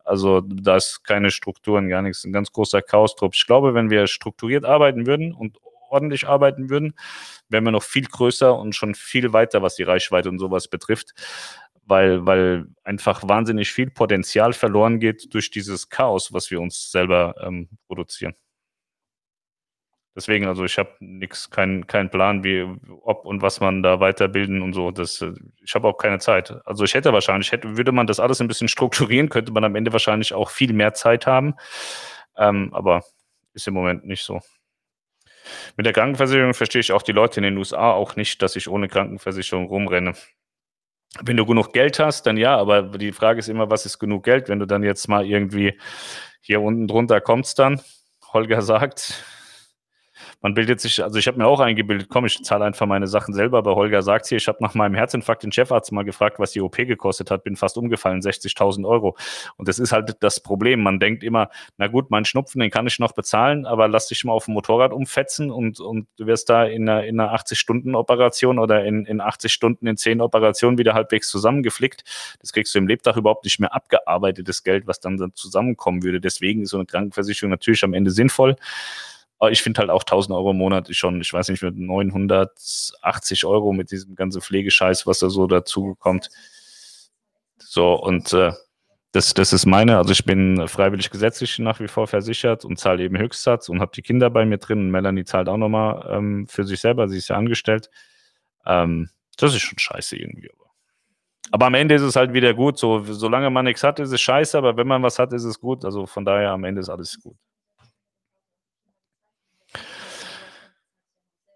[0.05, 3.35] Also da ist keine Strukturen, gar nichts, ein ganz großer Chaos-Trupp.
[3.35, 5.57] Ich glaube, wenn wir strukturiert arbeiten würden und
[5.89, 6.93] ordentlich arbeiten würden,
[7.49, 11.13] wären wir noch viel größer und schon viel weiter, was die Reichweite und sowas betrifft
[11.85, 17.35] weil, weil einfach wahnsinnig viel Potenzial verloren geht durch dieses Chaos, was wir uns selber
[17.41, 18.33] ähm, produzieren.
[20.15, 22.67] Deswegen, also ich habe nichts, keinen kein Plan, wie,
[23.03, 24.91] ob und was man da weiterbilden und so.
[24.91, 25.31] Das, äh,
[25.63, 26.53] ich habe auch keine Zeit.
[26.65, 29.75] Also ich hätte wahrscheinlich, hätte, würde man das alles ein bisschen strukturieren, könnte man am
[29.75, 31.55] Ende wahrscheinlich auch viel mehr Zeit haben.
[32.37, 33.03] Ähm, aber
[33.53, 34.41] ist im Moment nicht so.
[35.77, 38.69] Mit der Krankenversicherung verstehe ich auch die Leute in den USA auch nicht, dass ich
[38.69, 40.13] ohne Krankenversicherung rumrenne.
[41.21, 44.23] Wenn du genug Geld hast, dann ja, aber die Frage ist immer, was ist genug
[44.23, 44.49] Geld?
[44.49, 45.77] Wenn du dann jetzt mal irgendwie
[46.41, 47.81] hier unten drunter kommst dann,
[48.33, 49.23] Holger sagt,
[50.41, 53.33] man bildet sich, also ich habe mir auch eingebildet, komm, ich zahle einfach meine Sachen
[53.33, 56.51] selber, aber Holger sagt hier, ich habe nach meinem Herzinfarkt den Chefarzt mal gefragt, was
[56.51, 59.15] die OP gekostet hat, bin fast umgefallen, 60.000 Euro.
[59.57, 60.81] Und das ist halt das Problem.
[60.81, 64.23] Man denkt immer, na gut, mein Schnupfen, den kann ich noch bezahlen, aber lass dich
[64.23, 68.57] mal auf dem Motorrad umfetzen und, und du wirst da in einer, in einer 80-Stunden-Operation
[68.57, 72.03] oder in, in 80 Stunden in 10 Operationen wieder halbwegs zusammengeflickt.
[72.39, 76.19] Das kriegst du im Lebtag überhaupt nicht mehr abgearbeitetes Geld, was dann, dann zusammenkommen würde.
[76.19, 78.55] Deswegen ist so eine Krankenversicherung natürlich am Ende sinnvoll.
[79.41, 83.43] Aber ich finde halt auch 1000 Euro im Monat schon, ich weiß nicht, mit 980
[83.45, 86.29] Euro mit diesem ganzen Pflegescheiß, was da so dazukommt.
[87.57, 88.51] So, und äh,
[89.13, 93.01] das, das ist meine, also ich bin freiwillig gesetzlich nach wie vor versichert und zahle
[93.01, 94.77] eben Höchstsatz und habe die Kinder bei mir drin.
[94.77, 97.89] Und Melanie zahlt auch nochmal ähm, für sich selber, sie ist ja angestellt.
[98.67, 100.51] Ähm, das ist schon scheiße irgendwie.
[100.51, 100.69] Aber.
[101.49, 102.77] aber am Ende ist es halt wieder gut.
[102.77, 105.59] So, solange man nichts hat, ist es scheiße, aber wenn man was hat, ist es
[105.59, 105.83] gut.
[105.83, 107.37] Also von daher am Ende ist alles gut.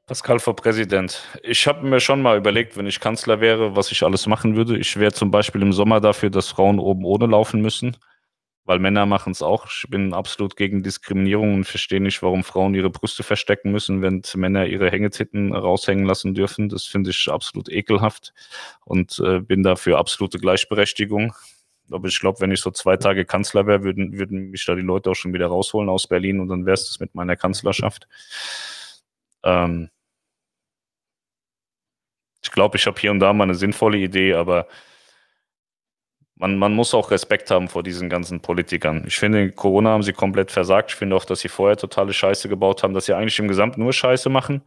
[0.08, 1.24] Pascal vor Präsident.
[1.42, 4.78] Ich habe mir schon mal überlegt, wenn ich Kanzler wäre, was ich alles machen würde.
[4.78, 7.98] Ich wäre zum Beispiel im Sommer dafür, dass Frauen oben ohne laufen müssen.
[8.66, 9.68] weil Männer machen es auch.
[9.68, 14.24] Ich bin absolut gegen Diskriminierung und verstehe nicht, warum Frauen ihre Brüste verstecken müssen, wenn
[14.36, 16.70] Männer ihre Hängetitten raushängen lassen dürfen.
[16.70, 18.34] Das finde ich absolut ekelhaft
[18.86, 21.34] und äh, bin dafür absolute Gleichberechtigung.
[21.92, 24.82] Aber ich glaube, wenn ich so zwei Tage Kanzler wäre, würden, würden mich da die
[24.82, 28.08] Leute auch schon wieder rausholen aus Berlin und dann wäre es das mit meiner Kanzlerschaft.
[29.44, 29.90] Ähm
[32.46, 34.68] ich glaube, ich habe hier und da mal eine sinnvolle Idee, aber
[36.36, 39.04] man, man muss auch Respekt haben vor diesen ganzen Politikern.
[39.08, 40.92] Ich finde, in Corona haben sie komplett versagt.
[40.92, 43.80] Ich finde auch, dass sie vorher totale Scheiße gebaut haben, dass sie eigentlich im Gesamt
[43.80, 44.62] nur Scheiße machen.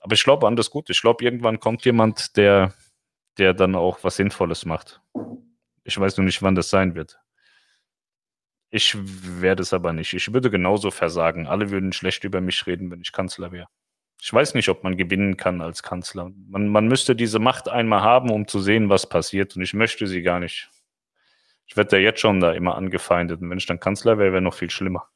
[0.00, 0.92] Aber ich glaube an das Gute.
[0.92, 2.72] Ich glaube, irgendwann kommt jemand, der,
[3.36, 5.00] der dann auch was Sinnvolles macht.
[5.82, 7.18] Ich weiß nur nicht, wann das sein wird.
[8.70, 10.12] Ich werde es aber nicht.
[10.12, 11.48] Ich würde genauso versagen.
[11.48, 13.66] Alle würden schlecht über mich reden, wenn ich Kanzler wäre.
[14.22, 16.30] Ich weiß nicht, ob man gewinnen kann als Kanzler.
[16.48, 19.56] Man, man müsste diese Macht einmal haben, um zu sehen, was passiert.
[19.56, 20.70] Und ich möchte sie gar nicht.
[21.66, 23.40] Ich werde ja jetzt schon da immer angefeindet.
[23.40, 25.08] Und wenn ich dann Kanzler wäre, wäre noch viel schlimmer.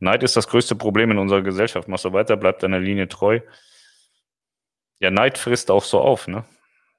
[0.00, 1.88] Neid ist das größte Problem in unserer Gesellschaft.
[1.88, 3.40] Mach so weiter, bleib deiner Linie treu.
[5.00, 6.44] Ja, Neid frisst auch so auf, ne?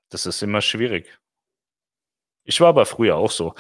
[0.10, 1.20] Das ist immer schwierig.
[2.44, 3.56] Ich war aber früher auch so.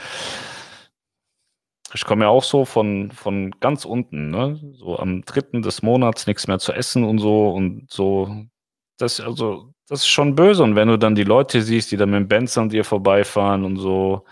[1.93, 4.59] Ich komme ja auch so von, von ganz unten, ne?
[4.73, 8.45] So am dritten des Monats nichts mehr zu essen und so und so.
[8.97, 10.63] Das, also, das ist schon böse.
[10.63, 13.63] Und wenn du dann die Leute siehst, die dann mit dem Benz an dir vorbeifahren
[13.65, 14.25] und so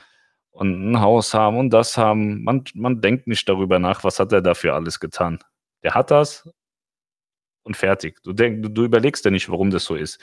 [0.52, 4.32] und ein Haus haben und das haben, man, man denkt nicht darüber nach, was hat
[4.32, 5.40] er dafür alles getan.
[5.84, 6.50] Der hat das
[7.64, 8.22] und fertig.
[8.24, 10.20] Du, denk, du, du überlegst ja nicht, warum das so ist.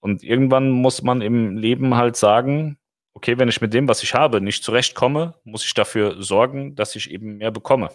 [0.00, 2.78] Und irgendwann muss man im Leben halt sagen,
[3.14, 6.96] okay, wenn ich mit dem, was ich habe, nicht zurechtkomme, muss ich dafür sorgen, dass
[6.96, 7.90] ich eben mehr bekomme.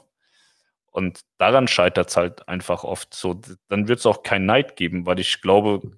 [0.91, 3.39] Und daran scheitert es halt einfach oft so.
[3.69, 5.91] Dann wird es auch kein Neid geben, weil ich glaube,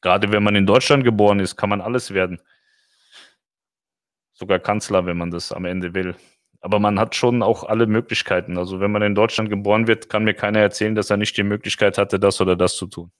[0.00, 2.40] gerade wenn man in Deutschland geboren ist, kann man alles werden.
[4.32, 6.14] Sogar Kanzler, wenn man das am Ende will.
[6.60, 8.58] Aber man hat schon auch alle Möglichkeiten.
[8.58, 11.42] Also wenn man in Deutschland geboren wird, kann mir keiner erzählen, dass er nicht die
[11.42, 13.10] Möglichkeit hatte, das oder das zu tun.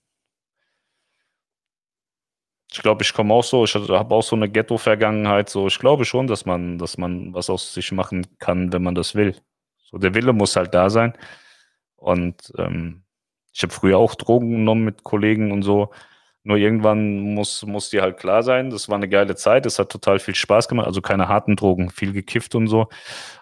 [2.71, 5.49] Ich glaube, ich komme auch so, ich habe auch so eine Ghetto-Vergangenheit.
[5.49, 8.95] So, ich glaube schon, dass man, dass man was aus sich machen kann, wenn man
[8.95, 9.35] das will.
[9.85, 11.15] So, der Wille muss halt da sein.
[11.97, 13.05] Und ähm,
[13.53, 15.91] ich habe früher auch Drogen genommen mit Kollegen und so.
[16.45, 19.91] Nur irgendwann muss, muss dir halt klar sein, das war eine geile Zeit, es hat
[19.91, 22.89] total viel Spaß gemacht, also keine harten Drogen, viel gekifft und so.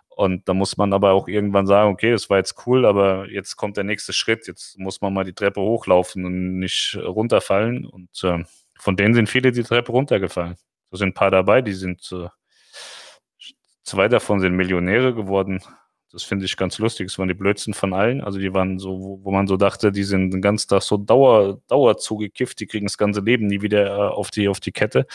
[0.09, 3.57] Und da muss man aber auch irgendwann sagen, okay, das war jetzt cool, aber jetzt
[3.57, 7.85] kommt der nächste Schritt, jetzt muss man mal die Treppe hochlaufen und nicht runterfallen.
[7.85, 8.43] Und äh,
[8.78, 10.57] von denen sind viele die Treppe runtergefallen.
[10.90, 12.28] Da sind ein paar dabei, die sind, äh,
[13.82, 15.62] zwei davon sind Millionäre geworden.
[16.12, 17.09] Das finde ich ganz lustig.
[17.09, 18.23] Das waren die blödsten von allen.
[18.23, 20.97] Also die waren so, wo, wo man so dachte, die sind den ganzen Tag so
[20.97, 24.73] Dauer, Dauer zugekifft, die kriegen das ganze Leben nie wieder äh, auf, die, auf die
[24.73, 25.07] Kette.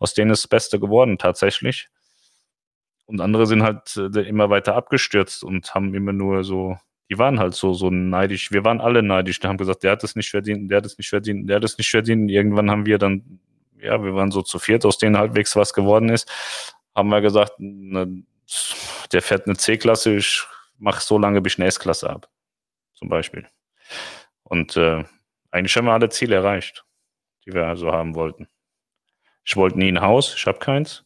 [0.00, 1.88] Aus denen ist das Beste geworden, tatsächlich.
[3.06, 7.38] Und andere sind halt äh, immer weiter abgestürzt und haben immer nur so die waren
[7.38, 8.50] halt so, so neidisch.
[8.50, 9.38] Wir waren alle neidisch.
[9.40, 11.64] Die haben gesagt, der hat es nicht verdient, der hat es nicht verdient, der hat
[11.64, 12.30] es nicht verdient.
[12.30, 13.40] Irgendwann haben wir dann,
[13.80, 16.30] ja, wir waren so zu viert, aus denen halbwegs was geworden ist,
[16.94, 18.22] haben wir gesagt, ne,
[19.12, 20.44] der fährt eine C-Klasse, ich
[20.78, 22.26] mache so lange, bis ich eine S-Klasse habe.
[22.94, 23.46] Zum Beispiel.
[24.42, 25.04] Und äh,
[25.50, 26.84] eigentlich haben wir alle Ziele erreicht,
[27.44, 28.48] die wir so haben wollten.
[29.44, 31.04] Ich wollte nie ein Haus, ich habe keins.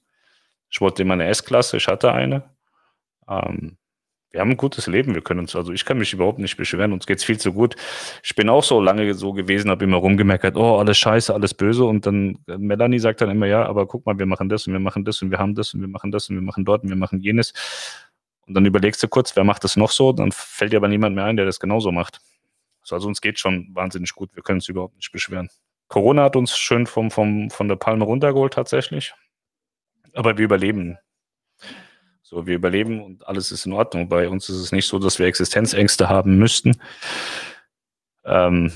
[0.70, 2.54] Ich wollte immer eine S-Klasse, ich hatte eine.
[3.28, 3.76] Ähm,
[4.32, 6.92] wir haben ein gutes Leben, wir können uns, also ich kann mich überhaupt nicht beschweren,
[6.92, 7.74] uns geht's viel zu gut.
[8.22, 11.84] Ich bin auch so lange so gewesen, habe immer rumgemeckert, oh, alles scheiße, alles böse
[11.84, 14.72] und dann äh, Melanie sagt dann immer, ja, aber guck mal, wir machen das und
[14.72, 16.84] wir machen das und wir haben das und wir machen das und wir machen dort
[16.84, 17.52] und wir machen jenes.
[18.46, 21.16] Und dann überlegst du kurz, wer macht das noch so, dann fällt dir aber niemand
[21.16, 22.20] mehr ein, der das genauso macht.
[22.88, 25.48] Also uns geht schon wahnsinnig gut, wir können uns überhaupt nicht beschweren.
[25.88, 29.12] Corona hat uns schön vom, vom, von der Palme runtergeholt tatsächlich,
[30.14, 30.98] aber wir überleben
[32.30, 34.08] so, wir überleben und alles ist in Ordnung.
[34.08, 36.76] Bei uns ist es nicht so, dass wir Existenzängste haben müssten.
[38.24, 38.72] Ähm,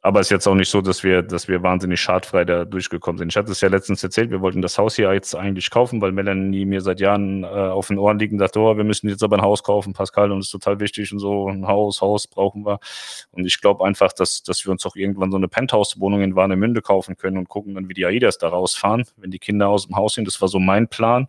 [0.00, 3.18] aber es ist jetzt auch nicht so, dass wir, dass wir wahnsinnig schadfrei da durchgekommen
[3.18, 3.28] sind.
[3.28, 6.12] Ich hatte es ja letztens erzählt, wir wollten das Haus hier jetzt eigentlich kaufen, weil
[6.12, 9.36] Melanie mir seit Jahren äh, auf den Ohren liegen dachte, oh, wir müssen jetzt aber
[9.36, 12.80] ein Haus kaufen, Pascal, und ist total wichtig und so, ein Haus, Haus brauchen wir.
[13.30, 16.80] Und ich glaube einfach, dass, dass wir uns auch irgendwann so eine Penthouse-Wohnung in Warnemünde
[16.80, 19.96] kaufen können und gucken dann, wie die AIDAs da rausfahren, wenn die Kinder aus dem
[19.96, 20.26] Haus sind.
[20.26, 21.28] Das war so mein Plan.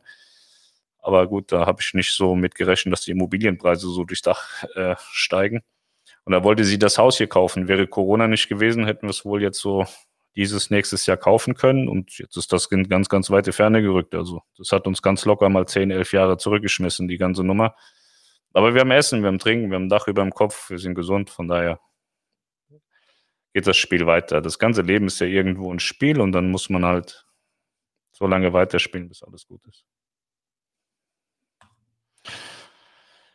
[1.02, 4.64] Aber gut, da habe ich nicht so mit gerechnet, dass die Immobilienpreise so durchs Dach
[4.76, 5.62] äh, steigen.
[6.24, 7.68] Und da wollte sie das Haus hier kaufen.
[7.68, 9.86] Wäre Corona nicht gewesen, hätten wir es wohl jetzt so
[10.36, 11.88] dieses nächstes Jahr kaufen können.
[11.90, 14.14] Und jetzt ist das in ganz, ganz weite Ferne gerückt.
[14.16, 17.76] Also das hat uns ganz locker mal zehn, elf Jahre zurückgeschmissen, die ganze Nummer.
[18.54, 20.96] Aber wir haben Essen, wir haben Trinken, wir haben Dach über dem Kopf, wir sind
[20.96, 21.30] gesund.
[21.30, 21.80] Von daher
[23.54, 24.42] geht das Spiel weiter.
[24.42, 27.26] Das ganze Leben ist ja irgendwo ein Spiel und dann muss man halt
[28.12, 29.86] so lange weiterspielen, bis alles gut ist.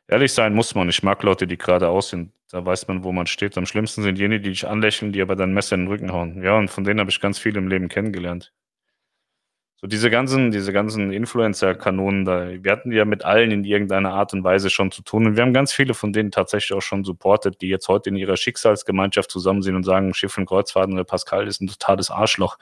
[0.08, 0.88] Ehrlich sein muss man.
[0.88, 2.32] Ich mag Leute, die geradeaus sind.
[2.50, 3.58] Da weiß man, wo man steht.
[3.58, 6.42] Am schlimmsten sind jene, die dich anlächeln, die aber dann Messer in den Rücken hauen.
[6.42, 8.52] Ja, und von denen habe ich ganz viel im Leben kennengelernt.
[9.78, 14.32] So diese ganzen, diese ganzen Influencer-Kanonen da, wir hatten ja mit allen in irgendeiner Art
[14.32, 15.26] und Weise schon zu tun.
[15.26, 18.16] Und wir haben ganz viele von denen tatsächlich auch schon supportet, die jetzt heute in
[18.16, 22.58] ihrer Schicksalsgemeinschaft zusammen sind und sagen, Schiff und Kreuzfahrten oder Pascal ist ein totales Arschloch.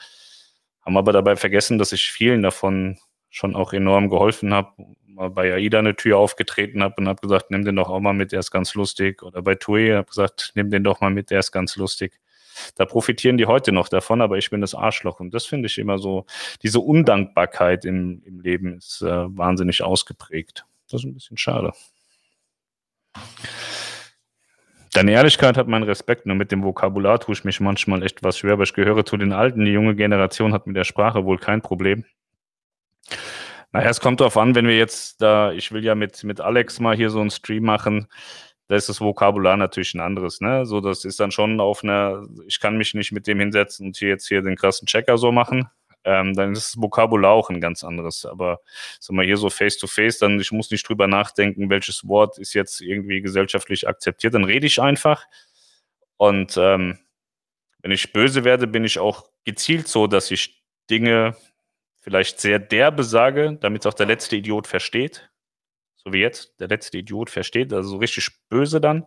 [0.80, 2.98] Haben aber dabei vergessen, dass ich vielen davon
[3.30, 4.72] schon auch enorm geholfen habe.
[5.14, 8.12] Mal bei AIDA eine Tür aufgetreten habe und habe gesagt, nimm den doch auch mal
[8.12, 9.22] mit, der ist ganz lustig.
[9.22, 12.18] Oder bei TUI habe gesagt, nimm den doch mal mit, der ist ganz lustig.
[12.74, 15.20] Da profitieren die heute noch davon, aber ich bin das Arschloch.
[15.20, 16.26] Und das finde ich immer so,
[16.62, 20.64] diese Undankbarkeit im, im Leben ist äh, wahnsinnig ausgeprägt.
[20.90, 21.72] Das ist ein bisschen schade.
[24.92, 28.38] Deine Ehrlichkeit hat meinen Respekt, nur mit dem Vokabular tue ich mich manchmal echt was
[28.38, 29.64] schwer, aber ich gehöre zu den Alten.
[29.64, 32.04] Die junge Generation hat mit der Sprache wohl kein Problem.
[33.74, 36.78] Naja, es kommt darauf an, wenn wir jetzt da, ich will ja mit, mit Alex
[36.78, 38.06] mal hier so einen Stream machen,
[38.68, 40.64] da ist das Vokabular natürlich ein anderes, ne?
[40.64, 43.96] So, das ist dann schon auf einer, ich kann mich nicht mit dem hinsetzen und
[43.96, 45.68] hier jetzt hier den krassen Checker so machen.
[46.04, 48.24] Ähm, dann ist das Vokabular auch ein ganz anderes.
[48.24, 48.60] Aber
[49.00, 52.38] sag mal, hier so face to face, dann ich muss nicht drüber nachdenken, welches Wort
[52.38, 54.34] ist jetzt irgendwie gesellschaftlich akzeptiert.
[54.34, 55.24] Dann rede ich einfach.
[56.16, 57.00] Und ähm,
[57.82, 61.34] wenn ich böse werde, bin ich auch gezielt so, dass ich Dinge
[62.04, 65.30] vielleicht sehr derbe sage, damit es auch der letzte Idiot versteht
[66.04, 69.06] so wie jetzt, der letzte Idiot versteht, also so richtig böse dann.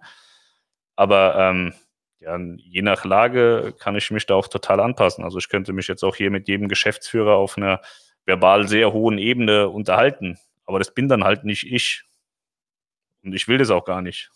[0.96, 1.74] Aber ähm,
[2.20, 5.24] ja, je nach Lage kann ich mich da auch total anpassen.
[5.24, 7.82] Also ich könnte mich jetzt auch hier mit jedem Geschäftsführer auf einer
[8.26, 10.40] verbal sehr hohen Ebene unterhalten.
[10.66, 12.04] Aber das bin dann halt nicht ich.
[13.24, 14.32] Und ich will das auch gar nicht.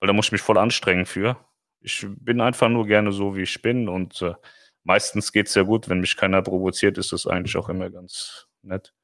[0.00, 1.38] Weil da muss ich mich voll anstrengen für.
[1.80, 3.88] Ich bin einfach nur gerne so, wie ich bin.
[3.88, 4.34] Und äh,
[4.84, 5.88] meistens geht es ja gut.
[5.88, 8.94] Wenn mich keiner provoziert, ist das eigentlich auch immer ganz nett.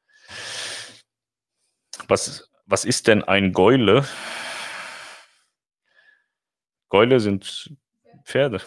[2.09, 4.05] Was was ist denn ein Gäule?
[6.89, 7.77] Gäule sind
[8.24, 8.61] Pferde.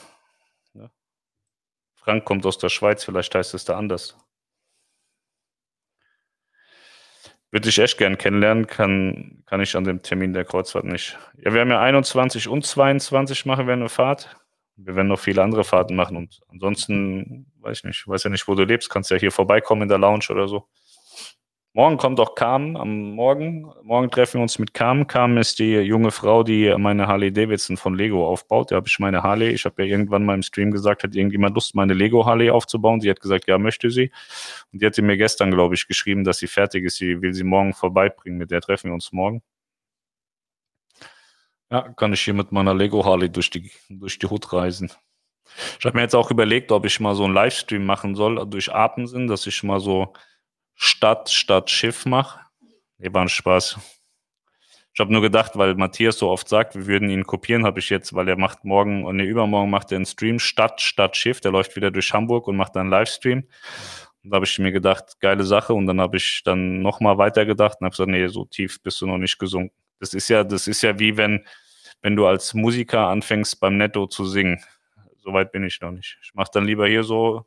[0.73, 0.89] Ja.
[1.95, 4.17] Frank kommt aus der Schweiz, vielleicht heißt es da anders.
[7.51, 11.17] Würde ich echt gern kennenlernen, kann, kann ich an dem Termin der Kreuzfahrt nicht.
[11.35, 14.38] Ja, wir haben ja 21 und 22 machen wir eine Fahrt.
[14.81, 18.47] Wir werden noch viele andere Fahrten machen und ansonsten, weiß ich nicht, weiß ja nicht,
[18.47, 20.67] wo du lebst, kannst ja hier vorbeikommen in der Lounge oder so.
[21.73, 23.71] Morgen kommt auch Carmen am Morgen.
[23.83, 25.05] Morgen treffen wir uns mit Carmen.
[25.05, 28.71] Carmen ist die junge Frau, die meine Harley Davidson von Lego aufbaut.
[28.71, 29.49] Da habe ich meine Harley.
[29.49, 33.01] Ich habe ja irgendwann mal im Stream gesagt, hat irgendjemand Lust, meine Lego Harley aufzubauen?
[33.01, 34.11] Sie hat gesagt, ja, möchte sie.
[34.73, 36.97] Und die hat mir gestern, glaube ich, geschrieben, dass sie fertig ist.
[36.97, 38.39] Sie will sie morgen vorbeibringen.
[38.39, 39.43] Mit der treffen wir uns morgen.
[41.71, 44.91] Ja, kann ich hier mit meiner Lego Harley durch die, durch die Hut reisen.
[45.79, 48.71] Ich habe mir jetzt auch überlegt, ob ich mal so einen Livestream machen soll durch
[48.71, 50.13] Apensen, dass ich mal so
[50.75, 52.39] Stadt statt Schiff mache.
[52.97, 53.77] Nee, war ein Spaß.
[54.93, 57.89] Ich habe nur gedacht, weil Matthias so oft sagt, wir würden ihn kopieren, habe ich
[57.89, 61.39] jetzt, weil er macht morgen und nee, übermorgen macht er einen Stream Stadt statt Schiff.
[61.39, 63.47] Der läuft wieder durch Hamburg und macht dann einen Livestream.
[64.23, 65.73] Und da habe ich mir gedacht, geile Sache.
[65.73, 69.07] Und dann habe ich dann nochmal weitergedacht und habe gesagt, nee, so tief bist du
[69.07, 69.75] noch nicht gesunken.
[69.99, 71.45] Das ist ja, das ist ja wie wenn,
[72.01, 74.63] wenn du als Musiker anfängst beim Netto zu singen.
[75.17, 76.17] Soweit bin ich noch nicht.
[76.23, 77.45] Ich mache dann lieber hier so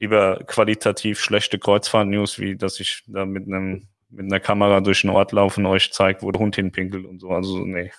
[0.00, 5.10] lieber qualitativ schlechte Kreuzfahrt-News, wie dass ich da mit einem mit einer Kamera durch den
[5.10, 7.30] Ort laufe und euch zeigt, wo der Hund hinpinkelt und so.
[7.30, 7.92] Also, nee.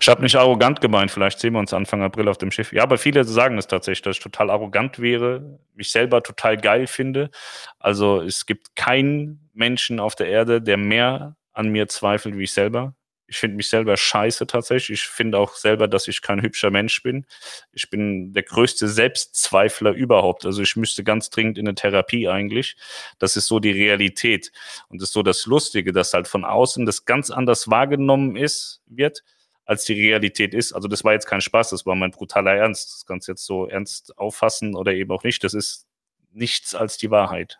[0.00, 2.72] Ich habe nicht arrogant gemeint, vielleicht sehen wir uns Anfang April auf dem Schiff.
[2.72, 6.86] Ja, aber viele sagen es tatsächlich, dass ich total arrogant wäre, mich selber total geil
[6.86, 7.30] finde.
[7.78, 12.52] Also es gibt keinen Menschen auf der Erde, der mehr an mir zweifelt wie ich
[12.52, 12.94] selber.
[13.26, 15.00] Ich finde mich selber scheiße tatsächlich.
[15.00, 17.26] Ich finde auch selber, dass ich kein hübscher Mensch bin.
[17.72, 20.44] Ich bin der größte Selbstzweifler überhaupt.
[20.44, 22.76] Also ich müsste ganz dringend in eine Therapie eigentlich.
[23.18, 24.52] Das ist so die Realität.
[24.88, 28.82] Und das ist so das Lustige, dass halt von außen das ganz anders wahrgenommen ist,
[28.86, 29.24] wird,
[29.64, 30.74] als die Realität ist.
[30.74, 32.92] Also das war jetzt kein Spaß, das war mein brutaler Ernst.
[32.92, 35.42] Das kannst du jetzt so ernst auffassen oder eben auch nicht.
[35.44, 35.86] Das ist
[36.30, 37.58] nichts als die Wahrheit.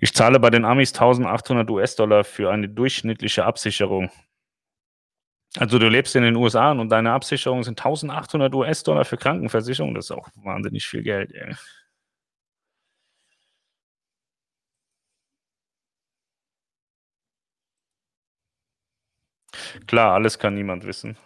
[0.00, 4.10] Ich zahle bei den Amis 1800 US-Dollar für eine durchschnittliche Absicherung.
[5.58, 9.94] Also du lebst in den USA und deine Absicherung sind 1800 US-Dollar für Krankenversicherung.
[9.94, 11.32] Das ist auch wahnsinnig viel Geld.
[11.32, 11.54] Ey.
[19.86, 21.16] Klar, alles kann niemand wissen.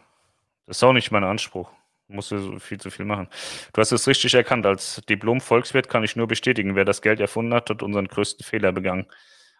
[0.66, 1.70] Das ist auch nicht mein Anspruch
[2.08, 3.28] musste so viel zu viel machen.
[3.72, 4.66] Du hast es richtig erkannt.
[4.66, 8.72] Als Diplom-Volkswirt kann ich nur bestätigen, wer das Geld erfunden hat, hat unseren größten Fehler
[8.72, 9.06] begangen.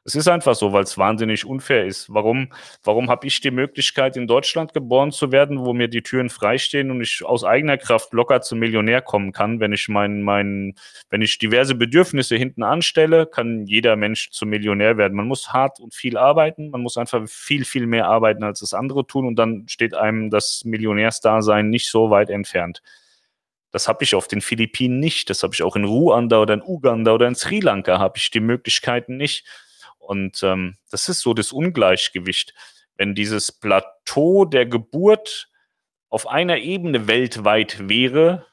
[0.07, 2.15] Es ist einfach so, weil es wahnsinnig unfair ist.
[2.15, 2.53] Warum,
[2.85, 6.93] warum habe ich die Möglichkeit, in Deutschland geboren zu werden, wo mir die Türen freistehen
[6.93, 10.77] und ich aus eigener Kraft locker zum Millionär kommen kann, wenn ich mein, mein,
[11.11, 15.17] wenn ich diverse Bedürfnisse hinten anstelle, kann jeder Mensch zum Millionär werden.
[15.17, 18.75] Man muss hart und viel arbeiten, man muss einfach viel, viel mehr arbeiten, als das
[18.75, 22.81] andere tun und dann steht einem das Millionärsdasein nicht so weit entfernt.
[23.73, 25.31] Das habe ich auf den Philippinen nicht.
[25.31, 28.31] Das habe ich auch in Ruanda oder in Uganda oder in Sri Lanka habe ich
[28.31, 29.45] die Möglichkeiten nicht.
[30.07, 32.55] Und ähm, das ist so das Ungleichgewicht.
[32.97, 35.51] Wenn dieses Plateau der Geburt
[36.09, 38.47] auf einer Ebene weltweit wäre,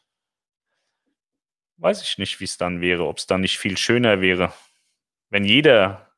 [1.78, 4.52] weiß ich nicht, wie es dann wäre, ob es dann nicht viel schöner wäre.
[5.30, 6.14] Wenn jeder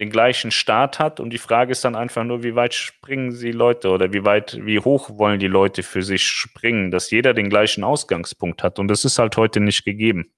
[0.00, 3.50] den gleichen Start hat und die Frage ist dann einfach nur, wie weit springen sie
[3.50, 7.50] Leute oder wie weit, wie hoch wollen die Leute für sich springen, dass jeder den
[7.50, 10.32] gleichen Ausgangspunkt hat und das ist halt heute nicht gegeben.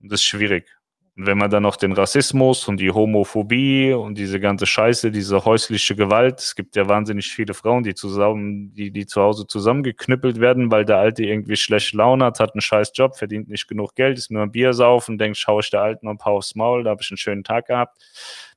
[0.00, 0.66] Und das ist schwierig.
[1.14, 5.44] Und wenn man dann noch den Rassismus und die Homophobie und diese ganze Scheiße, diese
[5.44, 10.40] häusliche Gewalt, es gibt ja wahnsinnig viele Frauen, die zusammen, die, die zu Hause zusammengeknüppelt
[10.40, 13.94] werden, weil der Alte irgendwie schlecht Laune hat, hat einen scheiß Job, verdient nicht genug
[13.94, 16.84] Geld, ist nur ein Bier saufen, denkt, schau ich der Alten ein paar aufs Maul,
[16.84, 17.98] da habe ich einen schönen Tag gehabt.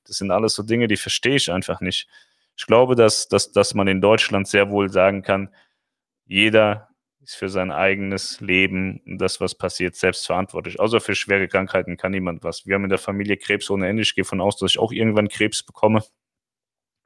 [0.08, 2.08] Das sind alles so Dinge, die verstehe ich einfach nicht.
[2.56, 5.50] Ich glaube, dass, dass, dass man in Deutschland sehr wohl sagen kann,
[6.26, 6.88] jeder
[7.26, 10.80] ist für sein eigenes Leben das, was passiert, selbst verantwortlich.
[10.80, 12.66] Außer für schwere Krankheiten kann niemand was.
[12.66, 14.04] Wir haben in der Familie Krebs ohne Ende.
[14.04, 16.04] Ich gehe von aus, dass ich auch irgendwann Krebs bekomme.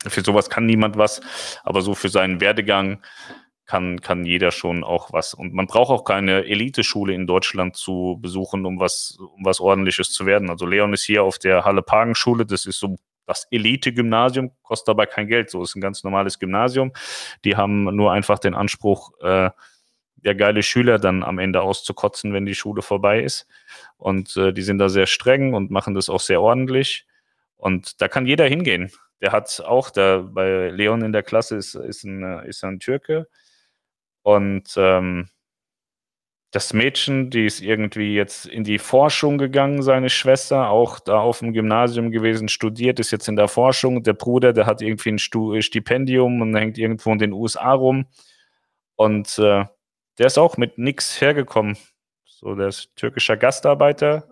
[0.05, 1.21] Für sowas kann niemand was,
[1.63, 3.01] aber so für seinen Werdegang
[3.65, 5.33] kann, kann jeder schon auch was.
[5.33, 10.11] Und man braucht auch keine Eliteschule in Deutschland zu besuchen, um was, um was ordentliches
[10.11, 10.49] zu werden.
[10.49, 12.97] Also Leon ist hier auf der Halle-Pagen-Schule, das ist so
[13.27, 15.51] das Elite-Gymnasium, kostet aber kein Geld.
[15.51, 16.91] So ist ein ganz normales Gymnasium.
[17.45, 19.51] Die haben nur einfach den Anspruch, äh,
[20.23, 23.47] der geile Schüler dann am Ende auszukotzen, wenn die Schule vorbei ist.
[23.97, 27.05] Und äh, die sind da sehr streng und machen das auch sehr ordentlich.
[27.57, 28.91] Und da kann jeder hingehen.
[29.21, 33.27] Der hat auch, da bei Leon in der Klasse ist, ist, ein, ist ein Türke.
[34.23, 35.29] Und ähm,
[36.51, 41.39] das Mädchen, die ist irgendwie jetzt in die Forschung gegangen, seine Schwester, auch da auf
[41.39, 44.01] dem Gymnasium gewesen, studiert, ist jetzt in der Forschung.
[44.03, 45.19] Der Bruder, der hat irgendwie ein
[45.61, 48.07] Stipendium und hängt irgendwo in den USA rum.
[48.95, 49.65] Und äh,
[50.19, 51.77] der ist auch mit nichts hergekommen.
[52.25, 54.27] So, der ist türkischer Gastarbeiter.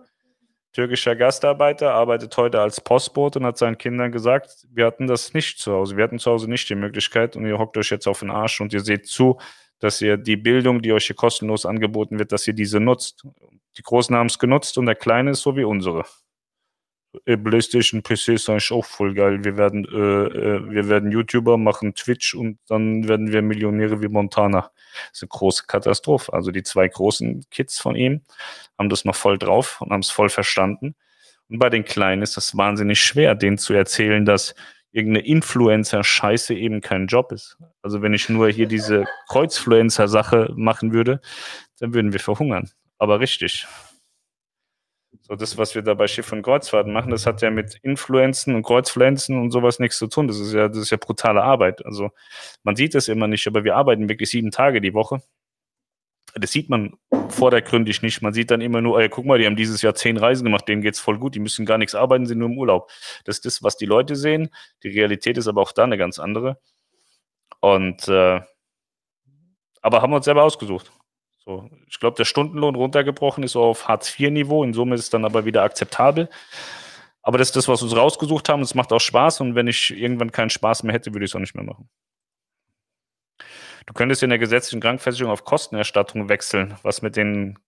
[0.72, 5.58] Türkischer Gastarbeiter arbeitet heute als Postbote und hat seinen Kindern gesagt, wir hatten das nicht
[5.58, 5.96] zu Hause.
[5.96, 8.60] Wir hatten zu Hause nicht die Möglichkeit und ihr hockt euch jetzt auf den Arsch
[8.60, 9.38] und ihr seht zu,
[9.78, 13.26] dass ihr die Bildung, die euch hier kostenlos angeboten wird, dass ihr diese nutzt.
[13.78, 16.04] Die Großen haben es genutzt und der Kleine ist so wie unsere.
[17.24, 19.44] PlayStation PC ist eigentlich auch voll geil.
[19.44, 24.08] Wir werden, äh, äh, wir werden YouTuber, machen Twitch und dann werden wir Millionäre wie
[24.08, 24.70] Montana.
[25.10, 26.32] Das ist eine große Katastrophe.
[26.32, 28.22] Also die zwei großen Kids von ihm
[28.78, 30.94] haben das noch voll drauf und haben es voll verstanden.
[31.48, 34.54] Und bei den Kleinen ist das wahnsinnig schwer, denen zu erzählen, dass
[34.92, 37.56] irgendeine Influencer-Scheiße eben kein Job ist.
[37.82, 41.20] Also wenn ich nur hier diese Kreuzfluencer-Sache machen würde,
[41.78, 42.70] dann würden wir verhungern.
[42.98, 43.66] Aber richtig.
[45.28, 48.54] So das, was wir da bei Schiff und Kreuzfahrten machen, das hat ja mit Influenzen
[48.54, 50.26] und Kreuzfluenzen und sowas nichts zu tun.
[50.26, 51.84] Das ist ja, das ist ja brutale Arbeit.
[51.84, 52.10] Also
[52.62, 55.20] man sieht das immer nicht, aber wir arbeiten wirklich sieben Tage die Woche.
[56.34, 56.94] Das sieht man
[57.28, 58.22] vordergründig nicht.
[58.22, 60.66] Man sieht dann immer nur, ey, guck mal, die haben dieses Jahr zehn Reisen gemacht,
[60.66, 62.90] denen geht's voll gut, die müssen gar nichts arbeiten, sind nur im Urlaub.
[63.24, 64.50] Das ist das, was die Leute sehen.
[64.82, 66.58] Die Realität ist aber auch da eine ganz andere.
[67.60, 68.40] Und äh,
[69.82, 70.90] aber haben wir uns selber ausgesucht.
[71.48, 74.64] So, ich glaube, der Stundenlohn runtergebrochen ist auf Hartz-IV-Niveau.
[74.64, 76.28] In Summe ist es dann aber wieder akzeptabel.
[77.22, 78.60] Aber das ist das, was uns rausgesucht haben.
[78.60, 79.40] Es macht auch Spaß.
[79.40, 81.88] Und wenn ich irgendwann keinen Spaß mehr hätte, würde ich es auch nicht mehr machen.
[83.86, 86.76] Du könntest in der gesetzlichen Krankenversicherung auf Kostenerstattung wechseln.
[86.82, 87.58] Was mit den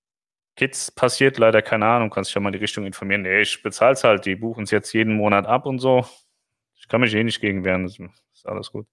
[0.56, 2.10] Kids passiert, leider keine Ahnung.
[2.10, 3.22] Kannst dich ja mal in die Richtung informieren.
[3.22, 4.26] Nee, ich bezahle es halt.
[4.26, 6.04] Die buchen es jetzt jeden Monat ab und so.
[6.76, 7.84] Ich kann mich eh nicht gegen wehren.
[7.84, 8.86] Das ist alles gut.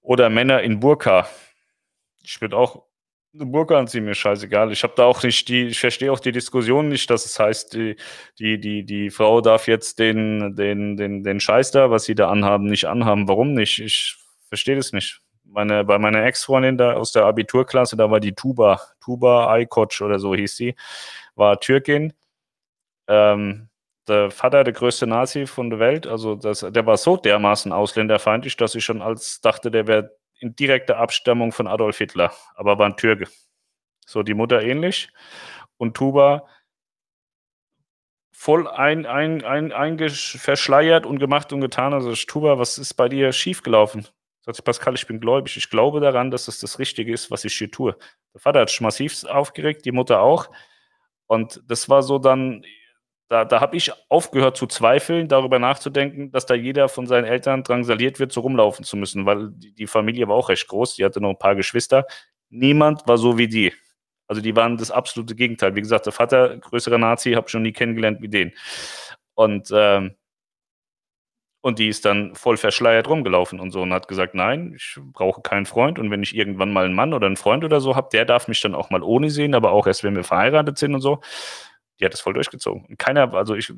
[0.00, 1.28] Oder Männer in Burka.
[2.22, 2.89] Ich würde auch
[3.34, 4.72] eine Burka anziehen, mir scheißegal.
[4.72, 7.74] Ich habe da auch nicht die, ich verstehe auch die Diskussion nicht, dass es heißt,
[7.74, 7.96] die,
[8.38, 12.28] die, die, die Frau darf jetzt den, den, den, den Scheiß da, was sie da
[12.28, 13.28] anhaben, nicht anhaben.
[13.28, 13.78] Warum nicht?
[13.78, 14.16] Ich
[14.48, 15.20] verstehe das nicht.
[15.44, 20.18] Meine, bei meiner Ex-Freundin da aus der Abiturklasse, da war die Tuba, Tuba Aykoc oder
[20.18, 20.74] so hieß sie,
[21.34, 22.12] war Türkin.
[23.08, 23.68] Ähm,
[24.08, 28.56] der Vater, der größte Nazi von der Welt, also das, der war so dermaßen ausländerfeindlich,
[28.56, 32.86] dass ich schon als dachte, der wäre in direkter Abstammung von Adolf Hitler, aber war
[32.86, 33.28] ein Türke.
[34.06, 35.12] So die Mutter ähnlich.
[35.76, 36.46] Und Tuba
[38.32, 41.92] voll ein, ein, ein, ein verschleiert und gemacht und getan.
[41.92, 44.08] Also Tuba, was ist bei dir schiefgelaufen?
[44.40, 45.56] Sagt sie, Pascal, ich bin gläubig.
[45.58, 47.96] Ich glaube daran, dass es das Richtige ist, was ich hier tue.
[48.32, 50.50] Der Vater hat sich massiv aufgeregt, die Mutter auch.
[51.26, 52.64] Und das war so dann,
[53.30, 57.62] da, da habe ich aufgehört zu zweifeln, darüber nachzudenken, dass da jeder von seinen Eltern
[57.62, 61.20] drangsaliert wird, so rumlaufen zu müssen, weil die, Familie war auch recht groß, die hatte
[61.20, 62.06] noch ein paar Geschwister.
[62.48, 63.72] Niemand war so wie die.
[64.26, 65.76] Also die waren das absolute Gegenteil.
[65.76, 68.52] Wie gesagt, der Vater, größerer Nazi, habe ich schon nie kennengelernt wie den.
[69.34, 70.16] Und, ähm,
[71.60, 75.42] und die ist dann voll verschleiert rumgelaufen und so und hat gesagt, nein, ich brauche
[75.42, 76.00] keinen Freund.
[76.00, 78.48] Und wenn ich irgendwann mal einen Mann oder einen Freund oder so habe, der darf
[78.48, 81.20] mich dann auch mal ohne sehen, aber auch erst, wenn wir verheiratet sind und so
[82.00, 82.86] die hat das voll durchgezogen.
[82.86, 83.72] Und keiner, also ich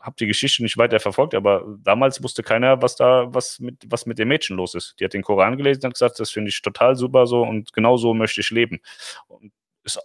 [0.00, 4.04] habe die Geschichte nicht weiter verfolgt, aber damals wusste keiner, was da, was mit, was
[4.04, 4.96] mit dem Mädchen los ist.
[4.98, 7.96] Die hat den Koran gelesen und gesagt, das finde ich total super so und genau
[7.96, 8.80] so möchte ich leben.
[9.28, 9.52] Und
[9.84, 10.00] ist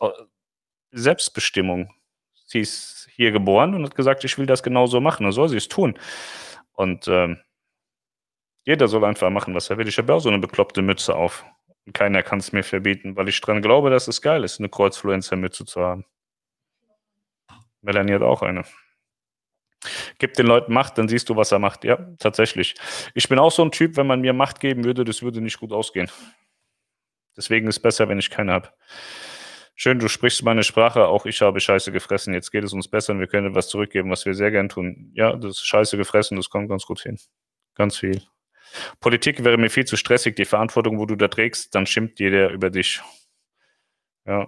[0.91, 1.93] Selbstbestimmung.
[2.45, 5.25] Sie ist hier geboren und hat gesagt, ich will das genauso machen.
[5.25, 5.99] Und soll sie es tun.
[6.73, 7.39] Und ähm,
[8.63, 9.87] jeder soll einfach machen, was er will.
[9.87, 11.45] Ich habe auch so eine bekloppte Mütze auf.
[11.93, 15.65] Keiner kann es mir verbieten, weil ich dran glaube, dass es geil ist, eine Kreuzfluencer-Mütze
[15.65, 16.05] zu haben.
[17.81, 18.63] Melanie hat auch eine.
[20.17, 21.83] Gib den Leuten Macht, dann siehst du, was er macht.
[21.83, 22.75] Ja, tatsächlich.
[23.13, 25.59] Ich bin auch so ein Typ, wenn man mir Macht geben würde, das würde nicht
[25.59, 26.09] gut ausgehen.
[27.35, 28.73] Deswegen ist es besser, wenn ich keine habe.
[29.75, 32.33] Schön, du sprichst meine Sprache, auch ich habe Scheiße gefressen.
[32.33, 35.11] Jetzt geht es uns besser und wir können etwas zurückgeben, was wir sehr gern tun.
[35.13, 37.19] Ja, das ist Scheiße gefressen, das kommt ganz gut hin.
[37.75, 38.23] Ganz viel.
[38.99, 40.35] Politik wäre mir viel zu stressig.
[40.35, 43.01] Die Verantwortung, wo du da trägst, dann schimpft jeder über dich.
[44.25, 44.47] Ja,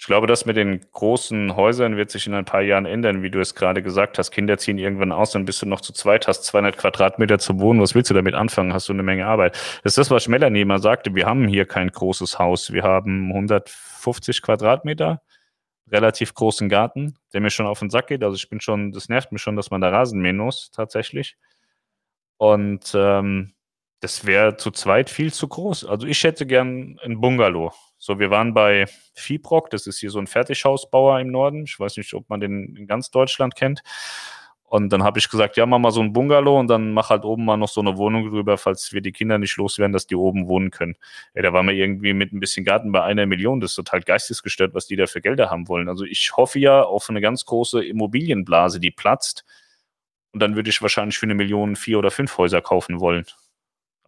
[0.00, 3.30] Ich glaube, das mit den großen Häusern wird sich in ein paar Jahren ändern, wie
[3.30, 4.30] du es gerade gesagt hast.
[4.30, 7.80] Kinder ziehen irgendwann aus, dann bist du noch zu zweit, hast 200 Quadratmeter zu wohnen.
[7.80, 8.72] Was willst du damit anfangen?
[8.72, 9.54] Hast du eine Menge Arbeit?
[9.82, 11.16] Das ist das, was Melanie immer sagte.
[11.16, 12.72] Wir haben hier kein großes Haus.
[12.72, 15.20] Wir haben 150 Quadratmeter,
[15.90, 18.22] relativ großen Garten, der mir schon auf den Sack geht.
[18.22, 21.36] Also ich bin schon, das nervt mich schon, dass man da Rasen mähen muss, tatsächlich.
[22.36, 23.54] Und ähm,
[23.98, 25.86] das wäre zu zweit viel zu groß.
[25.86, 27.72] Also ich hätte gern ein Bungalow.
[27.98, 31.64] So, wir waren bei Fibrock, das ist hier so ein Fertighausbauer im Norden.
[31.64, 33.82] Ich weiß nicht, ob man den in ganz Deutschland kennt.
[34.62, 37.24] Und dann habe ich gesagt, ja, mach mal so ein Bungalow und dann mach halt
[37.24, 40.14] oben mal noch so eine Wohnung drüber, falls wir die Kinder nicht loswerden, dass die
[40.14, 40.94] oben wohnen können.
[41.34, 43.60] Ja, da waren wir irgendwie mit ein bisschen Garten bei einer Million.
[43.60, 45.88] Das ist total geistesgestört, was die da für Gelder haben wollen.
[45.88, 49.44] Also ich hoffe ja auf eine ganz große Immobilienblase, die platzt.
[50.32, 53.24] Und dann würde ich wahrscheinlich für eine Million vier oder fünf Häuser kaufen wollen.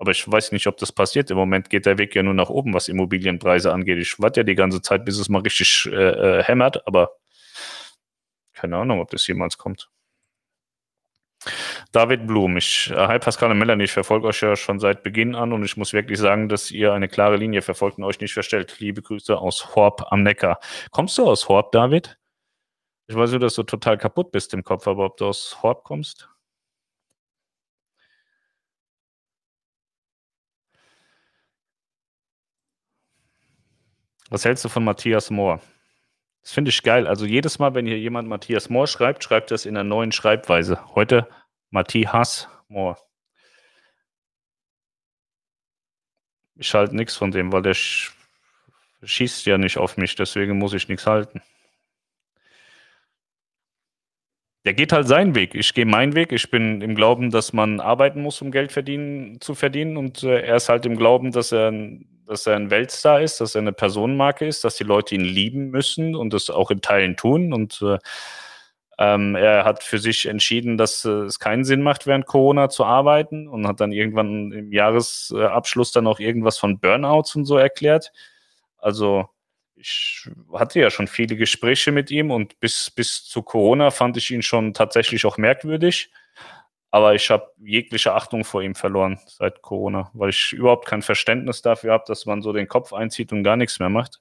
[0.00, 1.30] Aber ich weiß nicht, ob das passiert.
[1.30, 3.98] Im Moment geht der Weg ja nur nach oben, was Immobilienpreise angeht.
[3.98, 7.10] Ich warte ja die ganze Zeit, bis es mal richtig äh, äh, hämmert, aber
[8.54, 9.90] keine Ahnung, ob das jemals kommt.
[11.92, 15.34] David Blum, ich, äh, hi Pascal und Melanie, ich verfolge euch ja schon seit Beginn
[15.34, 18.32] an und ich muss wirklich sagen, dass ihr eine klare Linie verfolgt und euch nicht
[18.32, 18.80] verstellt.
[18.80, 20.60] Liebe Grüße aus Horb am Neckar.
[20.92, 22.18] Kommst du aus Horb, David?
[23.06, 25.84] Ich weiß nur, dass du total kaputt bist im Kopf, aber ob du aus Horb
[25.84, 26.30] kommst?
[34.30, 35.60] Was hältst du von Matthias Mohr?
[36.42, 37.06] Das finde ich geil.
[37.06, 40.94] Also jedes Mal, wenn hier jemand Matthias Mohr schreibt, schreibt das in einer neuen Schreibweise.
[40.94, 41.28] Heute
[41.70, 42.96] Matthias Mohr.
[46.54, 48.12] Ich halte nichts von dem, weil der sch
[49.02, 51.40] schießt ja nicht auf mich, deswegen muss ich nichts halten.
[54.66, 55.54] Der geht halt seinen Weg.
[55.54, 56.32] Ich gehe meinen Weg.
[56.32, 59.96] Ich bin im Glauben, dass man arbeiten muss, um Geld verdienen, zu verdienen.
[59.96, 61.72] Und äh, er ist halt im Glauben, dass er
[62.30, 65.70] dass er ein Weltstar ist, dass er eine Personenmarke ist, dass die Leute ihn lieben
[65.70, 67.52] müssen und das auch in Teilen tun.
[67.52, 67.98] Und äh,
[68.98, 72.84] ähm, er hat für sich entschieden, dass äh, es keinen Sinn macht, während Corona zu
[72.84, 78.12] arbeiten und hat dann irgendwann im Jahresabschluss dann auch irgendwas von Burnouts und so erklärt.
[78.78, 79.28] Also
[79.74, 84.30] ich hatte ja schon viele Gespräche mit ihm und bis, bis zu Corona fand ich
[84.30, 86.12] ihn schon tatsächlich auch merkwürdig.
[86.90, 91.62] Aber ich habe jegliche Achtung vor ihm verloren seit Corona, weil ich überhaupt kein Verständnis
[91.62, 94.20] dafür habe, dass man so den Kopf einzieht und gar nichts mehr macht.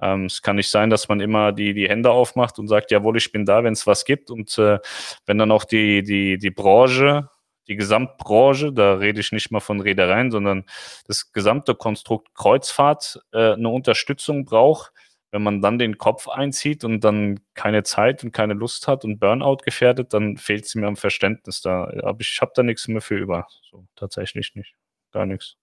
[0.00, 3.16] Ähm, es kann nicht sein, dass man immer die, die Hände aufmacht und sagt, jawohl,
[3.16, 4.30] ich bin da, wenn es was gibt.
[4.30, 4.78] Und äh,
[5.26, 7.28] wenn dann auch die, die, die Branche,
[7.68, 10.64] die Gesamtbranche, da rede ich nicht mal von Reedereien, sondern
[11.06, 14.92] das gesamte Konstrukt Kreuzfahrt äh, eine Unterstützung braucht,
[15.34, 19.18] wenn man dann den Kopf einzieht und dann keine Zeit und keine Lust hat und
[19.18, 21.60] Burnout gefährdet, dann fehlt es mir am Verständnis.
[21.60, 23.48] Da habe ich habe da nichts mehr für über.
[23.68, 24.76] So, tatsächlich nicht.
[25.10, 25.56] Gar nichts.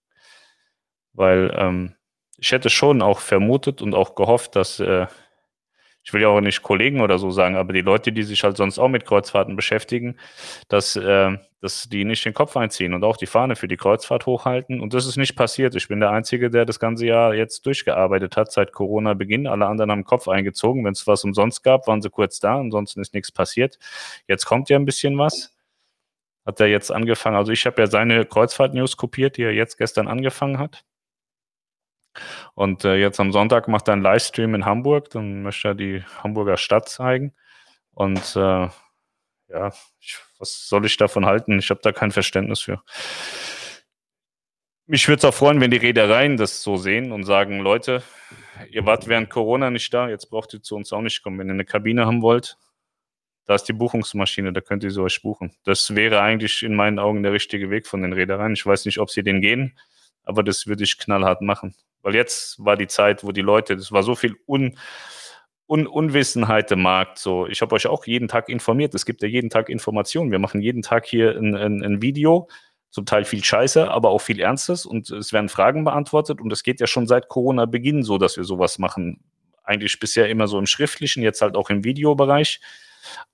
[1.14, 1.95] Weil ähm,
[2.35, 5.07] ich hätte schon auch vermutet und auch gehofft, dass äh,
[6.03, 8.57] ich will ja auch nicht Kollegen oder so sagen, aber die Leute, die sich halt
[8.57, 10.18] sonst auch mit Kreuzfahrten beschäftigen,
[10.68, 14.26] dass, äh, dass die nicht den Kopf einziehen und auch die Fahne für die Kreuzfahrt
[14.26, 14.82] hochhalten.
[14.82, 15.76] Und das ist nicht passiert.
[15.76, 19.45] Ich bin der Einzige, der das ganze Jahr jetzt durchgearbeitet hat, seit Corona-Beginn.
[19.45, 20.84] Alle anderen haben Kopf eingezogen.
[20.84, 23.78] Wenn es was umsonst gab, waren sie kurz da, ansonsten ist nichts passiert.
[24.28, 25.56] Jetzt kommt ja ein bisschen was.
[26.45, 30.07] Hat er jetzt angefangen, also ich habe ja seine Kreuzfahrt-News kopiert, die er jetzt gestern
[30.07, 30.84] angefangen hat.
[32.55, 36.03] Und äh, jetzt am Sonntag macht er einen Livestream in Hamburg, dann möchte er die
[36.23, 37.33] Hamburger Stadt zeigen.
[37.93, 38.69] Und äh,
[39.49, 41.59] ja, ich, was soll ich davon halten?
[41.59, 42.81] Ich habe da kein Verständnis für.
[44.88, 48.03] Mich würde es auch freuen, wenn die Reedereien das so sehen und sagen, Leute,
[48.69, 51.39] ihr wart während Corona nicht da, jetzt braucht ihr zu uns auch nicht kommen.
[51.39, 52.57] Wenn ihr eine Kabine haben wollt,
[53.45, 55.55] da ist die Buchungsmaschine, da könnt ihr sie euch buchen.
[55.63, 58.53] Das wäre eigentlich in meinen Augen der richtige Weg von den Reedereien.
[58.53, 59.77] Ich weiß nicht, ob sie den gehen,
[60.23, 61.75] aber das würde ich knallhart machen.
[62.02, 64.78] Weil jetzt war die Zeit, wo die Leute, das war so viel Un,
[65.68, 67.18] Un Unwissenheit im Markt.
[67.18, 68.94] So, ich habe euch auch jeden Tag informiert.
[68.94, 70.32] Es gibt ja jeden Tag Informationen.
[70.32, 72.49] Wir machen jeden Tag hier ein, ein, ein Video
[72.91, 76.61] zum Teil viel Scheiße, aber auch viel Ernstes und es werden Fragen beantwortet und es
[76.61, 79.23] geht ja schon seit Corona-Beginn so, dass wir sowas machen.
[79.64, 82.60] Eigentlich bisher immer so im Schriftlichen, jetzt halt auch im Videobereich.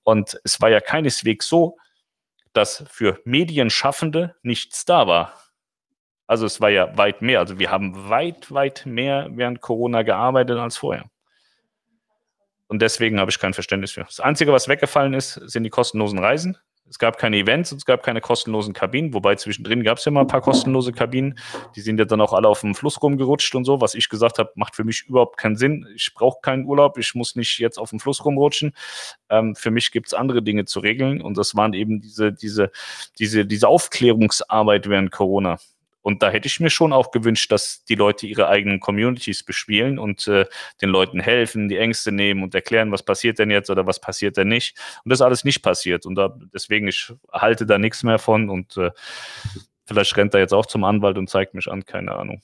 [0.03, 1.77] Und es war ja keineswegs so,
[2.53, 5.33] dass für Medienschaffende nichts da war.
[6.27, 7.39] Also es war ja weit mehr.
[7.39, 11.05] Also wir haben weit, weit mehr während Corona gearbeitet als vorher.
[12.67, 14.03] Und deswegen habe ich kein Verständnis für.
[14.03, 16.57] Das Einzige, was weggefallen ist, sind die kostenlosen Reisen.
[16.89, 20.11] Es gab keine Events und es gab keine kostenlosen Kabinen, wobei zwischendrin gab es ja
[20.11, 21.37] mal ein paar kostenlose Kabinen.
[21.75, 23.81] Die sind ja dann auch alle auf dem Fluss rumgerutscht und so.
[23.81, 25.85] Was ich gesagt habe, macht für mich überhaupt keinen Sinn.
[25.95, 28.73] Ich brauche keinen Urlaub, ich muss nicht jetzt auf dem Fluss rumrutschen.
[29.29, 32.71] Ähm, für mich gibt es andere Dinge zu regeln und das waren eben diese, diese,
[33.19, 35.59] diese, diese Aufklärungsarbeit während Corona.
[36.07, 39.99] Und da hätte ich mir schon auch gewünscht, dass die Leute ihre eigenen Communities bespielen
[39.99, 40.45] und äh,
[40.81, 44.37] den Leuten helfen, die Ängste nehmen und erklären, was passiert denn jetzt oder was passiert
[44.37, 44.79] denn nicht.
[45.03, 46.05] Und das alles nicht passiert.
[46.05, 48.91] Und da, deswegen, ich halte da nichts mehr von und äh,
[49.83, 52.41] vielleicht rennt er jetzt auch zum Anwalt und zeigt mich an, keine Ahnung.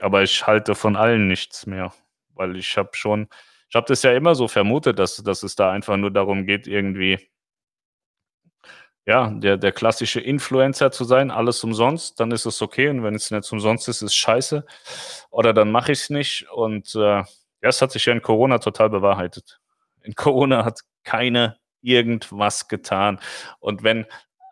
[0.00, 1.94] Aber ich halte von allen nichts mehr,
[2.34, 3.28] weil ich habe schon,
[3.70, 6.66] ich habe das ja immer so vermutet, dass, dass es da einfach nur darum geht,
[6.66, 7.18] irgendwie
[9.06, 12.88] ja, der, der klassische Influencer zu sein, alles umsonst, dann ist es okay.
[12.88, 14.66] Und wenn es nicht umsonst ist, ist es scheiße.
[15.30, 16.50] Oder dann mache ich es nicht.
[16.50, 17.26] Und äh, ja,
[17.62, 19.60] es hat sich ja in Corona total bewahrheitet.
[20.02, 23.20] In Corona hat keiner irgendwas getan.
[23.60, 24.06] Und wenn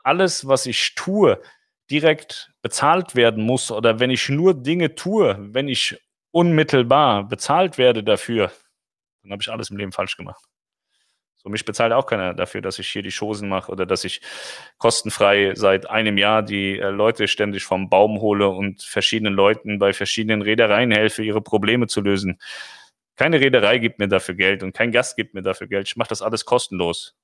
[0.05, 1.43] alles, was ich tue,
[1.91, 6.01] direkt bezahlt werden muss oder wenn ich nur Dinge tue, wenn ich
[6.31, 8.53] unmittelbar bezahlt werde dafür,
[9.23, 10.45] dann habe ich alles im Leben falsch gemacht.
[11.45, 14.23] So, mich bezahlt auch keiner dafür, dass ich hier die Chosen mache oder dass ich
[14.79, 19.93] kostenfrei seit einem Jahr die äh, Leute ständig vom Baum hole und verschiedenen Leuten bei
[19.93, 22.39] verschiedenen Reedereien helfe, ihre Probleme zu lösen.
[23.17, 25.87] Keine Reederei gibt mir dafür Geld und kein Gast gibt mir dafür Geld.
[25.87, 27.15] Ich mache das alles kostenlos.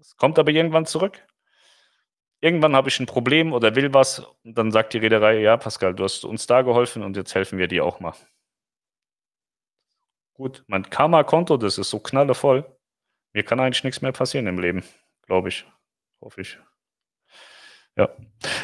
[0.00, 1.26] Es kommt aber irgendwann zurück.
[2.40, 5.94] Irgendwann habe ich ein Problem oder will was und dann sagt die Reederei, ja, Pascal,
[5.94, 8.14] du hast uns da geholfen und jetzt helfen wir dir auch mal.
[10.40, 12.64] Gut, mein Karma-Konto, das ist so knallevoll.
[13.34, 14.82] Mir kann eigentlich nichts mehr passieren im Leben,
[15.26, 15.66] glaube ich.
[16.22, 16.58] Hoffe ich.
[17.94, 18.08] Ja.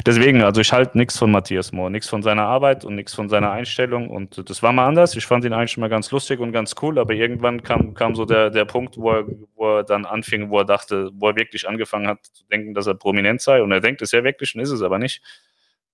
[0.03, 3.29] Deswegen, also ich halte nichts von Matthias Mohr, nichts von seiner Arbeit und nichts von
[3.29, 4.09] seiner Einstellung.
[4.09, 5.15] Und das war mal anders.
[5.15, 8.25] Ich fand ihn eigentlich mal ganz lustig und ganz cool, aber irgendwann kam, kam so
[8.25, 11.69] der, der Punkt, wo er, wo er dann anfing, wo er dachte, wo er wirklich
[11.69, 13.61] angefangen hat zu denken, dass er prominent sei.
[13.61, 15.21] Und er denkt es ja wirklich und ist es aber nicht.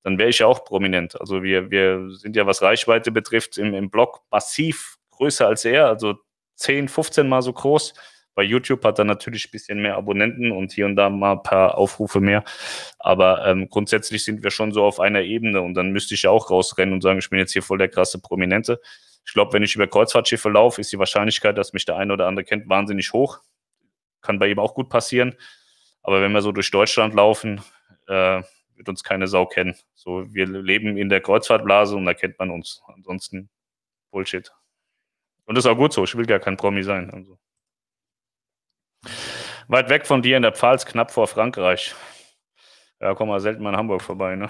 [0.04, 1.20] Dann wäre ich ja auch prominent.
[1.20, 5.88] Also wir, wir sind ja, was Reichweite betrifft, im, im Blog massiv größer als er,
[5.88, 6.16] also
[6.56, 7.94] 10, 15 Mal so groß.
[8.36, 11.44] Bei YouTube hat er natürlich ein bisschen mehr Abonnenten und hier und da mal ein
[11.44, 12.44] paar Aufrufe mehr.
[13.00, 16.32] Aber ähm, grundsätzlich sind wir schon so auf einer Ebene und dann müsste ich ja
[16.32, 18.82] auch rausrennen und sagen, ich bin jetzt hier voll der krasse Prominente.
[19.26, 22.28] Ich glaube, wenn ich über Kreuzfahrtschiffe laufe, ist die Wahrscheinlichkeit, dass mich der eine oder
[22.28, 23.40] andere kennt, wahnsinnig hoch.
[24.22, 25.36] Kann bei ihm auch gut passieren.
[26.02, 27.62] Aber wenn wir so durch Deutschland laufen,
[28.08, 28.42] äh,
[28.76, 29.76] wird uns keine Sau kennen.
[29.94, 32.82] So, wir leben in der Kreuzfahrtblase und da kennt man uns.
[32.88, 33.50] Ansonsten
[34.12, 34.52] Bullshit.
[35.46, 36.04] Und das ist auch gut so.
[36.04, 37.10] Ich will gar kein Promi sein.
[37.12, 37.38] Also.
[39.68, 41.96] Weit weg von dir in der Pfalz, knapp vor Frankreich.
[43.00, 44.36] Ja, komm mal selten mal in Hamburg vorbei.
[44.36, 44.50] Ne?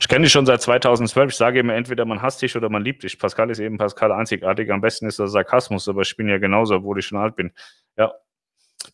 [0.00, 1.30] Ich kenne dich schon seit 2012.
[1.30, 3.18] Ich sage immer, entweder man hasst dich oder man liebt dich.
[3.18, 4.70] Pascal ist eben Pascal einzigartig.
[4.70, 7.52] Am besten ist der Sarkasmus, aber ich bin ja genauso, obwohl ich schon alt bin.
[7.96, 8.12] Ja,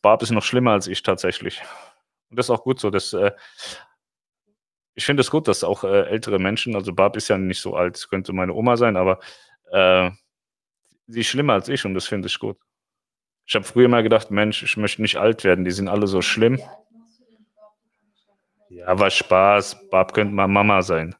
[0.02, 1.60] Barb ist noch schlimmer als ich tatsächlich.
[2.30, 2.90] Und das ist auch gut so.
[2.90, 3.32] Das, äh,
[4.94, 7.74] ich finde es gut, dass auch äh, ältere Menschen, also Barb ist ja nicht so
[7.74, 9.18] alt, könnte meine Oma sein, aber
[9.72, 10.10] äh,
[11.10, 12.56] sie ist schlimmer als ich und das finde ich gut.
[13.46, 16.22] Ich habe früher mal gedacht, Mensch, ich möchte nicht alt werden, die sind alle so
[16.22, 16.60] schlimm.
[18.68, 21.16] Ja, war Spaß, Barb könnte mal Mama sein.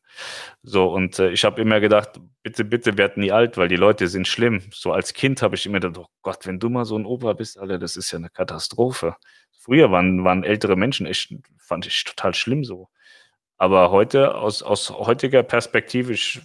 [0.63, 4.07] So, und äh, ich habe immer gedacht, bitte, bitte werd nie alt, weil die Leute
[4.09, 4.63] sind schlimm.
[4.73, 7.33] So als Kind habe ich immer gedacht, oh Gott, wenn du mal so ein Opa
[7.33, 9.17] bist, Alter, das ist ja eine Katastrophe.
[9.59, 12.89] Früher waren, waren ältere Menschen echt, fand ich total schlimm so.
[13.57, 16.41] Aber heute, aus, aus heutiger Perspektive, ich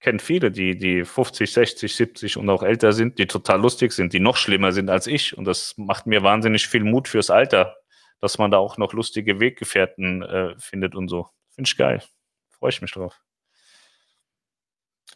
[0.00, 4.12] kenne viele, die, die 50, 60, 70 und auch älter sind, die total lustig sind,
[4.12, 5.36] die noch schlimmer sind als ich.
[5.36, 7.76] Und das macht mir wahnsinnig viel Mut fürs Alter,
[8.20, 11.28] dass man da auch noch lustige Weggefährten äh, findet und so.
[11.50, 12.02] Finde ich geil.
[12.50, 13.20] Freue ich mich drauf.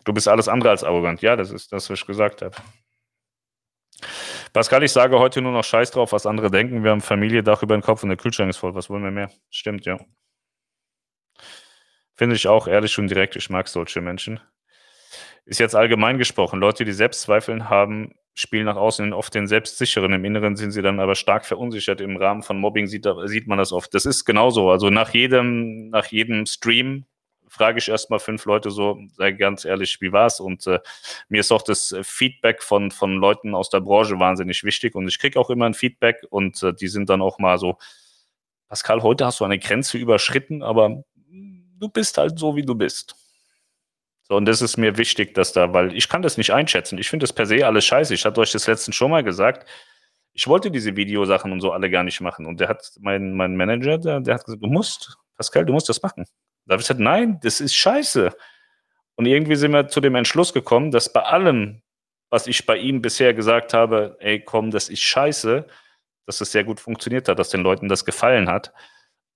[0.04, 1.22] Du bist alles andere als arrogant.
[1.22, 2.56] Ja, das ist das, was ich gesagt habe.
[4.52, 6.82] Pascal, ich sage heute nur noch Scheiß drauf, was andere denken.
[6.82, 8.74] Wir haben Familie, Dach über den Kopf und der Kühlschrank ist voll.
[8.74, 9.30] Was wollen wir mehr?
[9.48, 9.98] Stimmt, ja.
[12.14, 13.36] Finde ich auch ehrlich und direkt.
[13.36, 14.40] Ich mag solche Menschen.
[15.44, 16.60] Ist jetzt allgemein gesprochen.
[16.60, 20.12] Leute, die Selbstzweifeln haben, spielen nach außen oft den Selbstsicheren.
[20.12, 22.00] Im Inneren sind sie dann aber stark verunsichert.
[22.00, 23.92] Im Rahmen von Mobbing sieht, sieht man das oft.
[23.94, 24.70] Das ist genauso.
[24.70, 27.04] Also nach jedem, nach jedem Stream
[27.52, 30.40] frage ich erstmal fünf Leute so, sei ganz ehrlich, wie war's?
[30.40, 30.80] Und äh,
[31.28, 35.18] mir ist auch das Feedback von, von Leuten aus der Branche wahnsinnig wichtig und ich
[35.18, 37.76] kriege auch immer ein Feedback und äh, die sind dann auch mal so,
[38.68, 41.04] Pascal, heute hast du eine Grenze überschritten, aber
[41.78, 43.14] du bist halt so, wie du bist.
[44.32, 46.98] Und das ist mir wichtig, dass da, weil ich kann das nicht einschätzen.
[46.98, 48.14] Ich finde das per se alles scheiße.
[48.14, 49.68] Ich hatte euch das letztens schon mal gesagt.
[50.32, 52.46] Ich wollte diese Videosachen und so alle gar nicht machen.
[52.46, 55.88] Und der hat, mein, mein Manager, der, der hat gesagt, du musst, Pascal, du musst
[55.88, 56.24] das machen.
[56.66, 58.30] Da habe ich gesagt, nein, das ist scheiße.
[59.16, 61.82] Und irgendwie sind wir zu dem Entschluss gekommen, dass bei allem,
[62.30, 65.66] was ich bei ihm bisher gesagt habe, ey, komm, das ist scheiße,
[66.26, 68.72] dass es sehr gut funktioniert hat, dass den Leuten das gefallen hat.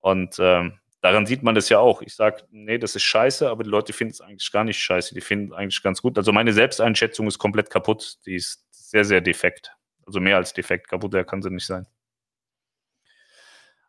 [0.01, 2.03] Und ähm, daran sieht man das ja auch.
[2.03, 5.15] Ich sage, nee, das ist scheiße, aber die Leute finden es eigentlich gar nicht scheiße.
[5.15, 6.19] Die finden es eigentlich ganz gut.
[6.19, 8.19] Also meine Selbsteinschätzung ist komplett kaputt.
[8.27, 9.73] Die ist sehr, sehr defekt.
[10.07, 10.89] Also mehr als defekt.
[10.89, 11.87] Kaputt, kann sie nicht sein.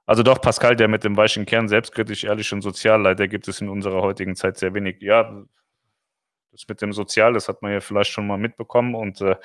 [0.05, 3.59] Also doch, Pascal, der mit dem weichen Kern selbstkritisch, ehrlich und sozial, leider gibt es
[3.59, 5.01] in unserer heutigen Zeit sehr wenig.
[5.01, 5.43] Ja,
[6.57, 8.95] das mit dem Sozial, das hat man ja vielleicht schon mal mitbekommen.
[8.95, 9.35] Und äh,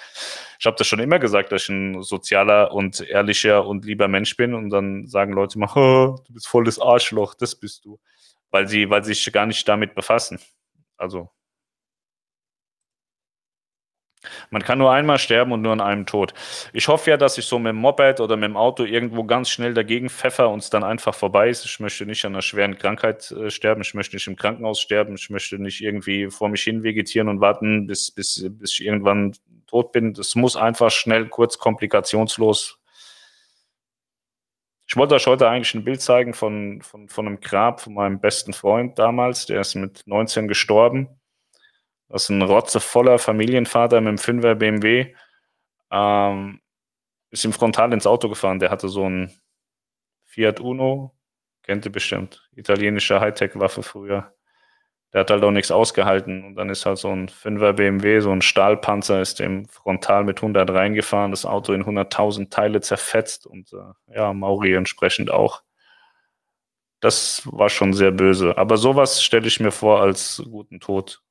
[0.58, 4.36] ich habe das schon immer gesagt, dass ich ein sozialer und ehrlicher und lieber Mensch
[4.36, 4.54] bin.
[4.54, 8.00] Und dann sagen Leute mal, du bist voll das Arschloch, das bist du.
[8.50, 10.38] Weil sie, weil sie sich gar nicht damit befassen.
[10.96, 11.30] Also
[14.50, 16.34] man kann nur einmal sterben und nur an einem Tod.
[16.72, 19.50] Ich hoffe ja, dass ich so mit dem Moped oder mit dem Auto irgendwo ganz
[19.50, 21.64] schnell dagegen pfeffer und es dann einfach vorbei ist.
[21.64, 23.82] Ich möchte nicht an einer schweren Krankheit äh, sterben.
[23.82, 25.14] Ich möchte nicht im Krankenhaus sterben.
[25.14, 29.32] Ich möchte nicht irgendwie vor mich hin vegetieren und warten, bis, bis, bis ich irgendwann
[29.66, 30.14] tot bin.
[30.14, 32.78] Das muss einfach schnell, kurz, komplikationslos.
[34.86, 38.20] Ich wollte euch heute eigentlich ein Bild zeigen von, von, von einem Grab von meinem
[38.20, 39.46] besten Freund damals.
[39.46, 41.08] Der ist mit 19 gestorben.
[42.12, 45.14] Das ist ein rotzevoller Familienvater mit einem 5er BMW.
[45.90, 46.60] Ähm,
[47.30, 48.58] ist ihm frontal ins Auto gefahren.
[48.58, 49.32] Der hatte so ein
[50.26, 51.16] Fiat Uno,
[51.62, 54.34] kennt ihr bestimmt, italienische Hightech-Waffe früher.
[55.14, 56.44] Der hat halt auch nichts ausgehalten.
[56.44, 60.38] Und dann ist halt so ein 5er BMW, so ein Stahlpanzer, ist dem frontal mit
[60.38, 65.62] 100 reingefahren, das Auto in 100.000 Teile zerfetzt und äh, ja, Mauri entsprechend auch.
[67.00, 68.58] Das war schon sehr böse.
[68.58, 71.21] Aber sowas stelle ich mir vor als guten Tod.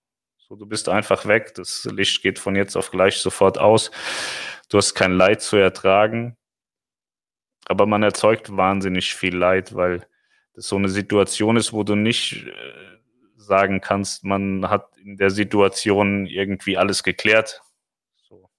[0.52, 3.90] So, du bist einfach weg, das Licht geht von jetzt auf gleich sofort aus.
[4.68, 6.36] Du hast kein Leid zu ertragen.
[7.68, 10.06] Aber man erzeugt wahnsinnig viel Leid, weil
[10.54, 12.54] das so eine Situation ist, wo du nicht äh,
[13.38, 17.62] sagen kannst, man hat in der Situation irgendwie alles geklärt.
[18.18, 18.50] So.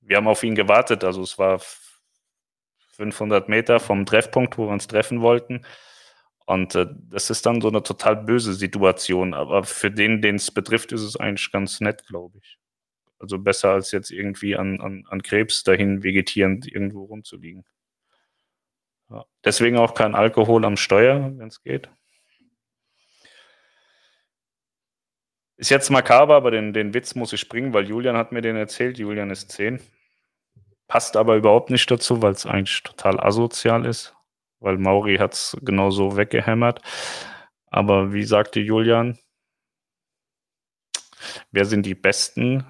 [0.00, 1.60] Wir haben auf ihn gewartet, also es war
[2.92, 5.66] 500 Meter vom Treffpunkt, wo wir uns treffen wollten.
[6.46, 9.34] Und äh, das ist dann so eine total böse Situation.
[9.34, 12.58] Aber für den, den es betrifft, ist es eigentlich ganz nett, glaube ich.
[13.18, 17.64] Also besser als jetzt irgendwie an, an, an Krebs dahin vegetierend irgendwo rumzuliegen.
[19.10, 19.24] Ja.
[19.44, 21.88] Deswegen auch kein Alkohol am Steuer, wenn es geht.
[25.56, 28.56] Ist jetzt makaber, aber den, den Witz muss ich bringen, weil Julian hat mir den
[28.56, 28.98] erzählt.
[28.98, 29.80] Julian ist 10.
[30.88, 34.16] Passt aber überhaupt nicht dazu, weil es eigentlich total asozial ist
[34.62, 36.80] weil Mauri hat es genauso weggehämmert.
[37.66, 39.18] Aber wie sagte Julian,
[41.50, 42.64] wer sind die besten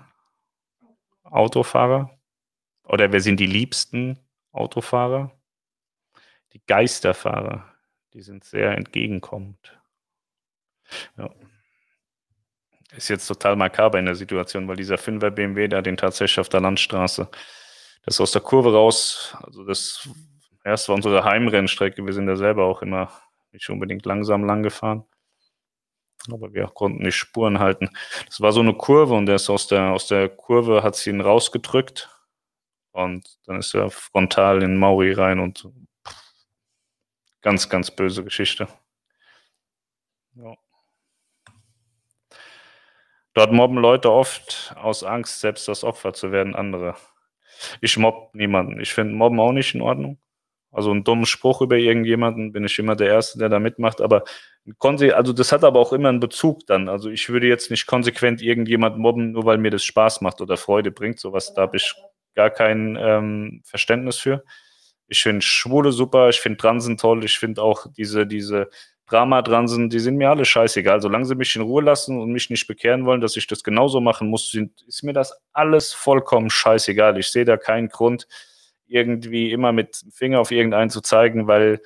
[1.22, 2.18] Autofahrer?
[2.84, 4.18] Oder wer sind die liebsten
[4.52, 5.32] Autofahrer?
[6.52, 7.68] Die Geisterfahrer.
[8.14, 9.80] Die sind sehr entgegenkommend.
[11.16, 11.30] Ja.
[12.94, 16.50] Ist jetzt total makaber in der Situation, weil dieser 5er BMW da den tatsächlich auf
[16.50, 17.30] der Landstraße,
[18.04, 20.08] das aus der Kurve raus, also das
[20.64, 22.04] es war unsere Heimrennstrecke.
[22.04, 23.10] Wir sind ja selber auch immer
[23.52, 25.04] nicht unbedingt langsam lang gefahren.
[26.30, 27.90] Aber wir konnten nicht Spuren halten.
[28.26, 31.10] Das war so eine Kurve und der ist aus der, aus der Kurve, hat sie
[31.10, 32.08] ihn rausgedrückt.
[32.92, 35.68] Und dann ist er frontal in Mauri rein und
[37.40, 38.68] ganz, ganz böse Geschichte.
[40.34, 40.54] Ja.
[43.34, 46.96] Dort mobben Leute oft aus Angst, selbst das Opfer zu werden, andere.
[47.80, 48.80] Ich mobb niemanden.
[48.80, 50.21] Ich finde Mobben auch nicht in Ordnung.
[50.72, 54.00] Also einen dummen Spruch über irgendjemanden bin ich immer der Erste, der da mitmacht.
[54.00, 54.24] Aber
[54.80, 56.88] also das hat aber auch immer einen Bezug dann.
[56.88, 60.56] Also ich würde jetzt nicht konsequent irgendjemand mobben, nur weil mir das Spaß macht oder
[60.56, 61.20] Freude bringt.
[61.20, 61.94] Sowas, da habe ich
[62.34, 64.44] gar kein ähm, Verständnis für.
[65.08, 68.70] Ich finde Schwule super, ich finde Transen toll, ich finde auch diese, diese
[69.10, 71.02] Drama-Transen, die sind mir alle scheißegal.
[71.02, 74.00] Solange sie mich in Ruhe lassen und mich nicht bekehren wollen, dass ich das genauso
[74.00, 77.18] machen muss, sind, ist mir das alles vollkommen scheißegal.
[77.18, 78.26] Ich sehe da keinen Grund,
[78.92, 81.80] irgendwie immer mit dem Finger auf irgendeinen zu zeigen, weil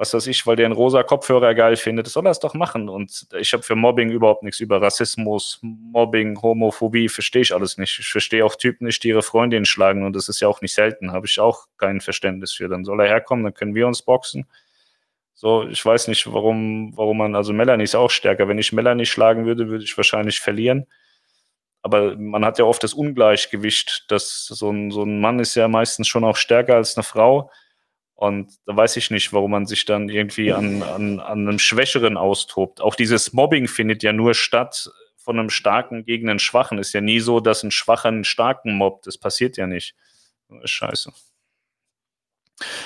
[0.00, 2.88] was weiß ich, weil der einen rosa Kopfhörer geil findet, soll er es doch machen.
[2.88, 7.98] Und ich habe für Mobbing überhaupt nichts über Rassismus, Mobbing, Homophobie, verstehe ich alles nicht.
[7.98, 10.72] Ich verstehe auch Typen nicht, die ihre Freundin schlagen und das ist ja auch nicht
[10.72, 12.66] selten, habe ich auch kein Verständnis für.
[12.68, 14.46] Dann soll er herkommen, dann können wir uns boxen.
[15.34, 18.48] So, ich weiß nicht, warum, warum man, also Melanie ist auch stärker.
[18.48, 20.86] Wenn ich Melanie schlagen würde, würde ich wahrscheinlich verlieren.
[21.82, 25.66] Aber man hat ja oft das Ungleichgewicht, dass so ein, so ein Mann ist ja
[25.68, 27.50] meistens schon auch stärker als eine Frau.
[28.14, 32.18] Und da weiß ich nicht, warum man sich dann irgendwie an, an, an einem Schwächeren
[32.18, 32.82] austobt.
[32.82, 36.78] Auch dieses Mobbing findet ja nur statt von einem Starken gegen einen Schwachen.
[36.78, 39.06] Ist ja nie so, dass ein Schwacher einen Starken mobbt.
[39.06, 39.94] Das passiert ja nicht.
[40.64, 41.12] Scheiße.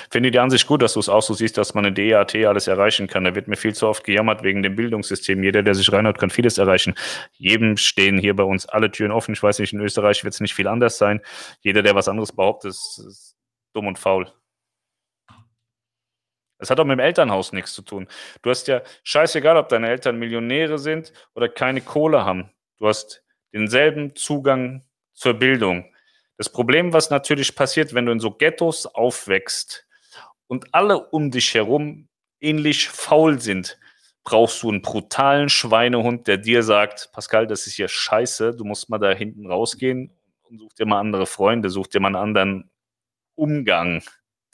[0.09, 2.67] Finde die Ansicht gut, dass du es auch so siehst, dass man in DAT alles
[2.67, 3.23] erreichen kann.
[3.23, 5.43] Da wird mir viel zu oft gejammert wegen dem Bildungssystem.
[5.43, 6.95] Jeder, der sich reinhört, kann vieles erreichen.
[7.33, 9.33] Jedem stehen hier bei uns alle Türen offen.
[9.33, 11.21] Ich weiß nicht, in Österreich wird es nicht viel anders sein.
[11.61, 13.35] Jeder, der was anderes behauptet, ist, ist
[13.73, 14.31] dumm und faul.
[16.57, 18.07] Das hat auch mit dem Elternhaus nichts zu tun.
[18.41, 22.49] Du hast ja scheißegal, ob deine Eltern Millionäre sind oder keine Kohle haben.
[22.77, 23.23] Du hast
[23.53, 24.83] denselben Zugang
[25.13, 25.85] zur Bildung.
[26.37, 29.87] Das Problem, was natürlich passiert, wenn du in so Ghettos aufwächst
[30.47, 32.09] und alle um dich herum
[32.39, 33.79] ähnlich faul sind,
[34.23, 38.89] brauchst du einen brutalen Schweinehund, der dir sagt, Pascal, das ist hier scheiße, du musst
[38.89, 40.11] mal da hinten rausgehen
[40.43, 42.71] und such dir mal andere Freunde, such dir mal einen anderen
[43.35, 44.01] Umgang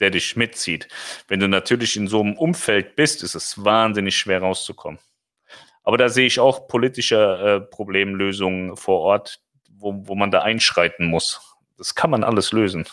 [0.02, 0.88] der dich mitzieht.
[1.28, 5.00] Wenn du natürlich in so einem Umfeld bist, ist es wahnsinnig schwer rauszukommen.
[5.84, 11.06] Aber da sehe ich auch politische äh, Problemlösungen vor Ort, wo, wo man da einschreiten
[11.06, 11.51] muss.
[11.82, 12.86] Das kann man alles lösen.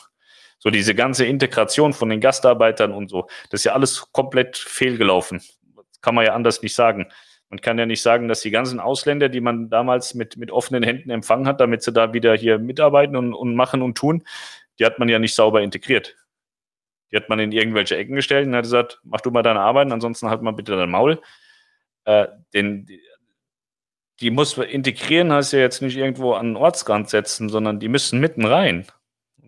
[0.59, 5.43] So diese ganze Integration von den Gastarbeitern und so, das ist ja alles komplett fehlgelaufen.
[5.77, 7.07] Das kann man ja anders nicht sagen.
[7.51, 10.83] Man kann ja nicht sagen, dass die ganzen Ausländer, die man damals mit, mit offenen
[10.83, 14.25] Händen empfangen hat, damit sie da wieder hier mitarbeiten und, und machen und tun,
[14.79, 16.17] die hat man ja nicht sauber integriert.
[17.13, 19.93] Die hat man in irgendwelche Ecken gestellt und hat gesagt, mach du mal deine Arbeit,
[19.93, 21.21] ansonsten halt mal bitte dein Maul.
[22.05, 22.87] Äh, den,
[24.21, 28.21] die, muss integrieren, heißt ja jetzt nicht irgendwo an den Ortsrand setzen, sondern die müssen
[28.21, 28.87] mitten rein.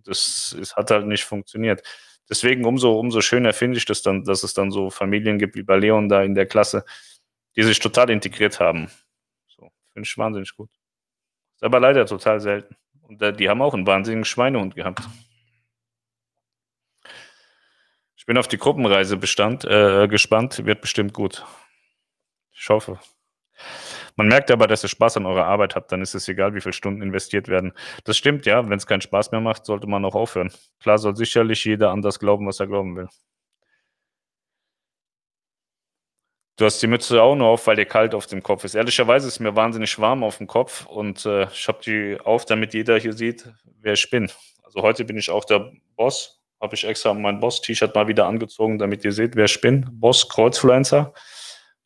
[0.04, 1.82] Das, das hat halt nicht funktioniert.
[2.28, 5.64] Deswegen umso, umso schöner finde ich das dann, dass es dann so Familien gibt wie
[5.64, 6.84] bei Leon da in der Klasse,
[7.56, 8.88] die sich total integriert haben.
[9.48, 10.70] So, finde ich wahnsinnig gut.
[11.56, 12.76] Ist aber leider total selten.
[13.02, 15.02] Und äh, die haben auch einen wahnsinnigen Schweinehund gehabt.
[18.16, 21.44] Ich bin auf die Gruppenreise bestand, äh, gespannt, wird bestimmt gut.
[22.52, 23.00] Ich hoffe.
[24.20, 26.60] Man merkt aber, dass ihr Spaß an eurer Arbeit habt, dann ist es egal, wie
[26.60, 27.72] viele Stunden investiert werden.
[28.04, 28.68] Das stimmt, ja.
[28.68, 30.52] Wenn es keinen Spaß mehr macht, sollte man auch aufhören.
[30.78, 33.08] Klar soll sicherlich jeder anders glauben, was er glauben will.
[36.58, 38.74] Du hast die Mütze auch nur auf, weil dir kalt auf dem Kopf ist.
[38.74, 42.74] Ehrlicherweise ist mir wahnsinnig warm auf dem Kopf und äh, ich habe die auf, damit
[42.74, 44.30] jeder hier sieht, wer ich bin.
[44.62, 48.78] Also heute bin ich auch der Boss habe ich extra mein Boss-T-Shirt mal wieder angezogen,
[48.78, 49.88] damit ihr seht, wer ich bin.
[49.92, 51.14] Boss Kreuzfluencer.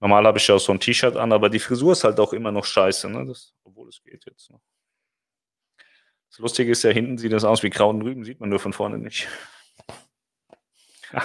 [0.04, 2.34] Normal habe ich ja auch so ein T-Shirt an, aber die Frisur ist halt auch
[2.34, 3.24] immer noch scheiße, ne?
[3.24, 4.50] Das, obwohl es geht jetzt.
[4.50, 4.60] Ne?
[6.28, 8.74] Das Lustige ist ja, hinten sieht das aus wie grauen Rüben, sieht man nur von
[8.74, 9.26] vorne nicht.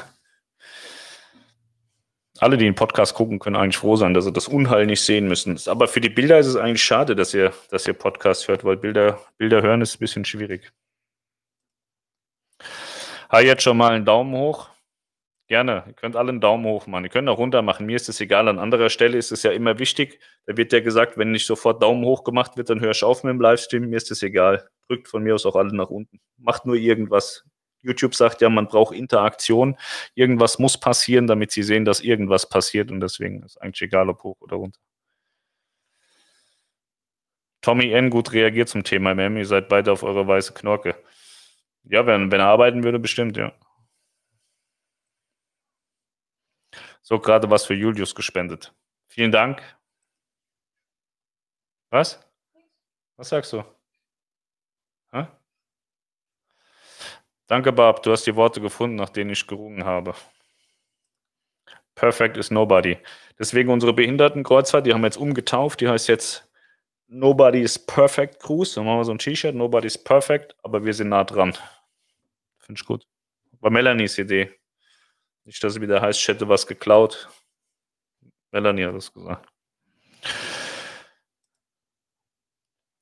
[2.39, 5.27] Alle, die den Podcast gucken, können eigentlich froh sein, dass sie das Unheil nicht sehen
[5.27, 5.59] müssen.
[5.65, 8.77] Aber für die Bilder ist es eigentlich schade, dass ihr, dass ihr Podcast hört, weil
[8.77, 10.71] Bilder, Bilder hören ist ein bisschen schwierig.
[13.27, 14.69] Hi, jetzt schon mal einen Daumen hoch.
[15.49, 15.83] Gerne.
[15.87, 17.05] Ihr könnt alle einen Daumen hoch machen.
[17.05, 17.87] Ihr könnt auch runter machen.
[17.87, 18.47] Mir ist es egal.
[18.47, 20.19] An anderer Stelle ist es ja immer wichtig.
[20.45, 23.23] Da wird ja gesagt, wenn nicht sofort Daumen hoch gemacht wird, dann höre ich auf
[23.23, 23.89] mit dem Livestream.
[23.89, 24.69] Mir ist es egal.
[24.87, 26.19] Drückt von mir aus auch alle nach unten.
[26.37, 27.45] Macht nur irgendwas.
[27.81, 29.75] YouTube sagt ja, man braucht Interaktion.
[30.13, 32.91] Irgendwas muss passieren, damit sie sehen, dass irgendwas passiert.
[32.91, 34.79] Und deswegen ist eigentlich egal, ob hoch oder runter.
[37.61, 38.11] Tommy N.
[38.11, 39.37] gut reagiert zum Thema MM.
[39.37, 40.95] Ihr seid beide auf eure weiße Knorke.
[41.85, 43.51] Ja, wenn, wenn er arbeiten würde, bestimmt, ja.
[47.09, 48.71] So, gerade was für Julius gespendet.
[49.07, 49.63] Vielen Dank.
[51.89, 52.23] Was?
[53.15, 53.63] Was sagst du?
[55.11, 55.25] Hä?
[57.47, 58.03] Danke, Barb.
[58.03, 60.13] Du hast die Worte gefunden, nach denen ich gerungen habe.
[61.95, 62.99] Perfect is nobody.
[63.39, 65.81] Deswegen unsere Behindertenkreuzfahrt, die haben wir jetzt umgetauft.
[65.81, 66.47] Die heißt jetzt
[67.07, 68.75] Nobody is Perfect Cruise.
[68.75, 69.55] Dann machen wir so ein T-Shirt.
[69.55, 71.57] Nobody is Perfect, aber wir sind nah dran.
[72.59, 73.07] Finde ich gut.
[73.61, 74.59] War Melanies Idee.
[75.49, 77.27] Nicht, dass es wieder heißt, ich hätte was geklaut.
[78.51, 79.49] Melanie hat das gesagt.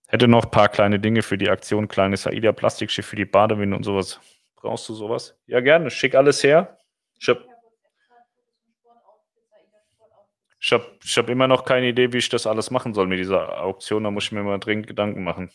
[0.08, 3.76] Hätte noch ein paar kleine Dinge für die Aktion, kleines AIDA Plastikschiff für die Badewinde
[3.76, 4.22] und sowas.
[4.56, 5.38] Brauchst du sowas?
[5.46, 5.90] Ja, gerne.
[5.92, 6.78] Schick alles her.
[7.20, 7.46] Ich habe
[10.58, 13.20] ich hab, ich hab immer noch keine Idee, wie ich das alles machen soll mit
[13.20, 14.06] dieser Auktion.
[14.06, 15.52] Da muss ich mir mal dringend Gedanken machen.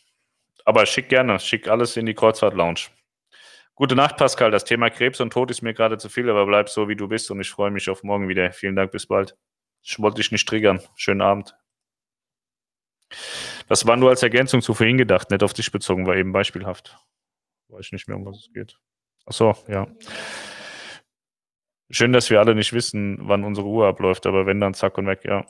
[0.67, 1.41] Aber schick gerne.
[1.41, 2.91] Schick alles in die Kreuzfahrt-Lounge.
[3.75, 4.51] Gute Nacht, Pascal.
[4.51, 7.09] Das Thema Krebs und Tod ist mir gerade zu viel, aber bleib so, wie du
[7.09, 8.53] bist und ich freue mich auf morgen wieder.
[8.53, 9.37] Vielen Dank, bis bald.
[9.83, 10.81] Ich wollte dich nicht triggern.
[10.95, 11.57] Schönen Abend.
[13.69, 16.99] Das war nur als Ergänzung zu vorhin gedacht, nicht auf dich bezogen, war eben beispielhaft.
[17.69, 18.79] Weiß nicht mehr, um was es geht.
[19.27, 19.87] Ach so, ja.
[21.91, 25.07] Schön, dass wir alle nicht wissen, wann unsere Uhr abläuft, aber wenn dann zack und
[25.07, 25.47] weg, ja.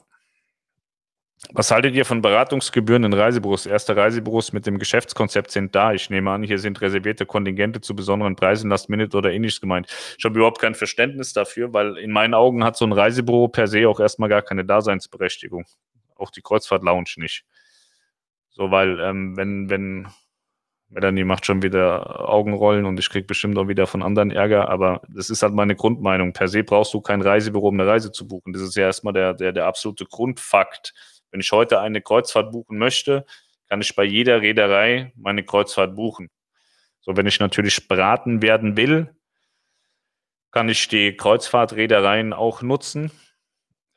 [1.51, 3.65] Was haltet ihr von Beratungsgebühren in Reisebüros?
[3.65, 5.93] Erste Reisebüros mit dem Geschäftskonzept sind da.
[5.93, 9.87] Ich nehme an, hier sind reservierte Kontingente zu besonderen Preisen, Last Minute oder ähnliches gemeint.
[10.17, 13.67] Ich habe überhaupt kein Verständnis dafür, weil in meinen Augen hat so ein Reisebüro per
[13.67, 15.65] se auch erstmal gar keine Daseinsberechtigung.
[16.15, 17.43] Auch die Kreuzfahrt-Lounge nicht.
[18.49, 20.07] So, weil, ähm, wenn, wenn,
[20.93, 25.01] Melanie macht schon wieder Augenrollen und ich kriege bestimmt auch wieder von anderen Ärger, aber
[25.09, 26.33] das ist halt meine Grundmeinung.
[26.33, 28.53] Per se brauchst du kein Reisebüro, um eine Reise zu buchen.
[28.53, 30.93] Das ist ja erstmal der, der, der absolute Grundfakt.
[31.33, 33.25] Wenn ich heute eine Kreuzfahrt buchen möchte,
[33.67, 36.29] kann ich bei jeder Reederei meine Kreuzfahrt buchen.
[37.01, 39.15] So, wenn ich natürlich beraten werden will,
[40.51, 43.09] kann ich die Kreuzfahrtreedereien auch nutzen.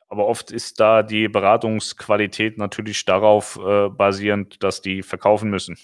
[0.07, 5.77] Aber oft ist da die Beratungsqualität natürlich darauf äh, basierend, dass die verkaufen müssen.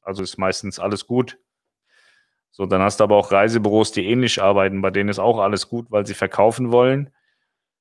[0.00, 1.38] Also ist meistens alles gut.
[2.52, 5.68] So, dann hast du aber auch Reisebüros, die ähnlich arbeiten, bei denen ist auch alles
[5.68, 7.10] gut, weil sie verkaufen wollen.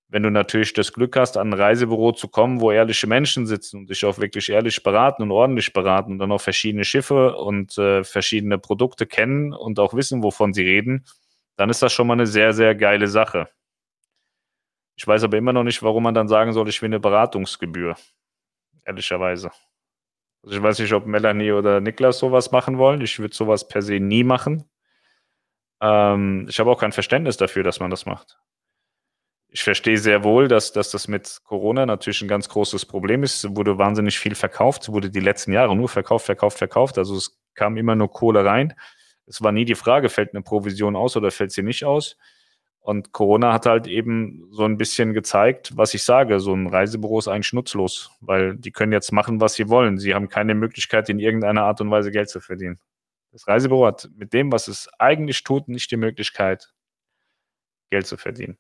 [0.07, 3.79] Wenn du natürlich das Glück hast, an ein Reisebüro zu kommen, wo ehrliche Menschen sitzen
[3.79, 7.77] und dich auch wirklich ehrlich beraten und ordentlich beraten und dann auch verschiedene Schiffe und
[7.77, 11.05] äh, verschiedene Produkte kennen und auch wissen, wovon sie reden,
[11.55, 13.49] dann ist das schon mal eine sehr, sehr geile Sache.
[14.95, 17.95] Ich weiß aber immer noch nicht, warum man dann sagen soll, ich will eine Beratungsgebühr.
[18.85, 19.51] Ehrlicherweise.
[20.43, 23.01] Also ich weiß nicht, ob Melanie oder Niklas sowas machen wollen.
[23.01, 24.69] Ich würde sowas per se nie machen.
[25.81, 28.37] Ähm, ich habe auch kein Verständnis dafür, dass man das macht.
[29.55, 33.45] Ich verstehe sehr wohl, dass, dass das mit Corona natürlich ein ganz großes Problem ist.
[33.45, 36.97] Es wurde wahnsinnig viel verkauft, wurde die letzten Jahre nur verkauft, verkauft, verkauft.
[36.97, 38.73] Also es kam immer nur Kohle rein.
[39.25, 42.17] Es war nie die Frage, fällt eine Provision aus oder fällt sie nicht aus.
[42.81, 46.41] Und Corona hat halt eben so ein bisschen gezeigt, was ich sage.
[46.41, 49.99] So ein Reisebüro ist eigentlich nutzlos, weil die können jetzt machen, was sie wollen.
[49.99, 52.77] Sie haben keine Möglichkeit, in irgendeiner Art und Weise Geld zu verdienen.
[53.31, 56.73] Das Reisebüro hat mit dem, was es eigentlich tut, nicht die Möglichkeit,
[57.89, 58.57] Geld zu verdienen.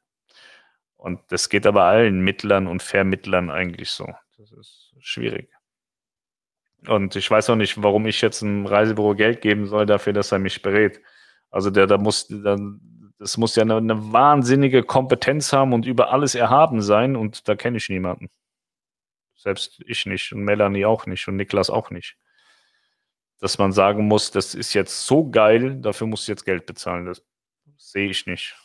[1.05, 4.11] Und das geht aber allen Mittlern und Vermittlern eigentlich so.
[4.39, 5.51] Das ist schwierig.
[6.87, 10.31] Und ich weiß auch nicht, warum ich jetzt einem Reisebüro Geld geben soll dafür, dass
[10.31, 10.99] er mich berät.
[11.51, 16.11] Also der, da muss, dann, das muss ja eine, eine, wahnsinnige Kompetenz haben und über
[16.11, 18.31] alles erhaben sein und da kenne ich niemanden.
[19.35, 22.17] Selbst ich nicht und Melanie auch nicht und Niklas auch nicht.
[23.39, 27.05] Dass man sagen muss, das ist jetzt so geil, dafür muss ich jetzt Geld bezahlen.
[27.05, 27.23] Das
[27.77, 28.55] sehe ich nicht.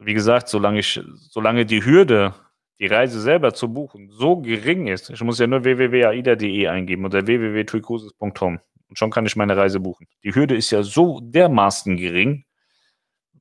[0.00, 2.34] Wie gesagt, solange ich, solange die Hürde,
[2.78, 7.26] die Reise selber zu buchen, so gering ist, ich muss ja nur www.aida.de eingeben oder
[7.26, 10.06] www.tuicruises.com und schon kann ich meine Reise buchen.
[10.24, 12.44] Die Hürde ist ja so dermaßen gering,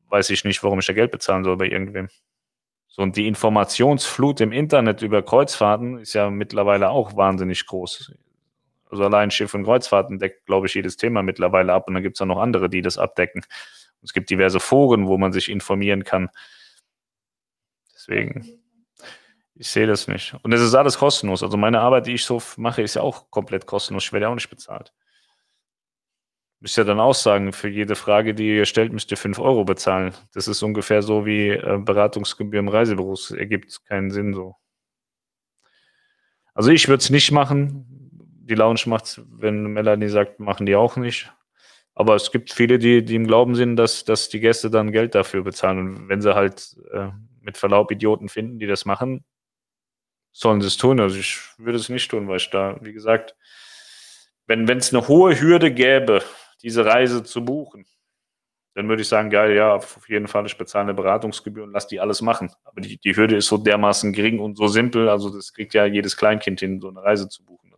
[0.09, 2.09] weiß ich nicht, warum ich da Geld bezahlen soll bei irgendwem.
[2.87, 8.13] So, und die Informationsflut im Internet über Kreuzfahrten ist ja mittlerweile auch wahnsinnig groß.
[8.89, 11.87] Also allein Schiff und Kreuzfahrten deckt, glaube ich, jedes Thema mittlerweile ab.
[11.87, 13.43] Und dann gibt es ja noch andere, die das abdecken.
[14.01, 16.29] Es gibt diverse Foren, wo man sich informieren kann.
[17.93, 18.61] Deswegen,
[19.55, 20.35] ich sehe das nicht.
[20.41, 21.43] Und es ist alles kostenlos.
[21.43, 24.05] Also meine Arbeit, die ich so mache, ist ja auch komplett kostenlos.
[24.05, 24.93] Ich werde ja auch nicht bezahlt.
[26.61, 29.63] Müsst ihr dann auch sagen, für jede Frage, die ihr stellt, müsst ihr 5 Euro
[29.63, 30.13] bezahlen.
[30.33, 33.31] Das ist ungefähr so wie äh, Beratungsgebühr im Reisebüros.
[33.31, 34.55] Ergibt keinen Sinn so.
[36.53, 37.85] Also ich würde es nicht machen.
[38.43, 41.31] Die Lounge macht es, wenn Melanie sagt, machen die auch nicht.
[41.99, 45.15] Aber es gibt viele, die, die im Glauben sind, dass, dass die Gäste dann Geld
[45.15, 45.79] dafür bezahlen.
[45.79, 47.09] Und wenn sie halt äh,
[47.41, 49.25] mit Verlaub Idioten finden, die das machen,
[50.31, 51.01] sollen sie es tun.
[51.01, 53.35] Also ich würde es nicht tun, weil ich da, wie gesagt,
[54.47, 56.23] wenn es eine hohe Hürde gäbe,
[56.63, 57.85] diese Reise zu buchen,
[58.75, 61.87] dann würde ich sagen, geil, ja, auf jeden Fall, ich bezahle eine Beratungsgebühr und lass
[61.87, 62.49] die alles machen.
[62.63, 65.83] Aber die, die Hürde ist so dermaßen gering und so simpel, also das kriegt ja
[65.83, 67.68] jedes Kleinkind hin, so eine Reise zu buchen.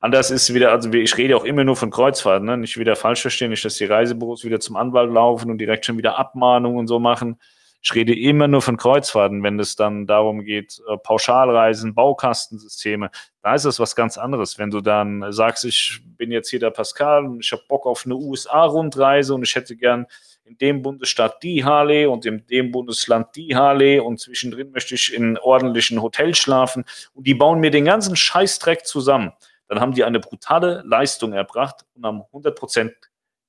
[0.00, 2.56] Anders ist wieder, also ich rede auch immer nur von Kreuzfahrten, ne?
[2.56, 5.98] nicht wieder falsch verstehen, nicht, dass die Reisebüros wieder zum Anwalt laufen und direkt schon
[5.98, 7.38] wieder Abmahnungen und so machen.
[7.82, 13.10] Ich rede immer nur von Kreuzfahrten, wenn es dann darum geht, äh, Pauschalreisen, Baukastensysteme.
[13.42, 14.58] Da ist es was ganz anderes.
[14.58, 18.04] Wenn du dann sagst, ich bin jetzt hier der Pascal und ich habe Bock auf
[18.04, 20.06] eine USA-Rundreise und ich hätte gern
[20.44, 25.14] in dem Bundesstaat die Harley und in dem Bundesland die Harley und zwischendrin möchte ich
[25.14, 29.32] in ordentlichen Hotels schlafen und die bauen mir den ganzen Scheißdreck zusammen.
[29.68, 32.92] Dann haben die eine brutale Leistung erbracht und haben 100%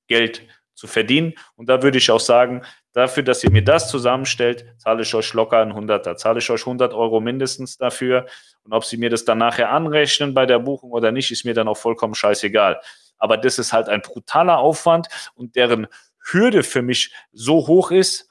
[0.06, 1.34] Geld zu verdienen.
[1.56, 2.62] Und da würde ich auch sagen,
[2.92, 6.60] dafür, dass ihr mir das zusammenstellt, zahle ich euch locker einen Hunderter, zahle ich euch
[6.60, 8.26] 100 Euro mindestens dafür.
[8.62, 11.54] Und ob sie mir das dann nachher anrechnen bei der Buchung oder nicht, ist mir
[11.54, 12.80] dann auch vollkommen scheißegal.
[13.18, 15.88] Aber das ist halt ein brutaler Aufwand und deren
[16.30, 18.30] Hürde für mich so hoch ist,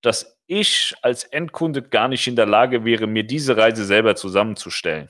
[0.00, 5.08] dass ich als Endkunde gar nicht in der Lage wäre, mir diese Reise selber zusammenzustellen.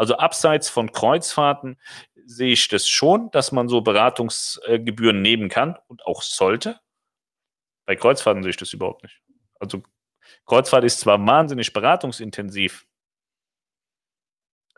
[0.00, 1.76] Also abseits von Kreuzfahrten
[2.24, 6.80] sehe ich das schon, dass man so Beratungsgebühren nehmen kann und auch sollte.
[7.84, 9.20] Bei Kreuzfahrten sehe ich das überhaupt nicht.
[9.58, 9.82] Also
[10.46, 12.86] Kreuzfahrt ist zwar wahnsinnig beratungsintensiv,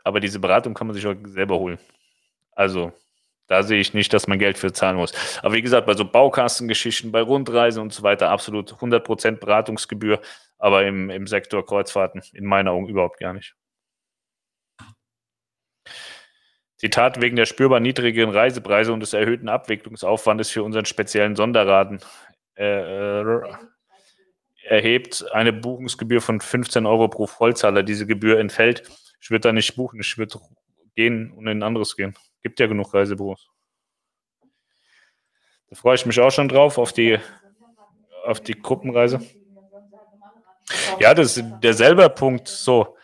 [0.03, 1.79] aber diese Beratung kann man sich auch selber holen.
[2.51, 2.91] Also
[3.47, 5.13] da sehe ich nicht, dass man Geld für zahlen muss.
[5.41, 10.19] Aber wie gesagt, bei so Baukastengeschichten, bei Rundreisen und so weiter absolut 100% Beratungsgebühr,
[10.57, 13.55] aber im, im Sektor Kreuzfahrten in meinen Augen überhaupt gar nicht.
[16.83, 22.01] Zitat, wegen der spürbar niedrigeren Reisepreise und des erhöhten Abwicklungsaufwandes für unseren speziellen Sonderraten
[22.57, 23.41] äh, äh,
[24.65, 27.83] erhebt eine Buchungsgebühr von 15 Euro pro Vollzahler.
[27.83, 28.83] Diese Gebühr entfällt.
[29.21, 30.41] Ich würde da nicht buchen, ich würde
[30.93, 32.15] gehen und in ein anderes gehen.
[32.41, 33.49] Gibt ja genug Reisebüros.
[35.69, 37.17] Da freue ich mich auch schon drauf, auf die,
[38.25, 39.21] auf die Gruppenreise.
[40.99, 42.49] Ja, das ist derselbe Punkt.
[42.49, 42.97] So,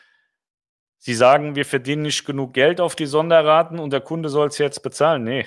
[1.02, 4.58] Sie sagen, wir verdienen nicht genug Geld auf die Sonderraten und der Kunde soll es
[4.58, 5.24] jetzt bezahlen.
[5.24, 5.46] Nee,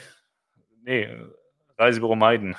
[0.82, 1.14] nee,
[1.76, 2.56] Reisebüro meiden.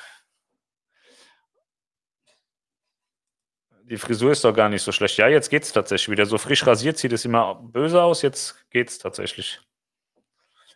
[3.86, 5.18] Die Frisur ist doch gar nicht so schlecht.
[5.18, 6.26] Ja, jetzt geht es tatsächlich wieder.
[6.28, 8.22] So frisch rasiert sieht es immer böse aus.
[8.22, 9.60] Jetzt geht es tatsächlich.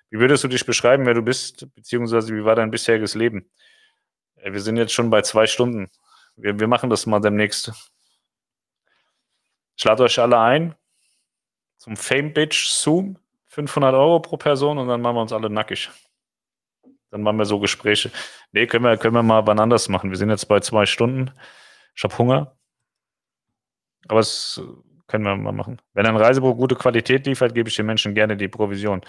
[0.09, 3.49] Wie würdest du dich beschreiben, wer du bist, beziehungsweise wie war dein bisheriges Leben?
[4.35, 5.89] Wir sind jetzt schon bei zwei Stunden.
[6.35, 7.71] Wir, wir machen das mal demnächst.
[9.75, 10.75] Ich lade euch alle ein
[11.87, 13.17] zum Fame Bitch Zoom.
[13.47, 15.89] 500 Euro pro Person und dann machen wir uns alle nackig.
[17.09, 18.11] Dann machen wir so Gespräche.
[18.51, 20.11] Nee, können wir, können wir mal wann anders machen.
[20.11, 21.31] Wir sind jetzt bei zwei Stunden.
[21.95, 22.57] Ich habe Hunger.
[24.09, 24.61] Aber es
[25.07, 25.81] können wir mal machen.
[25.93, 29.01] Wenn ein Reisebüro gute Qualität liefert, gebe ich den Menschen gerne die Provision.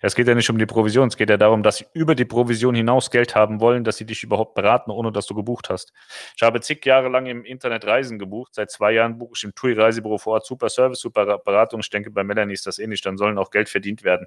[0.00, 2.26] Es geht ja nicht um die Provision, es geht ja darum, dass sie über die
[2.26, 5.92] Provision hinaus Geld haben wollen, dass sie dich überhaupt beraten, ohne dass du gebucht hast.
[6.36, 8.54] Ich habe zig Jahre lang im Internet Reisen gebucht.
[8.54, 10.46] Seit zwei Jahren buche ich im TUI Reisebüro vor Ort.
[10.46, 11.80] Super Service, super Beratung.
[11.80, 13.00] Ich denke, bei Melanie ist das ähnlich.
[13.00, 14.26] Dann sollen auch Geld verdient werden.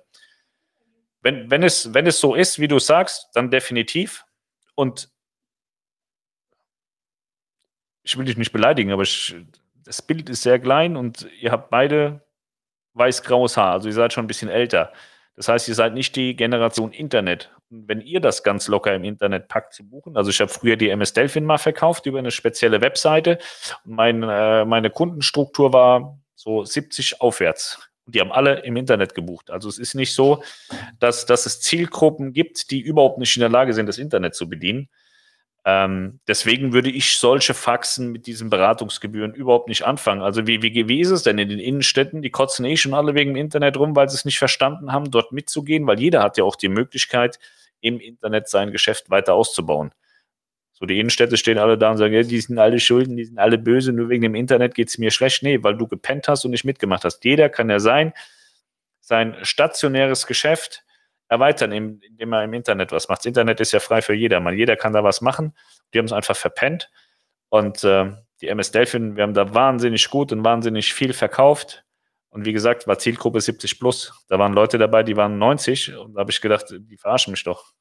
[1.22, 4.26] Wenn, wenn, es, wenn es so ist, wie du sagst, dann definitiv.
[4.74, 5.10] Und
[8.04, 9.36] ich will dich nicht beleidigen, aber ich,
[9.90, 12.22] das Bild ist sehr klein und ihr habt beide
[12.94, 14.94] weiß-graues Haar, also ihr seid schon ein bisschen älter.
[15.36, 17.50] Das heißt, ihr seid nicht die Generation Internet.
[17.72, 20.76] Und wenn ihr das ganz locker im Internet packt zu buchen, also ich habe früher
[20.76, 23.40] die MS Delphin mal verkauft über eine spezielle Webseite
[23.84, 27.80] und mein, äh, meine Kundenstruktur war so 70 aufwärts.
[28.06, 29.50] Und die haben alle im Internet gebucht.
[29.50, 30.44] Also es ist nicht so,
[31.00, 34.48] dass, dass es Zielgruppen gibt, die überhaupt nicht in der Lage sind, das Internet zu
[34.48, 34.88] bedienen.
[35.66, 40.22] Ähm, deswegen würde ich solche Faxen mit diesen Beratungsgebühren überhaupt nicht anfangen.
[40.22, 42.22] Also wie, wie, wie ist es denn in den Innenstädten?
[42.22, 45.12] Die kotzen eh schon alle wegen dem Internet rum, weil sie es nicht verstanden haben,
[45.12, 47.40] dort mitzugehen, weil jeder hat ja auch die Möglichkeit,
[47.82, 49.92] im Internet sein Geschäft weiter auszubauen.
[50.74, 53.38] So, die Innenstädte stehen alle da und sagen, ja, die sind alle schulden, die sind
[53.38, 55.44] alle böse, nur wegen dem Internet geht es mir schlecht.
[55.44, 57.24] Nee, weil du gepennt hast und nicht mitgemacht hast.
[57.26, 58.14] Jeder kann ja sein,
[59.02, 60.84] sein stationäres Geschäft
[61.30, 63.20] erweitern, indem er im Internet was macht.
[63.20, 64.58] Das Internet ist ja frei für jedermann.
[64.58, 65.56] Jeder kann da was machen.
[65.94, 66.90] Die haben es einfach verpennt.
[67.50, 68.12] Und äh,
[68.42, 71.86] die MS Delphin, wir haben da wahnsinnig gut und wahnsinnig viel verkauft.
[72.32, 74.14] Und wie gesagt, war Zielgruppe 70 plus.
[74.28, 75.96] Da waren Leute dabei, die waren 90.
[75.98, 77.74] Und da habe ich gedacht, die verarschen mich doch.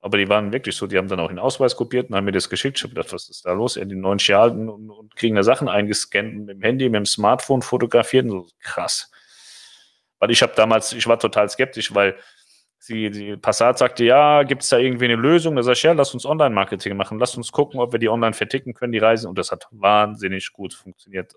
[0.00, 2.32] Aber die waren wirklich so, die haben dann auch den Ausweis kopiert und haben mir
[2.32, 2.78] das geschickt.
[2.78, 3.74] Ich habe gedacht, was ist da los?
[3.74, 7.06] Ja, die 90 Jahre und, und, kriegen da Sachen eingescannt mit dem Handy, mit dem
[7.06, 8.24] Smartphone fotografiert.
[8.24, 9.10] Und so krass.
[10.18, 12.16] Weil ich habe damals, ich war total skeptisch, weil
[12.90, 15.54] Sie, die Passat sagte, ja, gibt es da irgendwie eine Lösung?
[15.54, 17.20] Da sag ich, ja, lass uns Online-Marketing machen.
[17.20, 19.28] Lass uns gucken, ob wir die online verticken können, die Reisen.
[19.28, 21.34] Und das hat wahnsinnig gut funktioniert.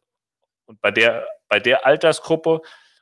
[0.66, 2.62] Und bei der, bei der Altersgruppe,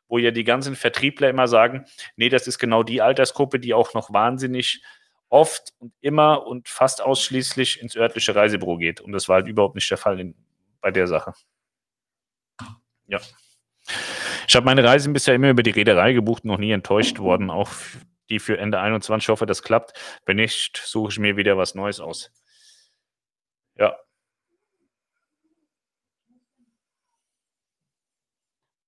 [0.09, 1.85] wo ja die ganzen Vertriebler immer sagen,
[2.17, 4.83] nee, das ist genau die Altersgruppe, die auch noch wahnsinnig
[5.29, 8.99] oft und immer und fast ausschließlich ins örtliche Reisebüro geht.
[8.99, 10.35] Und das war halt überhaupt nicht der Fall in,
[10.81, 11.33] bei der Sache.
[13.07, 13.21] Ja.
[14.45, 17.49] Ich habe meine Reisen bisher immer über die Reederei gebucht, noch nie enttäuscht worden.
[17.49, 17.69] Auch
[18.31, 19.25] die für Ende 21.
[19.25, 19.93] Ich hoffe, das klappt.
[20.25, 22.31] Wenn nicht, suche ich mir wieder was Neues aus.
[23.77, 23.95] Ja.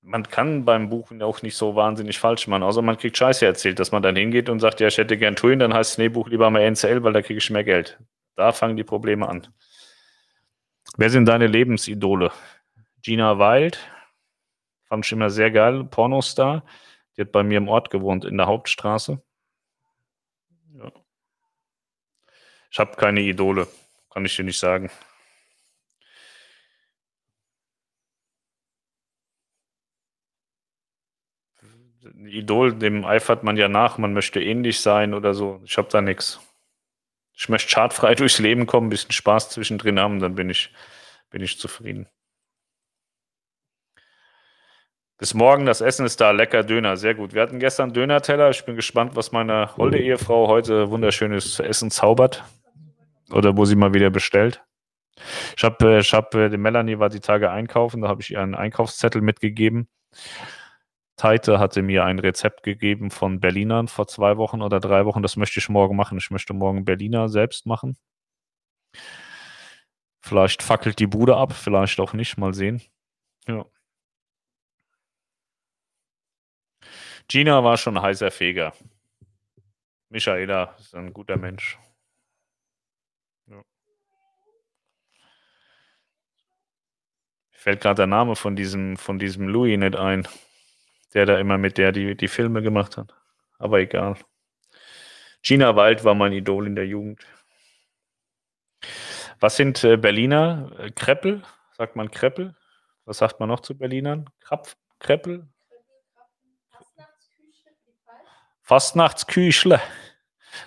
[0.01, 3.79] Man kann beim Buchen auch nicht so wahnsinnig falsch machen, außer man kriegt Scheiße erzählt,
[3.79, 6.09] dass man dann hingeht und sagt, ja, ich hätte gern Tuin, dann heißt es, nee,
[6.09, 7.99] buch lieber mal NCL, weil da kriege ich mehr Geld.
[8.35, 9.47] Da fangen die Probleme an.
[10.97, 12.31] Wer sind deine Lebensidole?
[13.01, 13.79] Gina Wild,
[14.83, 16.63] fand ich immer sehr geil, Pornostar.
[17.15, 19.21] Die hat bei mir im Ort gewohnt, in der Hauptstraße.
[22.73, 23.67] Ich habe keine Idole,
[24.09, 24.89] kann ich dir nicht sagen.
[32.25, 35.61] Idol, dem eifert man ja nach, man möchte ähnlich sein oder so.
[35.65, 36.39] Ich habe da nichts.
[37.35, 40.73] Ich möchte schadfrei durchs Leben kommen, ein bisschen Spaß zwischendrin haben, dann bin ich,
[41.29, 42.09] bin ich zufrieden.
[45.19, 47.35] Bis morgen, das Essen ist da, lecker Döner, sehr gut.
[47.35, 48.49] Wir hatten gestern Döner-Teller.
[48.49, 52.43] Ich bin gespannt, was meine holde Ehefrau heute wunderschönes Essen zaubert.
[53.33, 54.63] Oder wo sie mal wieder bestellt.
[55.57, 58.55] Ich habe, ich hab, die Melanie war die Tage einkaufen, da habe ich ihr einen
[58.55, 59.87] Einkaufszettel mitgegeben.
[61.15, 65.21] Teite hatte mir ein Rezept gegeben von Berlinern vor zwei Wochen oder drei Wochen.
[65.21, 66.17] Das möchte ich morgen machen.
[66.17, 67.97] Ich möchte morgen Berliner selbst machen.
[70.21, 72.37] Vielleicht fackelt die Bude ab, vielleicht auch nicht.
[72.37, 72.81] Mal sehen.
[73.47, 73.65] Ja.
[77.27, 78.73] Gina war schon heißer Feger.
[80.09, 81.77] Michaela ist ein guter Mensch.
[87.63, 90.27] Fällt gerade der Name von diesem, von diesem Louis nicht ein
[91.13, 93.13] der da immer mit der die, die Filme gemacht hat.
[93.59, 94.17] Aber egal.
[95.41, 97.25] Gina Wald war mein Idol in der Jugend.
[99.39, 100.71] Was sind äh, Berliner?
[100.79, 101.43] Äh, Kreppel?
[101.77, 102.55] Sagt man Kreppel?
[103.05, 104.29] Was sagt man noch zu Berlinern?
[104.39, 105.47] Krapf, Kreppel?
[108.61, 109.81] Fastnachtsküchle.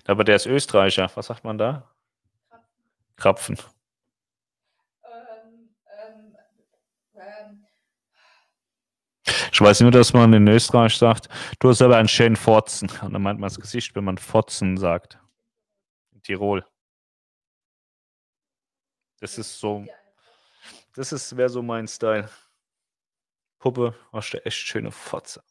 [0.07, 1.11] Aber der ist Österreicher.
[1.15, 1.91] Was sagt man da?
[3.17, 3.57] Krapfen.
[9.57, 11.31] Ich weiß nur, dass man in Österreich sagt,
[11.61, 12.91] du hast aber einen schönen Fotzen.
[13.01, 15.19] Und dann meint man das Gesicht, wenn man Fotzen sagt.
[16.13, 16.67] In Tirol.
[19.19, 19.87] Das ist so,
[20.95, 22.29] das ist, wäre so mein Style.
[23.59, 25.43] Puppe, hast du echt schöne Fotze.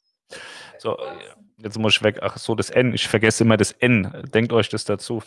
[0.78, 1.00] So,
[1.58, 2.20] jetzt muss ich weg.
[2.22, 2.94] Ach so, das N.
[2.94, 4.24] Ich vergesse immer das N.
[4.32, 5.24] Denkt euch das dazu.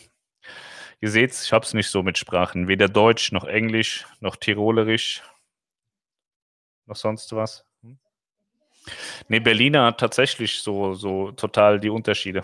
[1.01, 2.69] Ihr seht, ich habe es nicht so mit Sprachen.
[2.69, 5.21] Weder Deutsch noch Englisch noch Tirolerisch
[6.85, 7.68] noch sonst was.
[9.27, 12.43] Nee, Berliner hat tatsächlich so, so total die Unterschiede.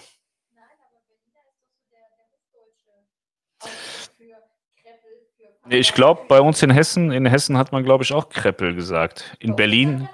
[5.68, 8.76] Nee, ich glaube, bei uns in Hessen, in Hessen hat man, glaube ich, auch Kreppel
[8.76, 9.36] gesagt.
[9.40, 10.08] In Berlin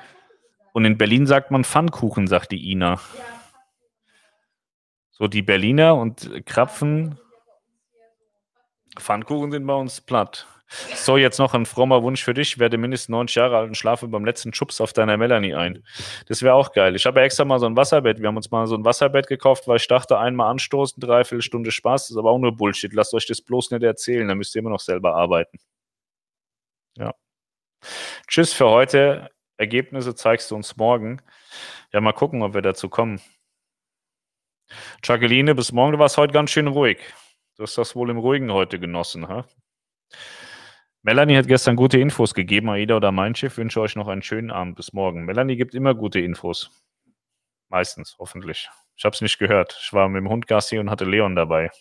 [0.72, 3.02] und in Berlin sagt man Pfannkuchen, sagt die Ina.
[5.12, 7.20] So die Berliner und Krapfen.
[8.98, 10.48] Pfannkuchen sind bei uns platt.
[10.96, 12.54] So, jetzt noch ein frommer Wunsch für dich.
[12.54, 15.84] Ich werde mindestens 90 Jahre alt und schlafe beim letzten Schubs auf deiner Melanie ein.
[16.28, 16.96] Das wäre auch geil.
[16.96, 18.20] Ich habe ja extra mal so ein Wasserbett.
[18.22, 21.72] Wir haben uns mal so ein Wasserbett gekauft, weil ich dachte, einmal anstoßen, dreiviertel Stunde
[21.72, 22.04] Spaß.
[22.04, 22.94] Das ist aber auch nur Bullshit.
[22.94, 24.28] Lasst euch das bloß nicht erzählen.
[24.28, 25.60] Da müsst ihr immer noch selber arbeiten.
[26.96, 27.14] Ja.
[28.28, 29.30] Tschüss für heute.
[29.58, 31.22] Ergebnisse zeigst du uns morgen.
[31.92, 33.20] Ja, mal gucken, ob wir dazu kommen.
[35.04, 35.92] Jacqueline, bis morgen.
[35.92, 37.00] Du warst heute ganz schön ruhig.
[37.58, 39.46] Du hast das wohl im Ruhigen heute genossen, ha?
[41.04, 42.70] Melanie hat gestern gute Infos gegeben.
[42.70, 44.76] Aida oder mein Schiff wünsche euch noch einen schönen Abend.
[44.76, 45.26] Bis morgen.
[45.26, 46.70] Melanie gibt immer gute Infos.
[47.70, 48.70] Meistens, hoffentlich.
[48.96, 49.80] Ich habe es nicht gehört.
[49.82, 51.72] Ich war mit dem Hund Gassi und hatte Leon dabei.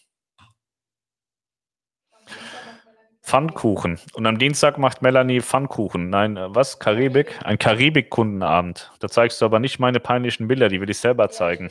[3.22, 4.00] Pfannkuchen.
[4.14, 6.08] Und am Dienstag macht Melanie Pfannkuchen.
[6.08, 6.78] Nein, äh, was?
[6.78, 7.38] Karibik?
[7.44, 8.90] Ein Karibik-Kundenabend.
[8.98, 11.70] Da zeigst du aber nicht meine peinlichen Bilder, die will ich selber zeigen.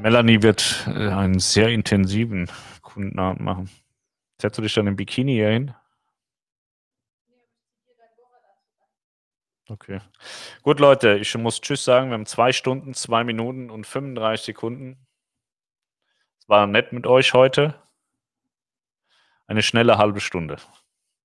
[0.00, 2.50] Melanie wird äh, einen sehr intensiven
[2.80, 3.70] Kundenabend machen.
[4.40, 5.74] Setzt du dich dann im Bikini hier hin?
[9.68, 10.00] Okay.
[10.62, 12.08] Gut, Leute, ich muss Tschüss sagen.
[12.08, 15.06] Wir haben zwei Stunden, zwei Minuten und 35 Sekunden.
[16.40, 17.74] Es war nett mit euch heute.
[19.46, 20.56] Eine schnelle halbe Stunde.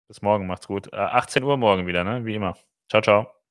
[0.08, 0.92] Bis morgen, macht's gut.
[0.92, 2.26] Äh, 18 Uhr morgen wieder, ne?
[2.26, 2.58] Wie immer.
[2.90, 3.45] Ciao, ciao.